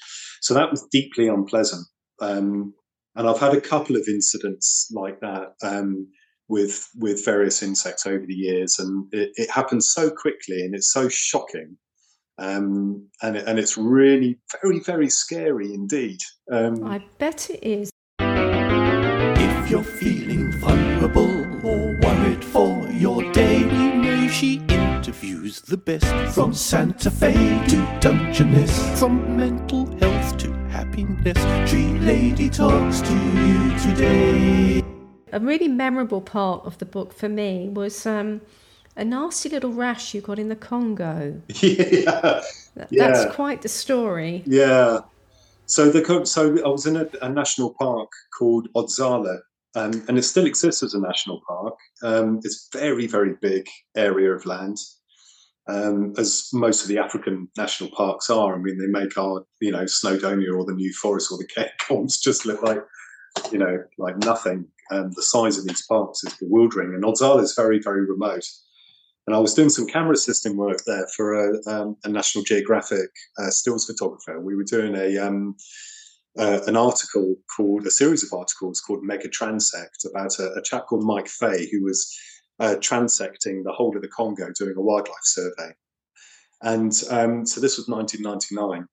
So 0.42 0.52
that 0.52 0.70
was 0.70 0.86
deeply 0.92 1.28
unpleasant. 1.28 1.86
Um, 2.20 2.74
and 3.14 3.26
I've 3.26 3.40
had 3.40 3.54
a 3.54 3.60
couple 3.60 3.96
of 3.96 4.06
incidents 4.06 4.90
like 4.92 5.20
that 5.20 5.54
um, 5.62 6.08
with 6.48 6.88
with 6.96 7.24
various 7.24 7.62
insects 7.62 8.06
over 8.06 8.24
the 8.26 8.34
years, 8.34 8.78
and 8.78 9.12
it, 9.12 9.32
it 9.36 9.50
happens 9.50 9.92
so 9.92 10.10
quickly 10.10 10.64
and 10.64 10.74
it's 10.74 10.92
so 10.92 11.08
shocking 11.08 11.76
um, 12.38 13.08
and 13.22 13.36
and 13.36 13.58
it's 13.58 13.76
really 13.76 14.38
very 14.62 14.80
very 14.80 15.08
scary 15.08 15.72
indeed. 15.72 16.18
Um, 16.50 16.84
I 16.84 17.04
bet 17.18 17.50
it 17.50 17.62
is. 17.62 17.90
If 18.18 19.70
you're 19.70 19.82
feeling 19.82 20.52
vulnerable 20.60 21.66
or 21.66 21.98
worried 22.00 22.44
for 22.44 22.86
your 22.90 23.30
day, 23.32 23.64
we 23.64 23.94
know 23.96 24.28
she 24.28 24.56
interviews 24.68 25.60
the 25.60 25.76
best 25.76 26.06
from 26.34 26.52
Santa 26.54 27.10
Fe 27.10 27.32
to 27.68 27.98
Dungeness, 28.00 28.98
from 28.98 29.36
mental 29.36 29.86
health 29.98 30.36
to 30.38 30.52
happiness. 30.68 31.38
Tree 31.70 31.98
Lady 32.00 32.48
talks 32.48 33.00
to 33.00 33.14
you 33.14 33.78
today. 33.78 34.85
A 35.36 35.40
really 35.40 35.68
memorable 35.68 36.20
part 36.20 36.64
of 36.64 36.78
the 36.78 36.86
book 36.86 37.12
for 37.12 37.28
me 37.28 37.68
was. 37.68 38.06
Um, 38.06 38.40
a 38.96 39.04
nasty 39.04 39.50
little 39.50 39.72
rash 39.72 40.14
you 40.14 40.22
got 40.22 40.38
in 40.38 40.48
the 40.48 40.56
Congo. 40.56 41.40
yeah, 41.60 42.40
That's 42.74 42.90
yeah. 42.90 43.30
quite 43.32 43.60
the 43.60 43.68
story. 43.68 44.42
Yeah. 44.46 45.00
So 45.66 45.90
the 45.90 46.24
so 46.24 46.56
I 46.64 46.68
was 46.68 46.86
in 46.86 46.96
a, 46.96 47.06
a 47.20 47.28
national 47.28 47.74
park 47.74 48.10
called 48.38 48.68
Odzala, 48.74 49.40
um, 49.74 50.02
and 50.08 50.16
it 50.16 50.22
still 50.22 50.46
exists 50.46 50.82
as 50.82 50.94
a 50.94 51.00
national 51.00 51.42
park. 51.46 51.74
Um, 52.02 52.40
it's 52.44 52.68
very 52.72 53.06
very 53.06 53.34
big 53.42 53.68
area 53.96 54.32
of 54.32 54.46
land, 54.46 54.78
um, 55.68 56.14
as 56.18 56.48
most 56.52 56.82
of 56.82 56.88
the 56.88 56.98
African 56.98 57.48
national 57.56 57.90
parks 57.90 58.30
are. 58.30 58.54
I 58.54 58.58
mean, 58.58 58.78
they 58.78 58.86
make 58.86 59.18
our 59.18 59.44
you 59.60 59.72
know 59.72 59.84
Snowdonia 59.84 60.56
or 60.56 60.64
the 60.64 60.74
New 60.74 60.92
Forest 60.92 61.32
or 61.32 61.38
the 61.38 61.48
Cape 61.48 62.08
just 62.22 62.46
look 62.46 62.62
like 62.62 62.82
you 63.50 63.58
know 63.58 63.82
like 63.98 64.16
nothing. 64.18 64.66
Um, 64.90 65.10
the 65.14 65.22
size 65.22 65.58
of 65.58 65.66
these 65.66 65.84
parks 65.86 66.24
is 66.24 66.34
bewildering, 66.34 66.94
and 66.94 67.04
Odzala 67.04 67.42
is 67.42 67.54
very 67.54 67.78
very 67.78 68.04
remote. 68.04 68.46
And 69.26 69.34
I 69.34 69.40
was 69.40 69.54
doing 69.54 69.70
some 69.70 69.88
camera 69.88 70.16
system 70.16 70.56
work 70.56 70.78
there 70.86 71.06
for 71.16 71.34
a, 71.34 71.60
um, 71.66 71.96
a 72.04 72.08
National 72.08 72.44
Geographic 72.44 73.10
uh, 73.38 73.50
stills 73.50 73.84
photographer. 73.84 74.40
We 74.40 74.54
were 74.54 74.62
doing 74.62 74.94
a 74.94 75.18
um, 75.18 75.56
uh, 76.38 76.60
an 76.66 76.76
article 76.76 77.34
called 77.54 77.86
a 77.86 77.90
series 77.90 78.22
of 78.22 78.36
articles 78.38 78.80
called 78.80 79.02
Mega 79.02 79.28
Transect 79.28 80.08
about 80.08 80.38
a, 80.38 80.52
a 80.52 80.62
chap 80.62 80.86
called 80.86 81.04
Mike 81.04 81.28
Fay 81.28 81.68
who 81.70 81.82
was 81.82 82.14
uh, 82.60 82.76
transecting 82.78 83.64
the 83.64 83.72
whole 83.72 83.94
of 83.96 84.02
the 84.02 84.08
Congo 84.08 84.48
doing 84.58 84.76
a 84.76 84.80
wildlife 84.80 85.24
survey. 85.24 85.72
And 86.62 86.92
um, 87.10 87.44
so 87.46 87.60
this 87.60 87.76
was 87.76 87.88
1999, 87.88 88.86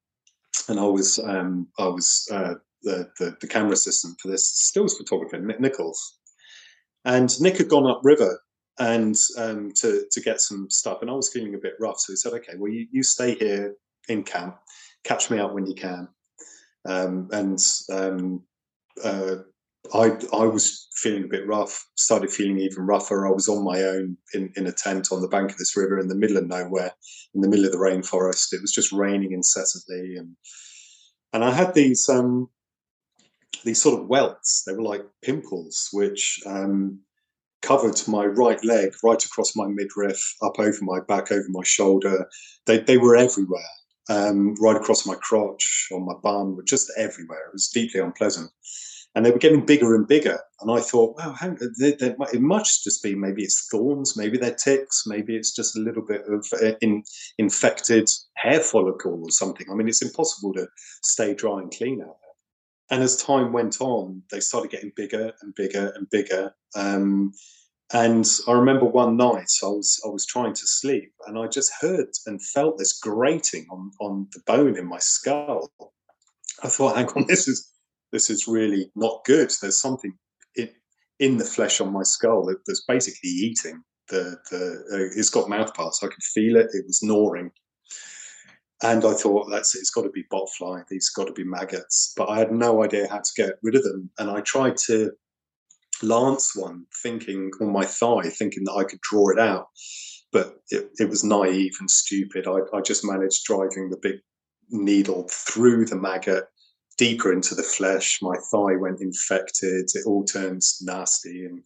and 0.67 0.79
I 0.79 0.84
was 0.84 1.19
um, 1.19 1.67
I 1.79 1.88
was 1.88 2.27
uh, 2.32 2.56
the, 2.84 3.10
the, 3.19 3.36
the 3.41 3.48
camera 3.48 3.74
assistant 3.74 4.19
for 4.19 4.29
this 4.29 4.48
stills 4.48 4.98
photographer 4.98 5.40
Nick 5.40 5.60
Nichols, 5.60 6.19
and 7.06 7.29
Nick 7.42 7.58
had 7.58 7.69
gone 7.69 7.88
upriver 7.88 8.40
and 8.79 9.15
um, 9.38 9.71
to 9.75 10.06
to 10.12 10.21
get 10.21 10.42
some 10.42 10.69
stuff. 10.69 11.00
And 11.02 11.10
I 11.10 11.13
was 11.13 11.31
feeling 11.31 11.56
a 11.56 11.60
bit 11.60 11.73
rough, 11.79 12.00
so 12.00 12.13
he 12.13 12.17
said, 12.17 12.34
"Okay, 12.34 12.54
well, 12.58 12.71
you, 12.71 12.88
you 12.92 13.04
stay 13.04 13.36
here 13.36 13.75
in 14.10 14.23
camp, 14.23 14.58
catch 15.04 15.29
me 15.29 15.40
up 15.40 15.54
when 15.54 15.65
you 15.65 15.75
can." 15.75 16.08
Um, 16.86 17.29
and 17.31 17.60
um, 17.92 18.44
uh, 19.04 19.36
I 19.94 20.17
I 20.34 20.46
was 20.46 20.88
feeling 20.96 21.23
a 21.25 21.27
bit 21.27 21.48
rough. 21.48 21.86
Started 21.96 22.31
feeling 22.31 22.60
even 22.60 22.86
rougher. 22.86 23.27
I 23.27 23.31
was 23.31 23.48
on 23.48 23.63
my 23.63 23.84
own 23.84 24.17
in 24.34 24.52
in 24.56 24.67
a 24.67 24.71
tent 24.71 25.10
on 25.12 25.21
the 25.21 25.27
bank 25.27 25.52
of 25.52 25.58
this 25.58 25.77
river 25.77 26.00
in 26.00 26.08
the 26.08 26.15
middle 26.15 26.38
of 26.38 26.48
nowhere, 26.48 26.92
in 27.36 27.42
the 27.42 27.50
middle 27.50 27.65
of 27.65 27.71
the 27.71 27.77
rainforest. 27.77 28.54
It 28.54 28.62
was 28.62 28.71
just 28.71 28.92
raining 28.92 29.34
incessantly, 29.34 30.15
and 30.17 30.36
and 31.31 31.44
I 31.44 31.52
had 31.52 31.73
these 31.73 32.08
um 32.10 32.50
these 33.63 33.81
sort 33.81 33.99
of 33.99 34.07
welts. 34.07 34.63
They 34.65 34.73
were 34.73 34.83
like 34.83 35.05
pimples, 35.23 35.89
which 35.91 36.39
um, 36.45 36.99
covered 37.61 37.99
my 38.07 38.25
right 38.25 38.63
leg 38.63 38.93
right 39.03 39.23
across 39.23 39.55
my 39.55 39.67
midriff, 39.67 40.21
up 40.41 40.59
over 40.59 40.77
my 40.81 40.99
back, 41.07 41.31
over 41.31 41.47
my 41.49 41.63
shoulder. 41.63 42.27
They, 42.65 42.79
they 42.79 42.97
were 42.97 43.15
everywhere, 43.15 43.61
um, 44.09 44.55
right 44.61 44.75
across 44.75 45.05
my 45.05 45.15
crotch, 45.15 45.87
on 45.91 46.05
my 46.05 46.13
bum, 46.21 46.55
were 46.55 46.63
just 46.63 46.91
everywhere. 46.97 47.47
It 47.47 47.53
was 47.53 47.69
deeply 47.69 48.01
unpleasant. 48.01 48.51
And 49.15 49.23
they 49.23 49.31
were 49.31 49.37
getting 49.37 49.65
bigger 49.65 49.95
and 49.95 50.07
bigger. 50.07 50.39
And 50.61 50.71
I 50.71 50.81
thought, 50.81 51.15
wow, 51.17 51.33
how, 51.33 51.55
they, 51.79 51.91
they, 51.91 52.15
it 52.33 52.41
must 52.41 52.83
just 52.83 53.03
be 53.03 53.13
maybe 53.13 53.43
it's 53.43 53.67
thorns, 53.71 54.17
maybe 54.17 54.37
they're 54.39 54.55
ticks, 54.55 55.03
maybe 55.05 55.35
it's 55.35 55.53
just 55.55 55.77
a 55.77 55.81
little 55.81 56.03
bit 56.03 56.23
of 56.27 56.45
uh, 56.61 56.73
in, 56.81 57.03
infected 57.37 58.09
hair 58.35 58.59
follicle 58.59 59.21
or 59.23 59.29
something. 59.29 59.67
I 59.71 59.75
mean, 59.75 59.87
it's 59.87 60.01
impossible 60.01 60.53
to 60.53 60.67
stay 61.03 61.35
dry 61.35 61.59
and 61.61 61.71
clean 61.71 62.01
out. 62.01 62.17
And 62.90 63.02
as 63.02 63.15
time 63.15 63.54
went 63.54 63.81
on, 63.81 64.23
they 64.29 64.40
started 64.40 64.71
getting 64.71 64.92
bigger 64.96 65.34
and 65.42 65.56
bigger 65.56 65.94
and 65.96 66.10
bigger. 66.10 66.54
Um, 66.75 67.34
and 67.94 68.27
I 68.48 68.54
remember 68.54 68.86
one 68.86 69.17
night 69.17 69.52
I 69.63 69.67
was 69.67 70.02
I 70.06 70.10
was 70.10 70.25
trying 70.25 70.54
to 70.54 70.67
sleep, 70.67 71.13
and 71.27 71.38
I 71.38 71.48
just 71.48 71.71
heard 71.79 72.08
and 72.25 72.44
felt 72.44 72.77
this 72.77 72.94
grating 72.94 73.67
on 73.71 73.92
on 74.00 74.27
the 74.34 74.42
bone 74.48 74.77
in 74.77 74.88
my 74.88 75.00
skull. 75.00 75.71
I 76.63 76.69
thought, 76.69 76.96
hang 76.96 77.08
on, 77.10 77.25
this 77.27 77.48
is 77.48 77.71
this 78.12 78.29
is 78.29 78.48
really 78.48 78.92
not 78.96 79.23
good. 79.25 79.52
There's 79.62 79.79
something 79.79 80.13
in, 80.56 80.69
in 81.19 81.38
the 81.38 81.46
flesh 81.46 81.81
on 81.81 81.92
my 81.92 82.04
skull 82.04 82.46
that, 82.46 82.60
that's 82.65 82.84
basically 82.88 83.29
eating 83.29 83.84
the 84.10 84.38
the. 84.50 84.84
Uh, 84.92 85.17
it's 85.19 85.29
got 85.29 85.50
mouth 85.50 85.73
parts. 85.73 86.04
I 86.04 86.08
could 86.08 86.23
feel 86.23 86.56
it. 86.56 86.69
It 86.73 86.86
was 86.88 87.04
gnawing, 87.04 87.52
and 88.84 89.06
I 89.06 89.13
thought 89.13 89.50
that's 89.50 89.75
it. 89.75 89.79
It's 89.79 89.90
got 89.90 90.04
to 90.04 90.10
be 90.10 90.25
botfly. 90.31 90.84
These 90.90 91.10
got 91.10 91.27
to 91.27 91.34
be 91.34 91.46
maggots. 91.46 92.13
But 92.17 92.29
I 92.29 92.38
had 92.38 92.52
no 92.52 92.84
idea 92.84 93.08
how 93.10 93.19
to 93.19 93.31
get 93.36 93.56
rid 93.63 93.75
of 93.75 93.84
them, 93.84 94.10
and 94.19 94.29
I 94.29 94.42
tried 94.42 94.77
to 94.88 95.12
lance 96.02 96.56
one, 96.56 96.86
thinking 97.02 97.50
on 97.62 97.71
my 97.71 97.86
thigh, 97.86 98.29
thinking 98.29 98.65
that 98.65 98.73
I 98.73 98.84
could 98.84 99.00
draw 99.02 99.29
it 99.29 99.40
out. 99.40 99.67
But 100.31 100.58
it, 100.69 100.90
it 101.00 101.10
was 101.10 101.23
naive 101.23 101.73
and 101.79 101.90
stupid. 101.90 102.48
I, 102.48 102.60
I 102.75 102.81
just 102.81 103.06
managed 103.06 103.46
driving 103.46 103.90
the 103.90 104.00
big 104.02 104.15
needle 104.69 105.27
through 105.31 105.86
the 105.86 105.96
maggot 105.96 106.46
deeper 106.98 107.31
into 107.31 107.56
the 107.56 107.63
flesh. 107.63 108.19
My 108.21 108.36
thigh 108.52 108.75
went 108.75 109.02
infected. 109.02 109.90
It 109.94 110.06
all 110.06 110.25
turns 110.25 110.79
nasty, 110.81 111.46
and 111.46 111.63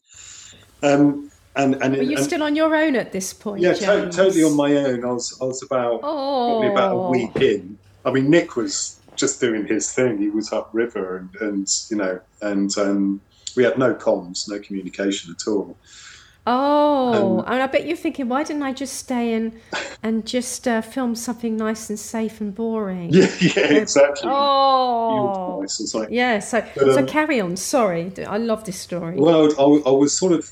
um, 0.84 1.32
and 1.58 1.76
and 1.82 1.98
were 1.98 2.04
you 2.04 2.18
and, 2.18 2.26
still 2.26 2.44
on 2.44 2.56
your 2.56 2.76
own 2.76 2.96
at 2.96 3.12
this 3.12 3.34
point? 3.34 3.62
Yeah, 3.62 3.74
to- 3.74 4.10
totally 4.10 4.44
on 4.44 4.56
my 4.56 4.76
own. 4.76 5.04
I 5.04 5.12
was 5.12 5.38
I 5.42 5.46
was 5.46 5.64
about 5.64 6.02
oh. 6.04 6.60
probably 6.62 6.68
about 6.70 6.96
a 6.96 7.10
week 7.10 7.36
in. 7.38 7.78
I 8.06 8.12
mean, 8.12 8.30
Nick 8.30 8.56
was 8.56 9.00
just 9.16 9.42
doing 9.42 9.66
his 9.66 9.92
thing. 9.92 10.18
He 10.18 10.30
was 10.30 10.54
upriver, 10.54 11.18
and 11.18 11.36
and 11.42 11.68
you 11.90 11.98
know, 11.98 12.20
and 12.42 12.78
um, 12.78 13.22
we 13.56 13.64
had 13.64 13.78
no 13.78 13.94
comms, 13.94 14.48
no 14.50 14.60
communication 14.60 15.36
at 15.38 15.48
all. 15.48 15.76
Oh, 16.50 17.40
um, 17.40 17.46
and 17.46 17.62
I 17.62 17.68
bet 17.68 17.86
you're 17.86 17.98
thinking, 17.98 18.30
why 18.30 18.44
didn't 18.44 18.64
I 18.64 18.72
just 18.72 18.94
stay 18.94 19.34
and 19.34 19.52
and 20.02 20.26
just 20.26 20.66
uh, 20.66 20.80
film 20.80 21.14
something 21.14 21.58
nice 21.58 21.90
and 21.90 22.00
safe 22.00 22.40
and 22.40 22.56
boring? 22.56 23.14
Yeah, 23.18 23.28
yeah, 23.42 23.74
exactly. 23.74 24.30
Oh, 24.32 25.60
nice. 25.60 25.94
like, 25.94 26.08
yeah. 26.10 26.40
So, 26.40 26.66
but, 26.76 26.88
um, 26.88 26.94
so 26.94 27.06
carry 27.06 27.42
on. 27.42 27.58
Sorry, 27.58 28.14
I 28.26 28.38
love 28.38 28.64
this 28.64 28.80
story. 28.80 29.18
Well, 29.18 29.52
I, 29.60 29.90
I 29.90 29.92
was 29.92 30.18
sort 30.18 30.32
of, 30.32 30.50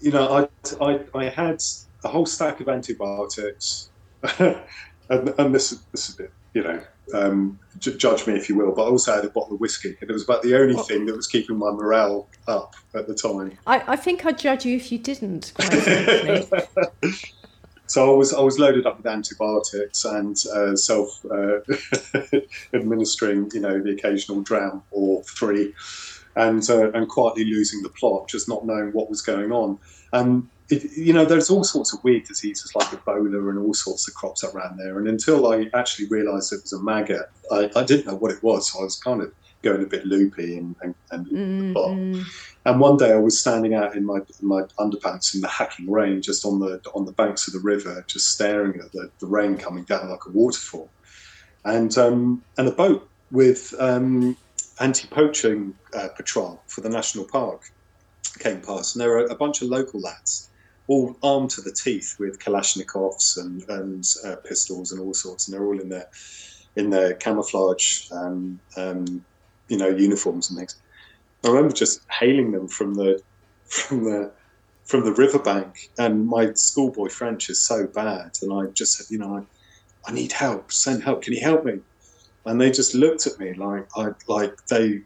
you 0.00 0.10
know, 0.10 0.48
I, 0.80 0.84
I, 0.84 1.00
I 1.14 1.24
had 1.28 1.62
a 2.04 2.08
whole 2.08 2.26
stack 2.26 2.60
of 2.60 2.68
antibiotics, 2.68 3.90
and, 4.38 4.62
and 5.10 5.54
this, 5.54 5.70
this 5.92 6.08
is 6.08 6.14
a 6.14 6.18
bit, 6.18 6.32
you 6.54 6.62
know, 6.62 6.80
um, 7.12 7.58
j- 7.78 7.96
judge 7.96 8.26
me 8.26 8.34
if 8.34 8.48
you 8.48 8.56
will, 8.56 8.72
but 8.72 8.84
I 8.84 8.86
also 8.86 9.14
had 9.14 9.24
a 9.24 9.30
bottle 9.30 9.54
of 9.54 9.60
whiskey, 9.60 9.96
and 10.00 10.10
it 10.10 10.12
was 10.12 10.24
about 10.24 10.42
the 10.42 10.56
only 10.56 10.74
oh. 10.76 10.82
thing 10.82 11.06
that 11.06 11.16
was 11.16 11.26
keeping 11.26 11.56
my 11.58 11.70
morale 11.70 12.28
up 12.48 12.74
at 12.94 13.06
the 13.06 13.14
time. 13.14 13.56
I, 13.66 13.82
I 13.92 13.96
think 13.96 14.24
I'd 14.24 14.38
judge 14.38 14.64
you 14.64 14.76
if 14.76 14.90
you 14.90 14.98
didn't. 14.98 15.52
so 17.86 18.14
I 18.14 18.16
was 18.16 18.32
I 18.32 18.40
was 18.40 18.58
loaded 18.58 18.86
up 18.86 18.98
with 18.98 19.06
antibiotics 19.06 20.04
and 20.04 20.36
uh, 20.54 20.76
self 20.76 21.24
uh, 21.26 21.58
administering, 22.74 23.50
you 23.52 23.60
know, 23.60 23.80
the 23.80 23.90
occasional 23.90 24.42
dram 24.42 24.82
or 24.90 25.22
three, 25.24 25.74
and 26.36 26.68
uh, 26.70 26.90
and 26.92 27.08
quietly 27.08 27.44
losing 27.44 27.82
the 27.82 27.88
plot, 27.88 28.28
just 28.28 28.48
not 28.48 28.66
knowing 28.66 28.92
what 28.92 29.10
was 29.10 29.22
going 29.22 29.52
on. 29.52 29.78
And 30.12 30.48
it, 30.70 30.84
you 30.96 31.12
know, 31.12 31.24
there's 31.24 31.50
all 31.50 31.64
sorts 31.64 31.92
of 31.92 32.02
weird 32.04 32.24
diseases 32.24 32.74
like 32.74 32.88
Ebola 32.88 33.50
and 33.50 33.58
all 33.58 33.74
sorts 33.74 34.08
of 34.08 34.14
crops 34.14 34.44
up 34.44 34.54
around 34.54 34.78
there. 34.78 34.98
And 34.98 35.08
until 35.08 35.52
I 35.52 35.68
actually 35.74 36.06
realised 36.06 36.52
it 36.52 36.62
was 36.62 36.72
a 36.72 36.82
maggot, 36.82 37.28
I, 37.50 37.70
I, 37.74 37.82
didn't 37.82 38.06
know 38.06 38.14
what 38.14 38.30
it 38.30 38.42
was. 38.42 38.70
So 38.70 38.80
I 38.80 38.84
was 38.84 38.96
kind 38.96 39.20
of 39.20 39.32
going 39.62 39.82
a 39.82 39.86
bit 39.86 40.06
loopy 40.06 40.56
and 40.56 40.74
and, 40.82 40.94
and, 41.10 41.26
mm-hmm. 41.26 42.22
and 42.64 42.80
one 42.80 42.96
day 42.96 43.12
I 43.12 43.18
was 43.18 43.38
standing 43.38 43.74
out 43.74 43.96
in 43.96 44.04
my 44.04 44.20
my 44.40 44.62
underpants 44.78 45.34
in 45.34 45.40
the 45.40 45.48
hacking 45.48 45.90
rain, 45.90 46.22
just 46.22 46.44
on 46.46 46.60
the 46.60 46.80
on 46.94 47.04
the 47.04 47.12
banks 47.12 47.46
of 47.46 47.54
the 47.54 47.60
river, 47.60 48.04
just 48.06 48.28
staring 48.28 48.80
at 48.80 48.92
the, 48.92 49.10
the 49.18 49.26
rain 49.26 49.56
coming 49.56 49.84
down 49.84 50.08
like 50.08 50.24
a 50.26 50.30
waterfall, 50.30 50.88
and 51.64 51.96
um, 51.98 52.42
and 52.56 52.68
a 52.68 52.72
boat 52.72 53.08
with 53.30 53.74
um, 53.78 54.36
anti-poaching 54.80 55.74
uh, 55.94 56.08
patrol 56.16 56.64
for 56.68 56.80
the 56.80 56.88
national 56.88 57.26
park 57.30 57.62
came 58.40 58.60
past, 58.60 58.94
and 58.94 59.02
there 59.02 59.10
were 59.10 59.26
a 59.26 59.36
bunch 59.36 59.62
of 59.62 59.68
local 59.68 60.00
lads 60.00 60.50
all 60.88 61.16
armed 61.22 61.50
to 61.50 61.60
the 61.60 61.74
teeth 61.84 62.16
with 62.18 62.38
Kalashnikovs 62.40 63.36
and, 63.36 63.62
and 63.68 64.04
uh, 64.26 64.36
pistols 64.44 64.92
and 64.92 65.00
all 65.00 65.14
sorts, 65.14 65.46
and 65.48 65.54
they're 65.54 65.66
all 65.66 65.80
in 65.80 65.88
their 65.88 66.06
in 66.76 66.90
their 66.90 67.14
camouflage, 67.14 68.06
um, 68.12 68.60
um, 68.76 69.24
you 69.68 69.76
know, 69.76 69.88
uniforms 69.88 70.50
and 70.50 70.58
things. 70.58 70.76
I 71.44 71.48
remember 71.48 71.74
just 71.74 72.00
hailing 72.18 72.52
them 72.52 72.68
from 72.68 72.94
the 72.94 73.20
from 73.68 74.04
the 74.04 74.32
from 74.86 75.04
the 75.04 75.12
riverbank, 75.12 75.74
and 75.98 76.26
my 76.26 76.52
schoolboy 76.54 77.08
French 77.08 77.50
is 77.50 77.64
so 77.66 77.86
bad, 77.94 78.30
and 78.42 78.52
I 78.52 78.70
just 78.76 78.96
said, 78.96 79.06
you 79.10 79.18
know, 79.18 79.36
I, 79.36 80.10
I 80.10 80.14
need 80.14 80.32
help. 80.32 80.72
Send 80.72 81.02
help. 81.04 81.22
Can 81.22 81.34
you 81.34 81.40
help 81.40 81.64
me? 81.64 81.80
And 82.46 82.60
they 82.60 82.70
just 82.70 82.94
looked 82.94 83.26
at 83.26 83.38
me 83.38 83.54
like 83.54 83.86
I 83.96 84.10
like 84.26 84.66
they. 84.66 85.02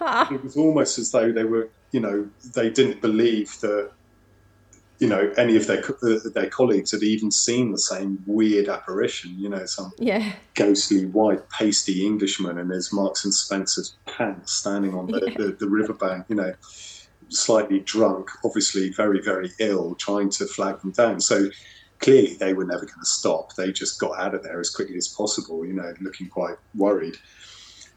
it 0.00 0.44
was 0.44 0.56
almost 0.56 0.98
as 0.98 1.10
though 1.10 1.30
they 1.30 1.44
were, 1.44 1.68
you 1.92 2.00
know, 2.00 2.28
they 2.54 2.70
didn't 2.70 3.00
believe 3.00 3.58
that 3.60 3.92
you 4.98 5.08
know 5.08 5.32
any 5.36 5.56
of 5.56 5.66
their 5.66 5.82
uh, 6.02 6.18
their 6.34 6.48
colleagues 6.48 6.92
had 6.92 7.02
even 7.02 7.30
seen 7.30 7.72
the 7.72 7.78
same 7.78 8.22
weird 8.26 8.68
apparition. 8.68 9.34
You 9.38 9.48
know, 9.48 9.66
some 9.66 9.92
yeah. 9.98 10.32
ghostly 10.54 11.06
white 11.06 11.48
pasty 11.50 12.06
Englishman 12.06 12.58
in 12.58 12.68
his 12.68 12.92
Marks 12.92 13.24
and 13.24 13.34
Spencer's 13.34 13.96
pants 14.06 14.52
standing 14.52 14.94
on 14.94 15.06
the, 15.06 15.22
yeah. 15.26 15.34
the, 15.36 15.52
the 15.52 15.68
riverbank. 15.68 16.26
You 16.28 16.36
know, 16.36 16.54
slightly 17.28 17.80
drunk, 17.80 18.30
obviously 18.44 18.90
very 18.90 19.20
very 19.20 19.50
ill, 19.58 19.94
trying 19.96 20.30
to 20.30 20.46
flag 20.46 20.80
them 20.80 20.92
down. 20.92 21.20
So 21.20 21.48
clearly 22.00 22.34
they 22.34 22.52
were 22.52 22.64
never 22.64 22.84
going 22.84 23.00
to 23.00 23.06
stop. 23.06 23.54
They 23.54 23.72
just 23.72 24.00
got 24.00 24.18
out 24.18 24.34
of 24.34 24.42
there 24.42 24.60
as 24.60 24.70
quickly 24.70 24.96
as 24.96 25.08
possible. 25.08 25.64
You 25.64 25.74
know, 25.74 25.94
looking 26.00 26.28
quite 26.28 26.56
worried. 26.74 27.16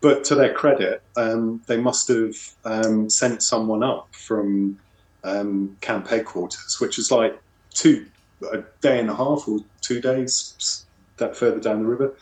But 0.01 0.25
to 0.25 0.35
their 0.35 0.53
credit, 0.53 1.01
um, 1.15 1.61
they 1.65 1.77
must 1.77 2.09
have 2.09 2.35
um, 2.65 3.09
sent 3.09 3.41
someone 3.41 3.83
up 3.83 4.13
from 4.13 4.77
um, 5.23 5.77
camp 5.79 6.07
headquarters, 6.07 6.77
which 6.81 6.99
is 6.99 7.09
like 7.09 7.41
two 7.73 8.05
a 8.51 8.63
day 8.81 8.99
and 8.99 9.09
a 9.09 9.15
half 9.15 9.47
or 9.47 9.59
two 9.79 10.01
days 10.01 10.85
that 11.17 11.37
further 11.37 11.61
down 11.61 11.83
the 11.83 11.87
river, 11.87 12.13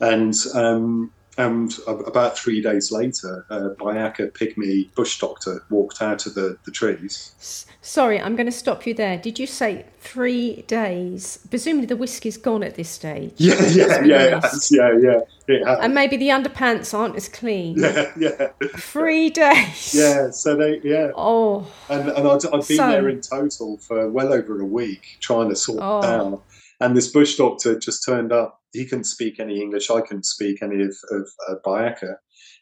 and 0.00 0.34
um, 0.54 1.12
and 1.36 1.76
about 1.86 2.38
three 2.38 2.62
days 2.62 2.92
later, 2.92 3.44
a 3.50 3.70
Bayaka 3.70 4.30
pygmy 4.30 4.94
bush 4.94 5.18
doctor 5.18 5.64
walked 5.68 6.00
out 6.00 6.26
of 6.26 6.34
the, 6.34 6.56
the 6.64 6.70
trees. 6.70 7.66
Sorry, 7.82 8.20
I'm 8.20 8.36
going 8.36 8.46
to 8.46 8.52
stop 8.52 8.86
you 8.86 8.94
there. 8.94 9.18
Did 9.18 9.38
you 9.38 9.46
say 9.46 9.84
three 9.98 10.62
days? 10.62 11.40
Presumably 11.50 11.86
the 11.86 11.96
whiskey's 11.96 12.36
gone 12.36 12.62
at 12.62 12.76
this 12.76 12.88
stage. 12.88 13.32
Yeah, 13.36 13.60
yeah, 13.66 14.04
yeah, 14.04 14.40
yeah, 14.70 14.98
yeah. 15.00 15.20
It. 15.48 15.62
And 15.66 15.92
maybe 15.92 16.16
the 16.16 16.28
underpants 16.28 16.94
aren't 16.94 17.16
as 17.16 17.28
clean. 17.28 17.78
Yeah, 17.84 18.12
yeah. 18.16 18.48
Three 18.76 19.28
days. 19.30 19.94
Yeah, 19.94 20.30
so 20.30 20.56
they, 20.56 20.80
yeah. 20.82 21.10
Oh. 21.16 21.70
And, 21.88 22.08
and 22.08 22.28
I'd, 22.28 22.46
I'd 22.46 22.50
been 22.50 22.62
so... 22.62 22.88
there 22.88 23.08
in 23.08 23.20
total 23.20 23.78
for 23.78 24.08
well 24.08 24.32
over 24.32 24.60
a 24.60 24.64
week 24.64 25.18
trying 25.20 25.48
to 25.50 25.56
sort 25.56 25.80
oh. 25.82 25.98
it 25.98 26.04
out. 26.04 26.42
And 26.80 26.96
this 26.96 27.08
bush 27.08 27.36
doctor 27.36 27.78
just 27.78 28.04
turned 28.04 28.32
up 28.32 28.60
he 28.74 28.84
couldn't 28.84 29.04
speak 29.04 29.40
any 29.40 29.60
English. 29.60 29.90
I 29.90 30.02
couldn't 30.02 30.26
speak 30.26 30.62
any 30.62 30.82
of, 30.82 30.94
of 31.10 31.28
uh. 31.66 31.88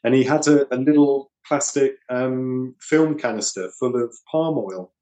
And 0.05 0.15
he 0.15 0.23
had 0.23 0.47
a, 0.47 0.73
a 0.73 0.77
little 0.77 1.33
plastic 1.47 1.97
um, 2.09 2.75
film 2.81 3.19
canister 3.19 3.71
full 3.81 3.97
of 4.01 4.15
palm 4.31 4.59
oil. 4.59 4.93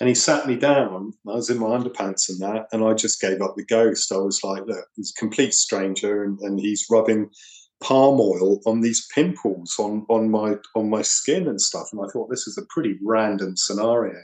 And 0.00 0.08
he 0.08 0.14
sat 0.14 0.46
me 0.46 0.56
down. 0.56 1.12
I 1.28 1.34
was 1.34 1.48
in 1.48 1.58
my 1.58 1.68
underpants 1.68 2.28
and 2.28 2.40
that, 2.40 2.66
and 2.72 2.84
I 2.84 2.92
just 2.94 3.20
gave 3.20 3.40
up 3.40 3.54
the 3.56 3.64
ghost. 3.64 4.12
I 4.12 4.18
was 4.18 4.42
like, 4.44 4.64
look, 4.66 4.84
he's 4.94 5.12
a 5.16 5.20
complete 5.20 5.54
stranger, 5.54 6.22
and, 6.22 6.38
and 6.40 6.60
he's 6.60 6.86
rubbing 6.90 7.30
palm 7.82 8.20
oil 8.20 8.60
on 8.66 8.80
these 8.80 9.06
pimples 9.14 9.74
on, 9.78 10.06
on 10.08 10.30
my 10.30 10.56
on 10.74 10.88
my 10.90 11.02
skin 11.02 11.46
and 11.46 11.60
stuff. 11.60 11.88
And 11.92 12.02
I 12.02 12.08
thought 12.12 12.28
this 12.28 12.46
is 12.46 12.58
a 12.58 12.66
pretty 12.68 12.98
random 13.04 13.56
scenario. 13.56 14.20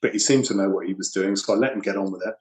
But 0.00 0.12
he 0.12 0.18
seemed 0.18 0.44
to 0.46 0.54
know 0.54 0.68
what 0.68 0.86
he 0.86 0.94
was 0.94 1.10
doing, 1.10 1.36
so 1.36 1.54
I 1.54 1.56
let 1.56 1.72
him 1.72 1.80
get 1.80 1.96
on 1.96 2.12
with 2.12 2.22
it. 2.26 2.34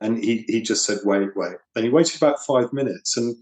And 0.00 0.22
he, 0.22 0.44
he 0.48 0.62
just 0.62 0.86
said, 0.86 0.98
wait, 1.04 1.30
wait. 1.36 1.56
And 1.76 1.84
he 1.84 1.90
waited 1.90 2.16
about 2.16 2.44
five 2.46 2.72
minutes. 2.72 3.16
And 3.16 3.36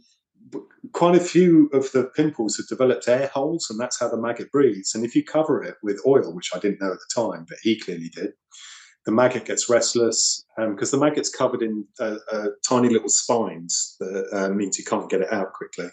quite 0.92 1.14
a 1.14 1.20
few 1.20 1.68
of 1.72 1.90
the 1.92 2.10
pimples 2.16 2.56
have 2.56 2.66
developed 2.66 3.08
air 3.08 3.28
holes, 3.28 3.68
and 3.70 3.78
that's 3.78 4.00
how 4.00 4.08
the 4.08 4.16
maggot 4.16 4.50
breathes. 4.50 4.94
And 4.94 5.04
if 5.04 5.14
you 5.14 5.24
cover 5.24 5.62
it 5.62 5.76
with 5.82 6.00
oil, 6.06 6.34
which 6.34 6.50
I 6.54 6.58
didn't 6.58 6.80
know 6.80 6.92
at 6.92 6.98
the 6.98 7.14
time, 7.14 7.46
but 7.48 7.58
he 7.62 7.78
clearly 7.78 8.08
did, 8.08 8.32
the 9.06 9.12
maggot 9.12 9.46
gets 9.46 9.70
restless 9.70 10.44
because 10.58 10.92
um, 10.92 11.00
the 11.00 11.06
maggot's 11.06 11.30
covered 11.30 11.62
in 11.62 11.86
uh, 11.98 12.16
uh, 12.30 12.48
tiny 12.68 12.88
little 12.90 13.08
spines 13.08 13.96
that 14.00 14.28
uh, 14.32 14.48
means 14.50 14.78
you 14.78 14.84
can't 14.84 15.08
get 15.08 15.22
it 15.22 15.32
out 15.32 15.52
quickly. 15.54 15.88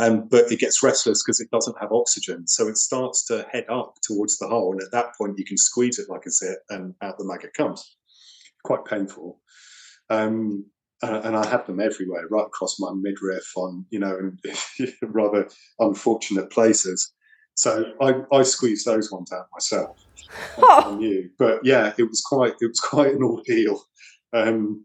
Um, 0.00 0.26
but 0.28 0.50
it 0.50 0.58
gets 0.58 0.82
restless 0.82 1.22
because 1.22 1.40
it 1.40 1.50
doesn't 1.52 1.78
have 1.80 1.92
oxygen. 1.92 2.48
So 2.48 2.66
it 2.66 2.76
starts 2.76 3.24
to 3.26 3.46
head 3.52 3.66
up 3.68 3.94
towards 4.02 4.38
the 4.38 4.48
hole. 4.48 4.72
And 4.72 4.82
at 4.82 4.90
that 4.90 5.14
point, 5.16 5.38
you 5.38 5.44
can 5.44 5.56
squeeze 5.56 6.00
it 6.00 6.10
like 6.10 6.26
a 6.26 6.30
zit 6.30 6.58
and 6.70 6.94
out 7.00 7.18
the 7.18 7.24
maggot 7.24 7.54
comes. 7.54 7.96
Quite 8.64 8.84
painful. 8.84 9.40
Um, 10.10 10.66
and 11.02 11.36
I 11.36 11.46
had 11.46 11.66
them 11.66 11.80
everywhere, 11.80 12.26
right 12.30 12.46
across 12.46 12.80
my 12.80 12.92
midriff 12.94 13.50
on, 13.56 13.84
you 13.90 13.98
know, 13.98 14.16
in 14.16 14.38
rather 15.02 15.48
unfortunate 15.78 16.50
places. 16.50 17.12
So 17.56 17.92
I, 18.00 18.22
I 18.32 18.42
squeezed 18.42 18.86
those 18.86 19.12
ones 19.12 19.32
out 19.32 19.46
myself. 19.52 19.98
I 20.58 20.94
knew, 20.96 21.30
but 21.38 21.64
yeah, 21.64 21.92
it 21.98 22.04
was 22.04 22.20
quite 22.20 22.54
it 22.60 22.66
was 22.66 22.80
quite 22.80 23.14
an 23.14 23.22
ordeal. 23.22 23.82
Um, 24.32 24.84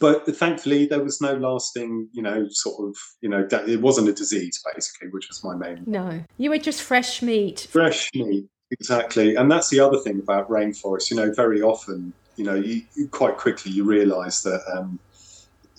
but 0.00 0.24
thankfully, 0.36 0.86
there 0.86 1.02
was 1.02 1.20
no 1.20 1.34
lasting, 1.34 2.08
you 2.12 2.22
know, 2.22 2.46
sort 2.50 2.88
of, 2.88 2.96
you 3.20 3.28
know, 3.28 3.46
it 3.50 3.80
wasn't 3.80 4.08
a 4.08 4.12
disease 4.12 4.62
basically, 4.74 5.08
which 5.08 5.28
was 5.28 5.42
my 5.42 5.54
main. 5.56 5.82
No, 5.86 6.22
you 6.36 6.50
were 6.50 6.58
just 6.58 6.82
fresh 6.82 7.20
meat. 7.20 7.66
Fresh 7.70 8.10
meat, 8.14 8.46
exactly, 8.70 9.34
and 9.34 9.50
that's 9.50 9.70
the 9.70 9.80
other 9.80 9.98
thing 9.98 10.20
about 10.20 10.48
rainforests. 10.48 11.10
You 11.10 11.16
know, 11.16 11.32
very 11.34 11.60
often, 11.60 12.12
you 12.38 12.44
know, 12.44 12.54
you, 12.54 12.82
you 12.94 13.08
quite 13.08 13.36
quickly 13.36 13.72
you 13.72 13.84
realise 13.84 14.42
that. 14.42 14.62
Um, 14.72 14.98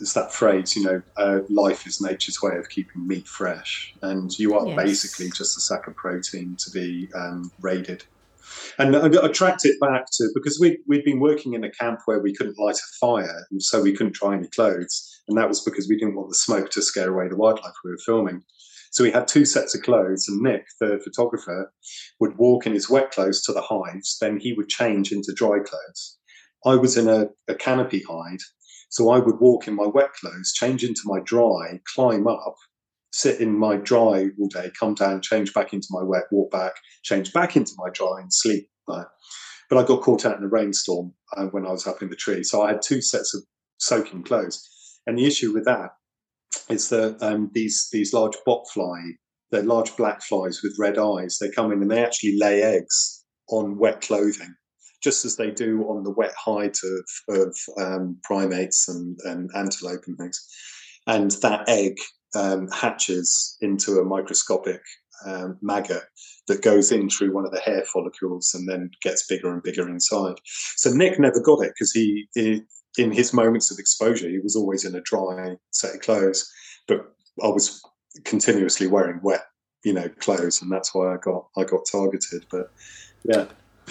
it's 0.01 0.13
that 0.13 0.33
phrase, 0.33 0.77
you 0.77 0.83
know, 0.83 1.01
uh, 1.17 1.39
life 1.49 1.85
is 1.85 1.99
nature's 1.99 2.41
way 2.41 2.55
of 2.55 2.69
keeping 2.69 3.05
meat 3.05 3.27
fresh, 3.27 3.93
and 4.01 4.31
you 4.39 4.57
are 4.57 4.65
yes. 4.65 4.77
basically 4.77 5.29
just 5.29 5.57
a 5.57 5.59
sack 5.59 5.87
of 5.87 5.95
protein 5.97 6.55
to 6.57 6.71
be 6.71 7.09
um, 7.13 7.51
raided. 7.59 8.05
And 8.77 8.95
I, 8.95 9.25
I 9.25 9.27
tracked 9.27 9.65
it 9.65 9.79
back 9.79 10.05
to 10.13 10.29
because 10.33 10.57
we 10.59 10.79
we'd 10.87 11.03
been 11.03 11.19
working 11.19 11.53
in 11.53 11.63
a 11.63 11.71
camp 11.71 11.99
where 12.05 12.19
we 12.19 12.33
couldn't 12.33 12.57
light 12.57 12.77
a 12.77 12.97
fire, 12.99 13.45
and 13.51 13.61
so 13.61 13.81
we 13.81 13.93
couldn't 13.93 14.15
dry 14.15 14.35
any 14.35 14.47
clothes, 14.47 15.21
and 15.27 15.37
that 15.37 15.49
was 15.49 15.61
because 15.63 15.89
we 15.89 15.97
didn't 15.97 16.15
want 16.15 16.29
the 16.29 16.35
smoke 16.35 16.71
to 16.71 16.81
scare 16.81 17.11
away 17.11 17.27
the 17.27 17.35
wildlife 17.35 17.73
we 17.83 17.91
were 17.91 17.97
filming. 18.05 18.43
So 18.91 19.03
we 19.03 19.11
had 19.11 19.27
two 19.27 19.45
sets 19.45 19.75
of 19.75 19.83
clothes, 19.83 20.27
and 20.27 20.41
Nick, 20.41 20.65
the 20.79 20.99
photographer, 21.03 21.71
would 22.19 22.37
walk 22.37 22.65
in 22.65 22.73
his 22.73 22.89
wet 22.89 23.11
clothes 23.11 23.43
to 23.43 23.53
the 23.53 23.61
hives. 23.61 24.17
Then 24.19 24.39
he 24.39 24.53
would 24.53 24.69
change 24.69 25.11
into 25.11 25.33
dry 25.33 25.59
clothes. 25.59 26.18
I 26.65 26.75
was 26.75 26.97
in 26.97 27.07
a, 27.07 27.27
a 27.47 27.55
canopy 27.55 28.03
hide, 28.07 28.39
so 28.89 29.11
I 29.11 29.19
would 29.19 29.39
walk 29.39 29.67
in 29.67 29.75
my 29.75 29.87
wet 29.87 30.13
clothes, 30.13 30.53
change 30.53 30.83
into 30.83 31.01
my 31.05 31.19
dry, 31.21 31.79
climb 31.93 32.27
up, 32.27 32.55
sit 33.11 33.39
in 33.39 33.57
my 33.57 33.77
dry 33.77 34.29
all 34.39 34.47
day, 34.49 34.71
come 34.77 34.93
down, 34.93 35.21
change 35.21 35.53
back 35.53 35.73
into 35.73 35.87
my 35.91 36.03
wet, 36.03 36.23
walk 36.31 36.51
back, 36.51 36.73
change 37.03 37.31
back 37.33 37.55
into 37.55 37.73
my 37.77 37.89
dry, 37.93 38.19
and 38.19 38.33
sleep. 38.33 38.69
But 38.87 39.77
I 39.77 39.83
got 39.83 40.01
caught 40.01 40.25
out 40.25 40.37
in 40.37 40.43
a 40.43 40.47
rainstorm 40.47 41.13
uh, 41.37 41.45
when 41.45 41.65
I 41.65 41.71
was 41.71 41.85
up 41.85 42.01
in 42.01 42.09
the 42.09 42.15
tree. 42.15 42.43
So 42.43 42.63
I 42.63 42.69
had 42.69 42.81
two 42.81 43.01
sets 43.01 43.35
of 43.35 43.43
soaking 43.77 44.23
clothes. 44.23 44.67
And 45.05 45.17
the 45.17 45.25
issue 45.25 45.53
with 45.53 45.65
that 45.65 45.91
is 46.69 46.89
that 46.89 47.21
um, 47.21 47.51
these 47.53 47.87
these 47.91 48.13
large 48.13 48.35
botfly, 48.47 49.13
they're 49.51 49.63
large 49.63 49.95
black 49.95 50.23
flies 50.23 50.61
with 50.63 50.77
red 50.79 50.97
eyes. 50.97 51.37
They 51.39 51.51
come 51.51 51.71
in 51.71 51.81
and 51.81 51.91
they 51.91 52.03
actually 52.03 52.37
lay 52.37 52.63
eggs 52.63 53.23
on 53.49 53.77
wet 53.77 54.01
clothing 54.01 54.55
just 55.01 55.25
as 55.25 55.35
they 55.35 55.51
do 55.51 55.83
on 55.83 56.03
the 56.03 56.11
wet 56.11 56.33
hides 56.37 56.83
of, 56.83 57.35
of 57.35 57.57
um, 57.77 58.17
primates 58.23 58.87
and, 58.87 59.17
and 59.25 59.49
antelope 59.55 60.03
and 60.07 60.17
things. 60.17 60.45
And 61.07 61.31
that 61.41 61.67
egg 61.67 61.97
um, 62.35 62.67
hatches 62.69 63.57
into 63.61 63.99
a 63.99 64.05
microscopic 64.05 64.81
um, 65.25 65.57
maggot 65.61 66.03
that 66.47 66.61
goes 66.61 66.91
in 66.91 67.09
through 67.09 67.33
one 67.33 67.45
of 67.45 67.51
the 67.51 67.59
hair 67.59 67.83
follicles 67.93 68.53
and 68.53 68.67
then 68.67 68.89
gets 69.01 69.25
bigger 69.27 69.51
and 69.53 69.63
bigger 69.63 69.87
inside. 69.87 70.35
So 70.75 70.91
Nick 70.91 71.19
never 71.19 71.39
got 71.39 71.63
it 71.63 71.73
because 71.75 71.91
he, 71.91 72.27
he, 72.33 72.61
in 72.97 73.11
his 73.11 73.33
moments 73.33 73.71
of 73.71 73.79
exposure, 73.79 74.29
he 74.29 74.39
was 74.39 74.55
always 74.55 74.85
in 74.85 74.95
a 74.95 75.01
dry 75.01 75.55
set 75.71 75.95
of 75.95 76.01
clothes. 76.01 76.51
But 76.87 77.13
I 77.43 77.47
was 77.47 77.81
continuously 78.25 78.87
wearing 78.87 79.19
wet, 79.21 79.45
you 79.83 79.93
know, 79.93 80.09
clothes, 80.19 80.61
and 80.61 80.71
that's 80.71 80.93
why 80.93 81.13
I 81.13 81.17
got 81.17 81.47
I 81.55 81.63
got 81.63 81.81
targeted. 81.89 82.45
But 82.51 82.71
yeah, 83.23 83.45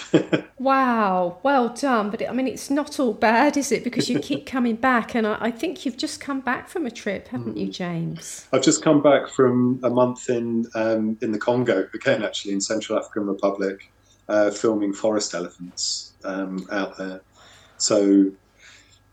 wow, 0.59 1.39
well 1.43 1.69
done. 1.69 2.09
But 2.09 2.21
it, 2.21 2.29
I 2.29 2.33
mean, 2.33 2.47
it's 2.47 2.69
not 2.69 2.99
all 2.99 3.13
bad, 3.13 3.57
is 3.57 3.71
it? 3.71 3.83
Because 3.83 4.09
you 4.09 4.19
keep 4.19 4.45
coming 4.55 4.75
back, 4.75 5.15
and 5.15 5.25
I, 5.27 5.37
I 5.39 5.51
think 5.51 5.85
you've 5.85 5.97
just 5.97 6.19
come 6.19 6.41
back 6.41 6.67
from 6.67 6.85
a 6.85 6.91
trip, 6.91 7.27
haven't 7.29 7.57
you, 7.57 7.67
mm. 7.67 7.73
James? 7.73 8.47
I've 8.53 8.61
just 8.61 8.83
come 8.83 9.01
back 9.01 9.29
from 9.29 9.79
a 9.83 9.89
month 9.89 10.29
in 10.29 10.65
um, 10.75 11.17
in 11.21 11.31
the 11.31 11.39
Congo, 11.39 11.87
again, 11.93 12.23
actually 12.23 12.53
in 12.53 12.61
Central 12.61 12.97
African 12.97 13.25
Republic, 13.27 13.91
uh, 14.27 14.51
filming 14.51 14.93
forest 14.93 15.33
elephants 15.33 16.13
um, 16.23 16.67
out 16.71 16.97
there. 16.97 17.21
So, 17.77 18.31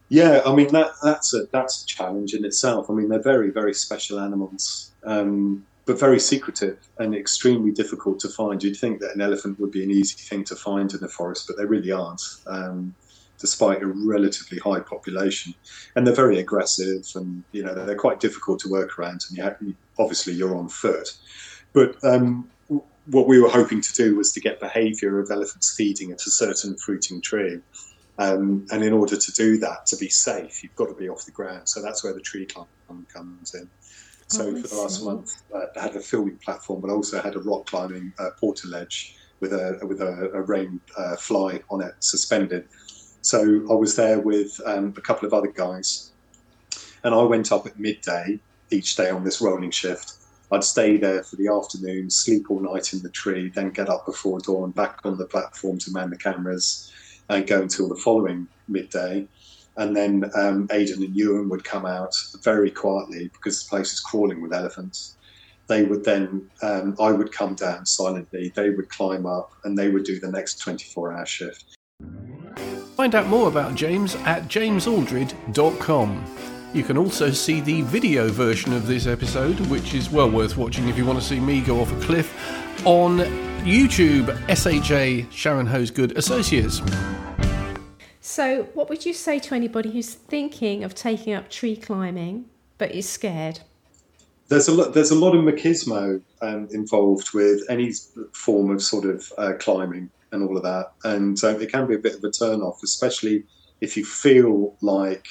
yeah, 0.09 0.43
I 0.45 0.55
mean 0.55 0.73
that 0.73 0.93
that's 1.03 1.35
a 1.35 1.47
that's 1.53 1.85
a 1.85 1.87
challenge 1.87 2.35
in 2.35 2.45
itself. 2.45 2.91
I 2.91 2.95
mean, 2.95 3.09
they're 3.09 3.23
very 3.23 3.51
very 3.51 3.75
special 3.75 4.21
animals. 4.21 4.93
Um, 5.05 5.65
but 5.87 5.99
very 5.99 6.19
secretive 6.19 6.79
and 6.99 7.15
extremely 7.15 7.71
difficult 7.71 8.19
to 8.21 8.29
find. 8.29 8.63
You'd 8.63 8.77
think 8.77 9.01
that 9.01 9.15
an 9.15 9.21
elephant 9.21 9.59
would 9.61 9.71
be 9.71 9.85
an 9.85 9.91
easy 9.91 10.17
thing 10.17 10.45
to 10.45 10.57
find 10.57 10.93
in 10.93 11.01
the 11.01 11.09
forest, 11.09 11.47
but 11.47 11.57
they 11.57 11.65
really 11.65 11.93
aren't, 11.93 12.23
um, 12.47 12.95
despite 13.39 13.83
a 13.83 13.87
relatively 13.87 14.59
high 14.59 14.81
population. 14.81 15.55
And 15.95 16.07
they're 16.07 16.15
very 16.15 16.39
aggressive, 16.39 17.07
and 17.15 17.45
you 17.53 17.63
know 17.63 17.75
they're 17.75 17.97
quite 17.97 18.21
difficult 18.21 18.59
to 18.61 18.69
work 18.69 18.99
around. 18.99 19.25
And 19.29 19.39
you 19.39 19.45
have, 19.45 19.59
obviously 19.99 20.35
you're 20.35 20.57
on 20.57 20.69
foot, 20.69 21.17
but 21.73 21.97
um, 22.05 22.51
what 23.07 23.29
we 23.29 23.41
were 23.41 23.49
hoping 23.49 23.81
to 23.81 23.93
do 23.93 24.17
was 24.17 24.33
to 24.33 24.41
get 24.41 24.59
behaviour 24.59 25.21
of 25.21 25.31
elephants 25.31 25.75
feeding 25.77 26.11
at 26.11 26.27
a 26.27 26.31
certain 26.31 26.77
fruiting 26.77 27.21
tree. 27.21 27.61
Um, 28.19 28.67
and 28.71 28.83
in 28.83 28.93
order 28.93 29.17
to 29.17 29.33
do 29.33 29.59
that, 29.59 29.87
to 29.87 29.97
be 29.97 30.09
safe, 30.09 30.63
you've 30.63 30.75
got 30.75 30.87
to 30.87 30.95
be 30.95 31.09
off 31.09 31.27
the 31.27 31.33
ground. 31.33 31.69
So 31.69 31.83
that's 31.83 32.03
where 32.03 32.15
the 32.15 32.21
tree 32.21 32.47
climb 32.47 32.67
comes 33.13 33.55
in. 33.55 33.69
So 34.29 34.49
oh, 34.49 34.61
for 34.61 34.69
the 34.69 34.75
last 34.75 35.05
month, 35.05 35.43
uh, 35.55 35.67
I 35.77 35.81
had 35.81 35.97
a 35.97 36.01
filming 36.01 36.39
platform, 36.39 36.81
but 36.81 36.91
I 36.91 36.95
also 36.95 37.21
had 37.21 37.37
a 37.37 37.41
rock 37.41 37.67
climbing 37.67 38.13
uh, 38.19 38.31
portaledge 38.43 39.15
with 39.41 39.53
a 39.53 39.79
with 39.83 40.01
a, 40.01 40.31
a 40.33 40.43
rain 40.43 40.81
uh, 40.97 41.17
fly 41.17 41.61
on 41.71 41.83
it 41.83 41.95
suspended. 42.01 42.67
So 43.21 43.67
I 43.71 43.75
was 43.75 43.97
there 43.97 44.21
with 44.21 44.61
um, 44.67 44.95
a 44.97 45.01
couple 45.01 45.27
of 45.27 45.35
other 45.35 45.51
guys, 45.51 46.11
and 47.05 47.15
I 47.15 47.23
went 47.23 47.53
up 47.53 47.67
at 47.67 47.79
midday 47.79 48.41
each 48.71 48.97
day 48.97 49.11
on 49.11 49.25
this 49.25 49.41
rolling 49.41 49.71
shift. 49.71 50.15
I'd 50.51 50.65
stay 50.65 50.97
there 50.97 51.23
for 51.25 51.37
the 51.37 51.49
afternoon, 51.49 52.09
sleep 52.09 52.51
all 52.51 52.61
night 52.61 52.93
in 52.93 53.03
the 53.03 53.11
tree, 53.11 53.51
then 53.51 53.71
get 53.71 53.89
up 53.89 54.07
before 54.07 54.39
dawn, 54.39 54.71
back 54.71 55.01
on 55.05 55.19
the 55.19 55.27
platform 55.27 55.79
to 55.79 55.91
man 55.93 56.11
the 56.11 56.17
cameras, 56.17 56.93
and 57.29 57.47
go 57.47 57.63
until 57.63 57.89
the 57.89 57.97
following 57.97 58.47
midday 58.69 59.27
and 59.77 59.95
then 59.95 60.31
um, 60.35 60.69
Aidan 60.71 61.03
and 61.03 61.15
Ewan 61.15 61.49
would 61.49 61.65
come 61.65 61.87
out 61.87 62.15
very 62.43 62.71
quietly 62.71 63.29
because 63.33 63.63
the 63.63 63.69
place 63.69 63.93
is 63.93 64.01
crawling 64.01 64.41
with 64.41 64.53
elephants. 64.53 65.17
They 65.69 65.83
would 65.83 66.05
then, 66.05 66.49
um, 66.63 66.97
I 67.01 67.11
would 67.11 67.33
come 67.33 67.55
down 67.55 67.87
silently, 67.87 68.53
they 68.55 68.71
would 68.71 68.89
climb 68.89 69.27
up, 69.27 69.53
and 69.65 69.77
they 69.77 69.89
would 69.91 70.05
do 70.05 70.21
the 70.21 70.31
next 70.31 70.61
24 70.61 71.13
hour 71.13 71.27
shift. 71.27 71.77
Find 72.97 73.15
out 73.15 73.27
more 73.27 73.49
about 73.49 73.75
James 73.75 74.15
at 74.25 74.45
jamesaldred.com. 74.45 76.25
You 76.73 76.83
can 76.83 76.99
also 76.99 77.31
see 77.31 77.61
the 77.61 77.83
video 77.83 78.29
version 78.29 78.73
of 78.73 78.87
this 78.87 79.07
episode, 79.07 79.59
which 79.67 79.95
is 79.95 80.11
well 80.11 80.31
worth 80.31 80.57
watching 80.57 80.89
if 80.89 80.97
you 80.97 81.05
want 81.05 81.19
to 81.19 81.25
see 81.25 81.41
me 81.41 81.61
go 81.61 81.81
off 81.81 81.93
a 81.93 82.01
cliff, 82.01 82.33
on 82.87 83.19
YouTube, 83.65 84.29
SHA 84.49 85.31
Sharon 85.31 85.67
Hosegood 85.67 86.17
Associates. 86.17 86.81
So, 88.29 88.65
what 88.75 88.89
would 88.89 89.07
you 89.07 89.13
say 89.13 89.39
to 89.39 89.55
anybody 89.55 89.93
who's 89.93 90.13
thinking 90.13 90.83
of 90.83 90.97
taking 90.97 91.33
up 91.33 91.49
tree 91.49 91.77
climbing 91.77 92.47
but 92.77 92.91
is 92.91 93.09
scared? 93.09 93.61
There's 94.49 94.67
a 94.67 94.75
lot. 94.75 94.95
There's 94.95 95.13
a 95.13 95.15
lot 95.15 95.37
of 95.37 95.45
machismo 95.45 96.21
um, 96.43 96.67
involved 96.73 97.33
with 97.33 97.63
any 97.69 97.93
form 98.33 98.73
of 98.73 98.83
sort 98.83 99.05
of 99.05 99.33
uh, 99.39 99.53
climbing 99.61 100.11
and 100.33 100.43
all 100.43 100.57
of 100.57 100.65
that, 100.65 100.93
and 101.05 101.43
uh, 101.45 101.57
it 101.61 101.71
can 101.71 101.87
be 101.87 101.95
a 101.95 102.01
bit 102.01 102.17
of 102.17 102.25
a 102.25 102.31
turn 102.33 102.63
off, 102.63 102.83
especially 102.83 103.45
if 103.81 103.97
you 103.97 104.05
feel 104.05 104.77
like 104.81 105.29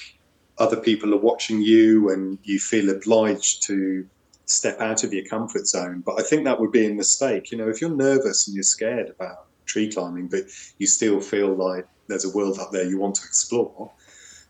other 0.57 0.77
people 0.77 1.13
are 1.13 1.19
watching 1.19 1.61
you 1.61 2.09
and 2.11 2.39
you 2.43 2.59
feel 2.59 2.89
obliged 2.89 3.61
to 3.63 4.07
step 4.45 4.79
out 4.79 5.03
of 5.03 5.11
your 5.13 5.25
comfort 5.25 5.67
zone. 5.67 6.01
But 6.05 6.17
I 6.17 6.23
think 6.23 6.45
that 6.45 6.61
would 6.61 6.71
be 6.71 6.85
a 6.85 6.93
mistake. 6.93 7.51
You 7.51 7.57
know, 7.57 7.67
if 7.67 7.81
you're 7.81 7.89
nervous 7.89 8.47
and 8.47 8.55
you're 8.55 8.63
scared 8.63 9.09
about 9.09 9.47
tree 9.65 9.91
climbing, 9.91 10.29
but 10.29 10.45
you 10.77 10.87
still 10.87 11.19
feel 11.19 11.53
like 11.53 11.85
there's 12.07 12.25
a 12.25 12.35
world 12.35 12.59
up 12.59 12.71
there 12.71 12.83
you 12.83 12.99
want 12.99 13.15
to 13.15 13.23
explore, 13.25 13.91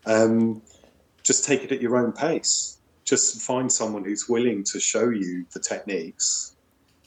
um, 0.06 0.62
just 1.24 1.46
take 1.46 1.64
it 1.64 1.72
at 1.72 1.82
your 1.82 1.98
own 1.98 2.12
pace. 2.12 2.78
Just 3.04 3.42
find 3.42 3.72
someone 3.72 4.04
who's 4.04 4.28
willing 4.28 4.64
to 4.66 4.80
show 4.80 5.10
you 5.10 5.46
the 5.54 5.60
techniques 5.60 6.56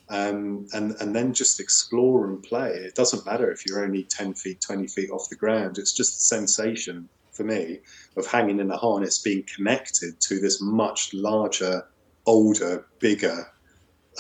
um, 0.09 0.69
and, 0.73 0.95
and 1.01 1.15
then 1.15 1.35
just 1.35 1.61
explore 1.61 2.27
and 2.27 2.43
play. 2.43 2.71
It 2.71 2.95
doesn't 2.95 3.27
matter 3.27 3.51
if 3.51 3.67
you're 3.67 3.85
only 3.85 4.05
10 4.05 4.35
feet, 4.35 4.61
20 4.61 4.87
feet 4.87 5.11
off 5.11 5.29
the 5.29 5.37
ground. 5.37 5.79
It's 5.79 5.93
just 5.93 6.15
the 6.15 6.37
sensation 6.37 7.09
for 7.33 7.45
me 7.45 7.81
of 8.17 8.27
hanging 8.27 8.61
in 8.61 8.71
a 8.71 8.77
harness, 8.77 9.19
being 9.19 9.45
connected 9.55 10.21
to 10.21 10.41
this 10.41 10.61
much 10.61 11.13
larger 11.15 11.85
older, 12.27 12.87
bigger 12.99 13.47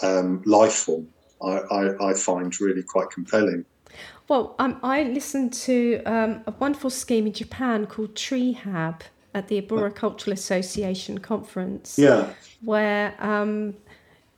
um, 0.03 0.43
life 0.47 0.72
form, 0.72 1.09
I, 1.43 1.59
I, 1.59 2.11
I, 2.11 2.14
find 2.14 2.59
really 2.61 2.83
quite 2.83 3.11
compelling. 3.11 3.64
Well, 4.29 4.55
um, 4.59 4.79
I 4.83 5.05
listened 5.05 5.53
to 5.55 6.03
um, 6.05 6.43
a 6.47 6.51
wonderful 6.53 6.91
scheme 6.91 7.26
in 7.26 7.33
Japan 7.33 7.87
called 7.87 8.14
Treehab 8.14 9.01
at 9.35 9.49
the 9.49 9.61
Abura 9.61 9.91
Arboricultural 9.91 10.33
Association 10.33 11.18
conference. 11.18 11.99
Yeah. 11.99 12.33
Where 12.61 13.14
um, 13.20 13.74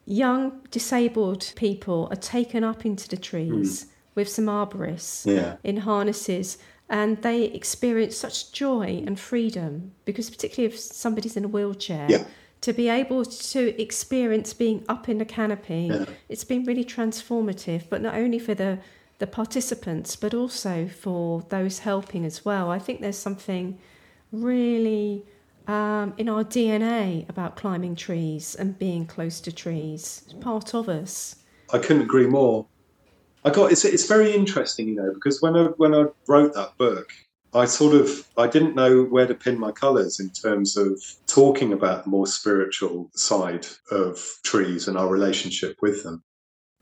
young 0.07 0.61
disabled 0.71 1.53
people 1.57 2.09
are 2.11 2.17
taken 2.17 2.65
up 2.65 2.85
into 2.85 3.09
the 3.09 3.17
trees 3.17 3.85
mm. 3.85 3.89
with 4.15 4.29
some 4.29 4.47
arborists 4.47 5.27
yeah. 5.27 5.57
in 5.63 5.79
harnesses 5.79 6.59
and 6.89 7.23
they 7.23 7.45
experience 7.45 8.17
such 8.17 8.51
joy 8.51 9.03
and 9.07 9.19
freedom 9.19 9.93
because 10.05 10.29
particularly 10.29 10.75
if 10.75 10.79
somebody's 10.81 11.37
in 11.37 11.45
a 11.45 11.49
wheelchair 11.49 12.07
yeah. 12.11 12.25
to 12.61 12.73
be 12.73 12.89
able 12.89 13.25
to 13.25 13.81
experience 13.81 14.53
being 14.53 14.85
up 14.89 15.09
in 15.09 15.19
the 15.19 15.25
canopy 15.25 15.89
yeah. 15.93 16.05
it's 16.29 16.43
been 16.43 16.65
really 16.65 16.85
transformative 16.85 17.85
but 17.89 18.03
not 18.03 18.15
only 18.17 18.41
for 18.41 18.55
the 18.55 18.81
the 19.21 19.27
participants 19.27 20.17
but 20.17 20.35
also 20.35 20.89
for 20.89 21.47
those 21.51 21.81
helping 21.81 22.25
as 22.25 22.45
well. 22.45 22.71
I 22.71 22.79
think 22.79 23.01
there's 23.01 23.19
something 23.19 23.79
really 24.33 25.25
um, 25.69 26.15
in 26.17 26.29
our 26.29 26.43
dna 26.43 27.29
about 27.29 27.57
climbing 27.57 27.95
trees 27.95 28.57
and 28.57 28.79
being 28.79 29.07
close 29.07 29.41
to 29.43 29.53
trees. 29.53 30.23
It's 30.25 30.35
part 30.35 30.75
of 30.75 30.89
us. 30.89 31.37
I 31.73 31.79
couldn't 31.79 32.03
agree 32.03 32.27
more. 32.27 32.67
I 33.45 33.51
got 33.51 33.71
it's 33.71 33.85
it's 33.85 34.07
very 34.07 34.35
interesting, 34.35 34.89
you 34.89 34.97
know, 34.97 35.13
because 35.15 35.41
when 35.41 35.57
I 35.57 35.65
when 35.77 35.95
I 35.95 36.07
wrote 36.27 36.55
that 36.55 36.77
book, 36.77 37.13
I 37.55 37.67
sort 37.67 37.95
of 37.95 38.29
I 38.37 38.47
didn't 38.47 38.75
know 38.75 39.05
where 39.05 39.27
to 39.27 39.35
pin 39.35 39.59
my 39.59 39.73
colours 39.73 40.21
in 40.21 40.31
terms 40.31 40.77
of 40.77 41.01
talking 41.27 41.73
about 41.73 42.05
the 42.05 42.11
more 42.11 42.27
spiritual 42.27 43.11
side 43.15 43.67
of 43.91 44.25
trees 44.45 44.89
and 44.89 44.97
our 44.97 45.09
relationship 45.09 45.77
with 45.83 46.03
them. 46.05 46.23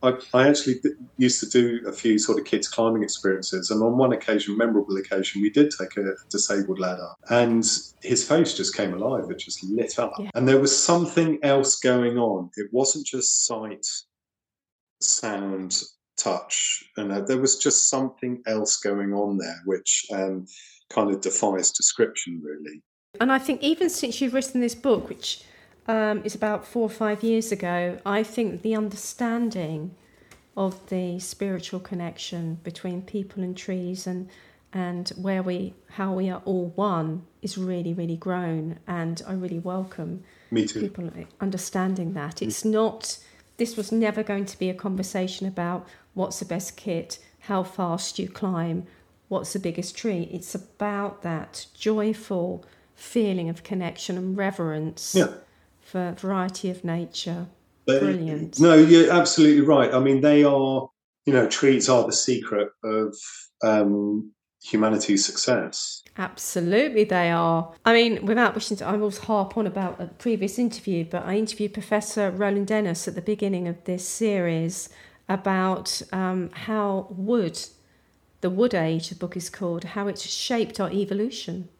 I, 0.03 0.13
I 0.33 0.49
actually 0.49 0.81
used 1.17 1.41
to 1.41 1.49
do 1.49 1.87
a 1.89 1.93
few 1.93 2.19
sort 2.19 2.39
of 2.39 2.45
kids 2.45 2.69
climbing 2.69 3.03
experiences, 3.03 3.71
and 3.71 3.83
on 3.83 3.97
one 3.97 4.13
occasion, 4.13 4.57
memorable 4.57 4.97
occasion, 4.97 5.43
we 5.43 5.51
did 5.51 5.73
take 5.77 5.97
a 5.97 6.15
disabled 6.31 6.79
lad 6.79 7.01
up, 7.01 7.19
and 7.31 7.65
his 8.03 8.27
face 8.27 8.55
just 8.55 8.77
came 8.77 8.95
alive. 8.95 9.31
It 9.31 9.39
just 9.39 9.65
lit 9.65 9.99
up, 9.99 10.13
yeah. 10.19 10.31
and 10.35 10.47
there 10.47 10.61
was 10.61 10.77
something 10.77 11.39
else 11.43 11.77
going 11.81 12.17
on. 12.17 12.51
It 12.57 12.69
wasn't 12.73 13.07
just 13.07 13.47
sight, 13.47 13.87
sound, 15.01 15.83
touch, 16.17 16.85
and 16.97 17.11
uh, 17.11 17.21
there 17.23 17.41
was 17.41 17.57
just 17.57 17.89
something 17.89 18.41
else 18.47 18.77
going 18.77 19.13
on 19.13 19.37
there, 19.37 19.61
which 19.65 20.07
um, 20.13 20.47
kind 20.91 21.11
of 21.11 21.21
defies 21.21 21.73
description, 21.73 22.41
really. 22.45 22.83
And 23.21 23.33
I 23.33 23.39
think 23.39 23.63
even 23.63 23.91
since 23.91 24.21
you've 24.21 24.35
written 24.35 24.61
this 24.61 24.75
book, 24.77 25.09
which 25.09 25.43
um, 25.89 26.22
is 26.24 26.34
about 26.34 26.66
four 26.66 26.82
or 26.82 26.91
five 26.91 27.22
years 27.22 27.51
ago, 27.51 27.99
I 28.07 28.22
think 28.22 28.62
the 28.62 28.76
understanding 28.76 29.95
of 30.57 30.89
the 30.89 31.18
spiritual 31.18 31.80
connection 31.80 32.59
between 32.62 33.03
people 33.03 33.43
and 33.43 33.57
trees 33.57 34.07
and 34.07 34.28
and 34.70 35.09
where 35.11 35.43
we 35.43 35.72
how 35.93 36.12
we 36.12 36.28
are 36.28 36.43
all 36.45 36.72
one 36.74 37.22
is 37.41 37.57
really 37.57 37.95
really 37.95 38.16
grown 38.16 38.78
and 38.86 39.22
I 39.26 39.32
really 39.32 39.61
welcome 39.61 40.24
Me 40.51 40.66
too. 40.66 40.80
people 40.80 41.11
understanding 41.41 42.12
that 42.14 42.43
it's 42.43 42.66
not 42.66 43.18
this 43.57 43.78
was 43.78 43.91
never 43.91 44.22
going 44.22 44.45
to 44.45 44.59
be 44.59 44.68
a 44.68 44.74
conversation 44.74 45.47
about 45.47 45.86
what's 46.14 46.39
the 46.39 46.45
best 46.45 46.76
kit, 46.76 47.18
how 47.41 47.62
fast 47.62 48.18
you 48.18 48.28
climb, 48.28 48.86
what's 49.28 49.53
the 49.53 49.59
biggest 49.59 49.97
tree. 49.97 50.28
It's 50.32 50.55
about 50.55 51.22
that 51.22 51.66
joyful 51.74 52.64
feeling 52.95 53.49
of 53.49 53.62
connection 53.62 54.16
and 54.16 54.36
reverence 54.36 55.14
yeah. 55.14 55.28
For 55.89 56.14
variety 56.18 56.68
of 56.68 56.84
nature. 56.84 57.47
Brilliant. 57.86 58.61
No, 58.61 58.74
you're 58.74 59.11
absolutely 59.11 59.62
right. 59.62 59.95
I 59.95 60.01
mean, 60.01 60.20
they 60.20 60.45
are, 60.45 60.91
you 61.24 61.32
know, 61.32 61.49
trees 61.49 61.89
are 61.89 62.05
the 62.05 62.12
secret 62.12 62.68
of 62.84 63.16
um, 63.64 64.30
humanity's 64.62 65.24
success. 65.24 66.03
Absolutely, 66.18 67.05
they 67.05 67.30
are. 67.30 67.72
I 67.86 67.95
mean, 67.95 68.26
without 68.26 68.55
wishing 68.55 68.76
to, 68.76 68.86
I 68.86 68.97
will 68.97 69.11
harp 69.11 69.57
on 69.57 69.66
about 69.66 69.99
a 69.99 70.09
previous 70.09 70.59
interview, 70.59 71.07
but 71.07 71.24
I 71.24 71.36
interviewed 71.36 71.72
Professor 71.72 72.30
Roland 72.30 72.68
Ennos 72.68 73.09
at 73.09 73.14
the 73.14 73.22
beginning 73.22 73.66
of 73.66 73.82
this 73.84 74.07
series 74.07 74.91
about 75.26 76.03
um, 76.12 76.51
how 76.53 77.07
wood, 77.09 77.59
the 78.43 78.51
wood 78.51 78.74
age, 78.74 79.09
the 79.09 79.14
book 79.14 79.39
is 79.39 79.49
called, 79.49 79.84
how 79.84 80.07
it's 80.07 80.28
shaped 80.28 80.80
our 80.80 80.91
evolution. 80.91 81.70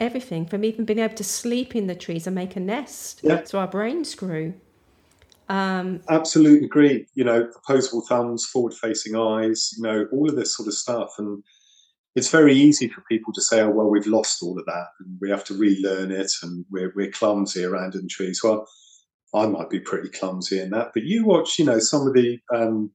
Everything 0.00 0.46
from 0.46 0.64
even 0.64 0.84
being 0.84 1.00
able 1.00 1.14
to 1.16 1.24
sleep 1.24 1.74
in 1.74 1.86
the 1.86 1.94
trees 1.94 2.26
and 2.26 2.34
make 2.34 2.54
a 2.56 2.60
nest, 2.60 3.20
yeah. 3.22 3.42
so 3.44 3.58
our 3.58 3.66
brains 3.66 4.14
grew. 4.14 4.54
Um, 5.48 6.00
Absolutely 6.08 6.66
agree. 6.66 7.06
You 7.14 7.24
know, 7.24 7.50
opposable 7.56 8.02
thumbs, 8.02 8.46
forward-facing 8.46 9.16
eyes. 9.16 9.74
You 9.76 9.82
know, 9.82 10.06
all 10.12 10.28
of 10.28 10.36
this 10.36 10.56
sort 10.56 10.68
of 10.68 10.74
stuff, 10.74 11.14
and 11.18 11.42
it's 12.14 12.30
very 12.30 12.54
easy 12.54 12.88
for 12.88 13.02
people 13.10 13.32
to 13.32 13.40
say, 13.40 13.60
"Oh, 13.60 13.70
well, 13.70 13.88
we've 13.88 14.06
lost 14.06 14.42
all 14.42 14.58
of 14.58 14.66
that, 14.66 14.88
and 15.00 15.18
we 15.20 15.30
have 15.30 15.44
to 15.44 15.54
relearn 15.54 16.10
it, 16.10 16.30
and 16.42 16.64
we're 16.70 16.92
we're 16.94 17.10
clumsy 17.10 17.64
around 17.64 17.94
in 17.94 18.08
trees." 18.08 18.40
Well, 18.44 18.68
I 19.34 19.46
might 19.46 19.70
be 19.70 19.80
pretty 19.80 20.08
clumsy 20.08 20.60
in 20.60 20.70
that, 20.70 20.92
but 20.94 21.04
you 21.04 21.24
watch, 21.24 21.58
you 21.58 21.64
know, 21.64 21.78
some 21.78 22.06
of 22.06 22.14
the, 22.14 22.38
um, 22.54 22.90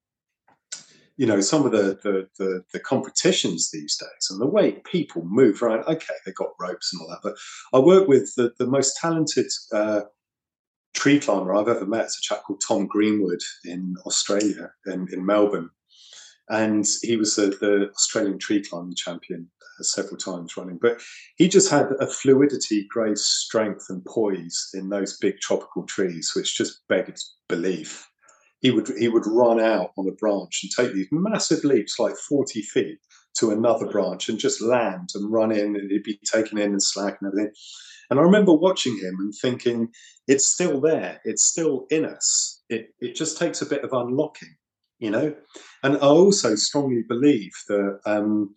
you 1.18 1.26
know, 1.26 1.42
some 1.42 1.66
of 1.66 1.72
the, 1.72 2.00
the, 2.04 2.28
the 2.38 2.64
the 2.74 2.80
competitions 2.80 3.72
these 3.72 3.98
days, 3.98 4.28
and 4.30 4.42
the 4.42 4.48
way 4.48 4.74
people 4.86 5.24
move 5.26 5.62
around. 5.62 5.84
Okay, 5.86 6.14
they've 6.26 6.36
got 6.36 6.54
ropes 6.60 6.92
and 6.94 7.02
all 7.02 7.10
that, 7.10 7.20
but 7.24 7.36
I 7.74 7.80
work 7.80 8.08
with 8.08 8.34
the 8.36 8.54
the 8.58 8.68
most 8.68 8.98
talented. 8.98 9.48
Uh, 9.72 10.02
tree 10.94 11.20
climber 11.20 11.56
I've 11.56 11.68
ever 11.68 11.88
met 11.88 12.06
is 12.06 12.20
a 12.20 12.22
chap 12.22 12.44
called 12.44 12.62
Tom 12.66 12.86
Greenwood 12.86 13.42
in 13.66 13.96
Australia, 14.06 14.72
in, 14.86 15.08
in 15.12 15.26
Melbourne 15.26 15.72
and 16.50 16.86
he 17.02 17.16
was 17.16 17.36
the, 17.36 17.48
the 17.62 17.90
Australian 17.92 18.38
tree 18.38 18.62
climbing 18.62 18.96
champion 18.96 19.50
uh, 19.62 19.84
several 19.84 20.18
times 20.18 20.58
running. 20.58 20.78
But 20.82 21.02
he 21.38 21.48
just 21.48 21.70
had 21.70 21.92
a 22.00 22.08
fluidity, 22.08 22.86
grace, 22.90 23.26
strength, 23.26 23.86
and 23.90 24.04
poise 24.06 24.70
in 24.74 24.90
those 24.90 25.18
big 25.18 25.40
tropical 25.40 25.84
trees, 25.84 26.32
which 26.36 26.58
just 26.58 26.82
begged 26.90 27.22
belief. 27.48 28.10
He 28.64 28.72
would 28.72 28.88
he 28.98 29.08
would 29.08 29.28
run 29.28 29.60
out 29.60 29.92
on 29.98 30.08
a 30.08 30.14
branch 30.14 30.62
and 30.64 30.72
take 30.72 30.96
these 30.96 31.10
massive 31.12 31.64
leaps, 31.64 32.00
like 32.00 32.16
forty 32.18 32.64
feet, 32.64 32.98
to 33.38 33.52
another 33.52 33.86
branch 33.86 34.30
and 34.30 34.40
just 34.40 34.60
land 34.60 35.10
and 35.14 35.32
run 35.32 35.52
in, 35.52 35.76
and 35.76 35.92
he'd 35.92 36.04
be 36.04 36.20
taken 36.26 36.58
in 36.58 36.72
and 36.72 36.82
slack 36.82 37.20
and 37.22 37.28
everything. 37.28 37.54
And 38.10 38.20
I 38.20 38.24
remember 38.24 38.54
watching 38.54 38.98
him 38.98 39.16
and 39.20 39.34
thinking, 39.40 39.90
it's 40.28 40.48
still 40.48 40.82
there, 40.82 41.22
it's 41.24 41.44
still 41.44 41.86
in 41.92 42.06
us. 42.06 42.64
It 42.70 42.88
it 43.00 43.16
just 43.16 43.38
takes 43.38 43.62
a 43.62 43.68
bit 43.68 43.84
of 43.84 43.94
unlocking 43.94 44.56
you 45.04 45.12
know. 45.12 45.36
And 45.84 45.98
I 45.98 46.00
also 46.00 46.56
strongly 46.56 47.04
believe 47.08 47.52
that 47.68 48.00
um, 48.06 48.56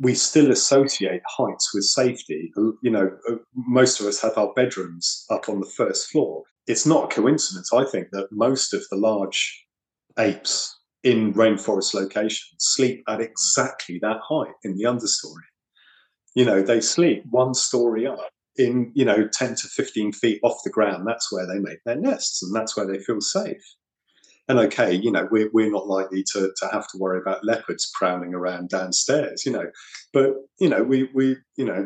we 0.00 0.14
still 0.14 0.50
associate 0.50 1.22
heights 1.26 1.74
with 1.74 1.84
safety. 1.84 2.50
You 2.56 2.90
know, 2.90 3.10
uh, 3.28 3.36
most 3.54 4.00
of 4.00 4.06
us 4.06 4.20
have 4.22 4.36
our 4.36 4.52
bedrooms 4.54 5.26
up 5.30 5.48
on 5.48 5.60
the 5.60 5.66
first 5.66 6.10
floor. 6.10 6.42
It's 6.66 6.86
not 6.86 7.04
a 7.04 7.14
coincidence, 7.14 7.70
I 7.72 7.84
think, 7.84 8.08
that 8.12 8.28
most 8.32 8.72
of 8.72 8.82
the 8.90 8.96
large 8.96 9.66
apes 10.18 10.76
in 11.02 11.34
rainforest 11.34 11.94
locations 11.94 12.56
sleep 12.58 13.02
at 13.08 13.20
exactly 13.20 13.98
that 14.00 14.20
height 14.26 14.54
in 14.64 14.76
the 14.76 14.84
understory. 14.84 15.44
You 16.34 16.44
know, 16.44 16.62
they 16.62 16.80
sleep 16.80 17.24
one 17.28 17.54
story 17.54 18.06
up 18.06 18.30
in, 18.56 18.92
you 18.94 19.04
know, 19.04 19.28
10 19.30 19.54
to 19.56 19.68
15 19.68 20.12
feet 20.12 20.40
off 20.42 20.62
the 20.64 20.70
ground. 20.70 21.06
That's 21.06 21.30
where 21.30 21.46
they 21.46 21.58
make 21.58 21.82
their 21.84 21.96
nests 21.96 22.42
and 22.42 22.54
that's 22.54 22.76
where 22.76 22.86
they 22.86 22.98
feel 22.98 23.20
safe 23.20 23.62
and 24.50 24.58
okay, 24.58 24.92
you 24.92 25.12
know, 25.12 25.28
we're, 25.30 25.48
we're 25.52 25.70
not 25.70 25.86
likely 25.86 26.24
to, 26.32 26.52
to 26.56 26.68
have 26.72 26.88
to 26.88 26.98
worry 26.98 27.20
about 27.20 27.44
leopards 27.44 27.88
prowling 27.96 28.34
around 28.34 28.68
downstairs, 28.68 29.46
you 29.46 29.52
know, 29.52 29.70
but, 30.12 30.34
you 30.58 30.68
know, 30.68 30.82
we, 30.82 31.08
we 31.14 31.36
you 31.56 31.64
know, 31.64 31.84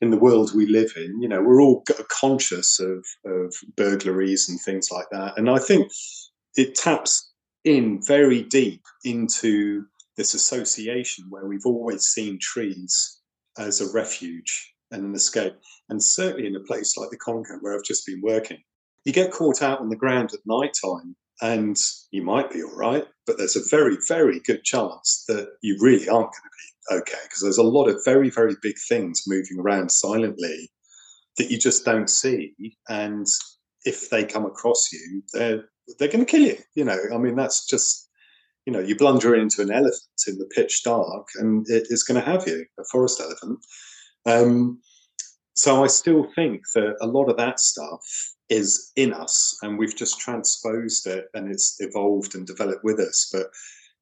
in 0.00 0.10
the 0.10 0.18
world 0.18 0.50
we 0.56 0.66
live 0.66 0.90
in, 0.96 1.22
you 1.22 1.28
know, 1.28 1.40
we're 1.40 1.62
all 1.62 1.84
conscious 2.10 2.80
of, 2.80 3.06
of 3.24 3.54
burglaries 3.76 4.48
and 4.48 4.60
things 4.60 4.88
like 4.90 5.06
that. 5.12 5.34
And 5.38 5.48
I 5.48 5.60
think 5.60 5.88
it 6.56 6.74
taps 6.74 7.30
in 7.62 8.00
very 8.04 8.42
deep 8.42 8.82
into 9.04 9.84
this 10.16 10.34
association 10.34 11.26
where 11.28 11.46
we've 11.46 11.64
always 11.64 12.06
seen 12.06 12.40
trees 12.40 13.20
as 13.56 13.80
a 13.80 13.92
refuge 13.92 14.74
and 14.90 15.04
an 15.04 15.14
escape. 15.14 15.54
And 15.88 16.02
certainly 16.02 16.48
in 16.48 16.56
a 16.56 16.60
place 16.60 16.96
like 16.96 17.10
the 17.10 17.18
Congo, 17.18 17.54
where 17.60 17.72
I've 17.72 17.84
just 17.84 18.04
been 18.04 18.20
working, 18.20 18.58
you 19.04 19.12
get 19.12 19.30
caught 19.30 19.62
out 19.62 19.78
on 19.78 19.90
the 19.90 19.96
ground 19.96 20.32
at 20.34 20.40
night 20.44 20.72
time 20.84 21.14
and 21.42 21.76
you 22.10 22.22
might 22.22 22.50
be 22.50 22.62
all 22.62 22.76
right, 22.76 23.04
but 23.26 23.38
there's 23.38 23.56
a 23.56 23.68
very, 23.76 23.96
very 24.08 24.40
good 24.40 24.64
chance 24.64 25.24
that 25.28 25.48
you 25.62 25.76
really 25.80 26.08
aren't 26.08 26.30
going 26.30 26.32
to 26.32 26.96
be 26.96 26.96
okay 27.00 27.22
because 27.24 27.40
there's 27.40 27.58
a 27.58 27.62
lot 27.62 27.88
of 27.88 28.04
very, 28.04 28.30
very 28.30 28.54
big 28.62 28.76
things 28.88 29.22
moving 29.26 29.58
around 29.58 29.90
silently 29.90 30.70
that 31.36 31.50
you 31.50 31.58
just 31.58 31.84
don't 31.84 32.08
see. 32.08 32.54
And 32.88 33.26
if 33.84 34.10
they 34.10 34.24
come 34.24 34.46
across 34.46 34.92
you, 34.92 35.22
they're 35.32 35.64
they're 35.98 36.08
going 36.08 36.24
to 36.24 36.30
kill 36.30 36.40
you. 36.40 36.56
You 36.74 36.84
know, 36.84 36.98
I 37.12 37.18
mean, 37.18 37.36
that's 37.36 37.66
just 37.66 38.08
you 38.66 38.72
know, 38.72 38.80
you 38.80 38.96
blunder 38.96 39.34
into 39.34 39.60
an 39.60 39.70
elephant 39.70 40.22
in 40.26 40.38
the 40.38 40.48
pitch 40.54 40.82
dark, 40.84 41.28
and 41.36 41.66
it 41.68 41.88
is 41.90 42.02
going 42.02 42.18
to 42.20 42.26
have 42.26 42.46
you, 42.46 42.64
a 42.80 42.84
forest 42.90 43.20
elephant. 43.20 43.58
Um, 44.24 44.80
so 45.54 45.84
I 45.84 45.88
still 45.88 46.26
think 46.34 46.62
that 46.74 46.96
a 47.00 47.06
lot 47.06 47.28
of 47.28 47.36
that 47.36 47.60
stuff 47.60 48.33
is 48.48 48.92
in 48.96 49.12
us 49.12 49.56
and 49.62 49.78
we've 49.78 49.96
just 49.96 50.20
transposed 50.20 51.06
it 51.06 51.26
and 51.34 51.50
it's 51.50 51.76
evolved 51.80 52.34
and 52.34 52.46
developed 52.46 52.84
with 52.84 53.00
us. 53.00 53.30
But, 53.32 53.46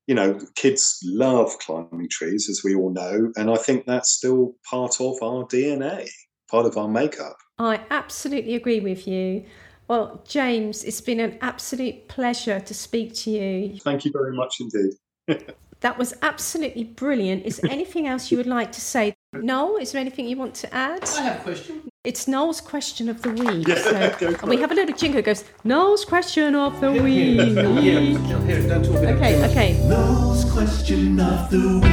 you 0.06 0.14
know, 0.14 0.40
kids 0.56 0.98
love 1.04 1.56
climbing 1.60 2.08
trees, 2.10 2.48
as 2.48 2.62
we 2.64 2.74
all 2.74 2.90
know. 2.90 3.32
And 3.36 3.50
I 3.50 3.56
think 3.56 3.86
that's 3.86 4.10
still 4.10 4.54
part 4.68 5.00
of 5.00 5.22
our 5.22 5.44
DNA, 5.46 6.08
part 6.50 6.66
of 6.66 6.76
our 6.76 6.88
makeup. 6.88 7.36
I 7.58 7.80
absolutely 7.90 8.54
agree 8.54 8.80
with 8.80 9.06
you. 9.06 9.44
Well, 9.88 10.24
James, 10.26 10.84
it's 10.84 11.00
been 11.00 11.20
an 11.20 11.38
absolute 11.40 12.08
pleasure 12.08 12.60
to 12.60 12.74
speak 12.74 13.14
to 13.16 13.30
you. 13.30 13.78
Thank 13.80 14.04
you 14.04 14.12
very 14.12 14.34
much 14.34 14.60
indeed. 14.60 15.54
that 15.80 15.98
was 15.98 16.14
absolutely 16.22 16.84
brilliant. 16.84 17.44
Is 17.44 17.58
there 17.58 17.70
anything 17.70 18.06
else 18.06 18.30
you 18.30 18.38
would 18.38 18.46
like 18.46 18.72
to 18.72 18.80
say? 18.80 19.14
Noel, 19.32 19.76
is 19.76 19.92
there 19.92 20.00
anything 20.00 20.26
you 20.26 20.36
want 20.36 20.54
to 20.56 20.74
add? 20.74 21.04
I 21.04 21.22
have 21.22 21.40
a 21.40 21.42
question. 21.42 21.91
It's 22.04 22.26
Noel's 22.26 22.60
question 22.60 23.08
of 23.08 23.22
the 23.22 23.30
week. 23.30 23.68
Yeah, 23.68 23.76
so, 23.76 24.28
and 24.40 24.50
we 24.50 24.56
have 24.56 24.72
a 24.72 24.74
little 24.74 24.92
jingle 24.92 25.18
that 25.18 25.24
goes, 25.24 25.44
Noel's 25.62 26.04
question 26.04 26.56
of 26.56 26.80
the 26.80 26.90
week. 26.90 27.38
yeah, 27.38 27.80
here, 27.80 28.68
don't 28.68 28.84
talk 28.84 28.96
Okay, 28.96 29.48
okay. 29.48 29.86
Noel's 29.86 30.44
question 30.50 31.20
of 31.20 31.48
the 31.48 31.78
week. 31.78 31.84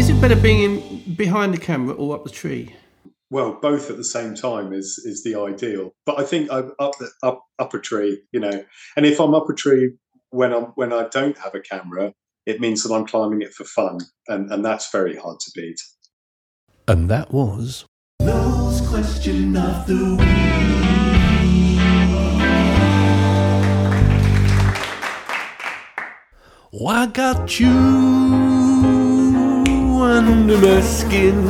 Is 0.00 0.10
it 0.10 0.20
better 0.20 0.34
being 0.34 0.62
in, 0.62 1.14
behind 1.14 1.54
the 1.54 1.58
camera 1.58 1.94
or 1.94 2.16
up 2.16 2.24
the 2.24 2.30
tree? 2.30 2.74
Well, 3.30 3.60
both 3.62 3.88
at 3.88 3.96
the 3.96 4.02
same 4.02 4.34
time 4.34 4.72
is 4.72 5.00
is 5.04 5.22
the 5.22 5.36
ideal. 5.36 5.94
But 6.06 6.18
I 6.18 6.24
think 6.24 6.50
I'm 6.50 6.72
up 6.80 6.98
the 6.98 7.08
up 7.22 7.44
up 7.60 7.72
a 7.72 7.78
tree, 7.78 8.20
you 8.32 8.40
know. 8.40 8.64
And 8.96 9.06
if 9.06 9.20
I'm 9.20 9.32
up 9.32 9.48
a 9.48 9.54
tree 9.54 9.92
when 10.30 10.52
I'm 10.52 10.72
when 10.74 10.92
I 10.92 11.06
don't 11.08 11.38
have 11.38 11.54
a 11.54 11.60
camera, 11.60 12.14
it 12.46 12.60
means 12.60 12.82
that 12.82 12.92
I'm 12.92 13.06
climbing 13.06 13.42
it 13.42 13.54
for 13.54 13.62
fun, 13.62 14.00
and 14.26 14.50
and 14.50 14.64
that's 14.64 14.90
very 14.90 15.14
hard 15.14 15.38
to 15.38 15.52
beat. 15.54 15.80
And 16.88 17.08
that 17.08 17.32
was 17.32 17.84
Noel's 18.20 18.80
question 18.88 19.56
of 19.56 19.88
the 19.88 20.14
week. 20.14 20.28
Oh, 26.72 26.86
I 26.86 27.06
got 27.06 27.58
you 27.58 27.66
under 30.00 30.58
my 30.58 30.80
skin. 30.80 31.44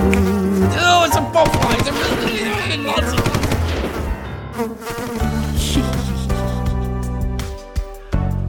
Oh, 0.78 1.04
it's 1.06 1.16
a 1.16 1.20
butterfly. 1.20 1.74
It's 1.80 1.88
a 4.90 4.95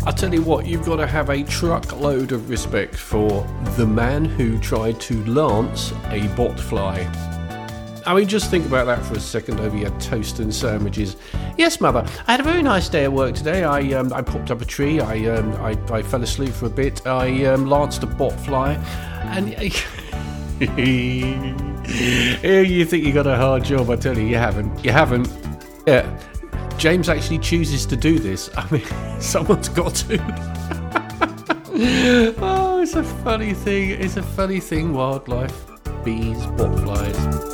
I 0.08 0.12
tell 0.12 0.34
you 0.34 0.42
what, 0.42 0.66
you've 0.66 0.86
got 0.86 0.96
to 0.96 1.06
have 1.06 1.30
a 1.30 1.44
truckload 1.44 2.32
of 2.32 2.50
respect 2.50 2.96
for 2.96 3.46
the 3.76 3.86
man 3.86 4.24
who 4.24 4.58
tried 4.58 5.02
to 5.02 5.22
lance 5.26 5.92
a 5.92 6.22
botfly. 6.38 7.06
I 8.08 8.16
mean, 8.16 8.26
just 8.26 8.50
think 8.50 8.66
about 8.66 8.86
that 8.86 9.06
for 9.06 9.16
a 9.16 9.20
second 9.20 9.60
over 9.60 9.76
your 9.76 9.90
toast 10.00 10.40
and 10.40 10.56
sandwiches. 10.56 11.18
Yes, 11.58 11.82
mother, 11.82 12.08
I 12.26 12.32
had 12.32 12.40
a 12.40 12.44
very 12.44 12.64
nice 12.64 12.88
day 12.88 13.04
at 13.04 13.12
work 13.12 13.36
today. 13.36 13.66
I 13.66 13.82
um, 14.00 14.14
I 14.14 14.22
popped 14.22 14.50
up 14.50 14.62
a 14.62 14.66
tree. 14.66 15.02
I 15.02 15.26
um, 15.26 15.52
I, 15.58 15.72
I 15.94 16.02
fell 16.04 16.24
asleep 16.24 16.54
for 16.54 16.68
a 16.68 16.70
bit. 16.70 17.06
I 17.06 17.44
um, 17.44 17.66
lanced 17.66 18.02
a 18.04 18.08
botfly, 18.08 18.78
and 19.26 19.50
you 22.70 22.86
think 22.86 23.04
you 23.04 23.12
got 23.12 23.28
a 23.28 23.36
hard 23.36 23.66
job. 23.66 23.90
I 23.90 23.98
tell 23.98 24.18
you, 24.18 24.26
you 24.26 24.38
haven't. 24.38 24.86
You 24.86 24.94
haven't. 24.94 25.28
Yeah. 25.86 26.18
James 26.78 27.10
actually 27.10 27.40
chooses 27.40 27.86
to 27.88 27.98
do 27.98 28.20
this. 28.20 28.50
I 28.56 28.72
mean, 28.72 28.86
someone's 29.22 29.70
got 29.70 29.96
to. 29.96 30.18
oh, 32.40 32.80
it's 32.82 32.96
a 32.96 33.04
funny 33.04 33.54
thing. 33.54 33.92
It's 33.92 34.18
a 34.18 34.24
funny 34.24 34.60
thing, 34.60 34.94
wildlife. 34.94 35.66
Bees, 36.04 36.38
botflies. 36.58 37.48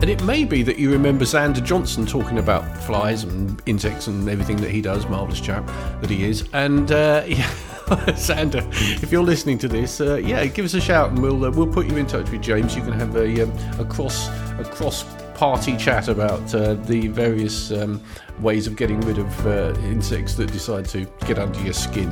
And 0.00 0.08
it 0.08 0.22
may 0.24 0.44
be 0.44 0.62
that 0.62 0.78
you 0.78 0.92
remember 0.92 1.24
Xander 1.24 1.62
Johnson 1.62 2.06
talking 2.06 2.38
about 2.38 2.64
flies 2.84 3.24
and 3.24 3.60
insects 3.66 4.06
and 4.06 4.28
everything 4.28 4.56
that 4.58 4.70
he 4.70 4.80
does, 4.80 5.06
marvellous 5.06 5.40
chap 5.40 5.66
that 6.00 6.08
he 6.08 6.24
is. 6.24 6.48
And 6.52 6.92
uh, 6.92 7.24
Xander, 7.26 8.62
if 9.02 9.10
you're 9.10 9.24
listening 9.24 9.58
to 9.58 9.68
this, 9.68 10.00
uh, 10.00 10.16
yeah, 10.16 10.44
give 10.46 10.64
us 10.64 10.74
a 10.74 10.80
shout 10.80 11.10
and 11.10 11.20
we'll 11.20 11.44
uh, 11.44 11.50
we'll 11.50 11.66
put 11.66 11.86
you 11.86 11.96
in 11.96 12.06
touch 12.06 12.30
with 12.30 12.42
James. 12.42 12.76
You 12.76 12.82
can 12.82 12.92
have 12.92 13.16
a 13.16 13.42
um, 13.42 13.52
a 13.80 13.84
cross 13.84 14.28
a 14.58 14.64
cross 14.64 15.04
party 15.38 15.76
chat 15.76 16.08
about 16.08 16.52
uh, 16.52 16.74
the 16.74 17.06
various 17.06 17.70
um, 17.70 18.02
ways 18.40 18.66
of 18.66 18.74
getting 18.74 19.00
rid 19.02 19.18
of 19.18 19.46
uh, 19.46 19.72
insects 19.84 20.34
that 20.34 20.50
decide 20.50 20.84
to 20.84 21.06
get 21.26 21.38
under 21.38 21.60
your 21.60 21.72
skin. 21.72 22.10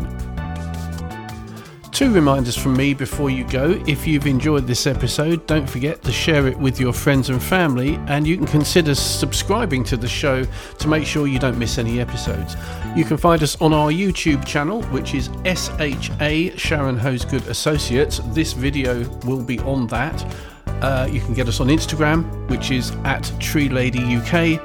Two 1.91 2.13
reminders 2.13 2.57
from 2.57 2.77
me 2.77 2.95
before 2.95 3.29
you 3.29 3.43
go. 3.49 3.83
If 3.89 4.07
you've 4.07 4.29
enjoyed 4.29 4.69
this 4.69 4.87
episode, 4.87 5.45
don't 5.49 5.69
forget 5.69 6.03
to 6.03 6.13
share 6.13 6.47
it 6.47 6.57
with 6.57 6.79
your 6.79 6.93
friends 6.93 7.29
and 7.29 7.43
family, 7.43 7.97
and 8.07 8.29
you 8.29 8.37
can 8.37 8.47
consider 8.47 8.95
subscribing 8.95 9.83
to 9.85 9.97
the 9.97 10.07
show 10.07 10.45
to 10.45 10.89
make 10.89 11.05
sure 11.05 11.27
you 11.27 11.41
don't 11.41 11.59
miss 11.59 11.79
any 11.79 11.99
episodes. 11.99 12.55
You 12.95 13.05
can 13.05 13.17
find 13.17 13.43
us 13.43 13.61
on 13.61 13.73
our 13.73 13.91
YouTube 13.91 14.45
channel, 14.47 14.83
which 14.85 15.15
is 15.15 15.31
SHA 15.45 16.57
Sharon 16.57 16.97
Hosegood 16.97 17.49
Associates. 17.49 18.21
This 18.27 18.53
video 18.53 19.09
will 19.25 19.43
be 19.43 19.59
on 19.61 19.89
that. 19.89 20.25
Uh, 20.83 21.09
you 21.11 21.21
can 21.21 21.35
get 21.35 21.49
us 21.49 21.61
on 21.61 21.69
Instagram, 21.69 22.25
which 22.51 22.71
is 22.71 22.93
at 23.05 23.31
Tree 23.41 23.69
Lady 23.69 24.17
UK, 24.17 24.61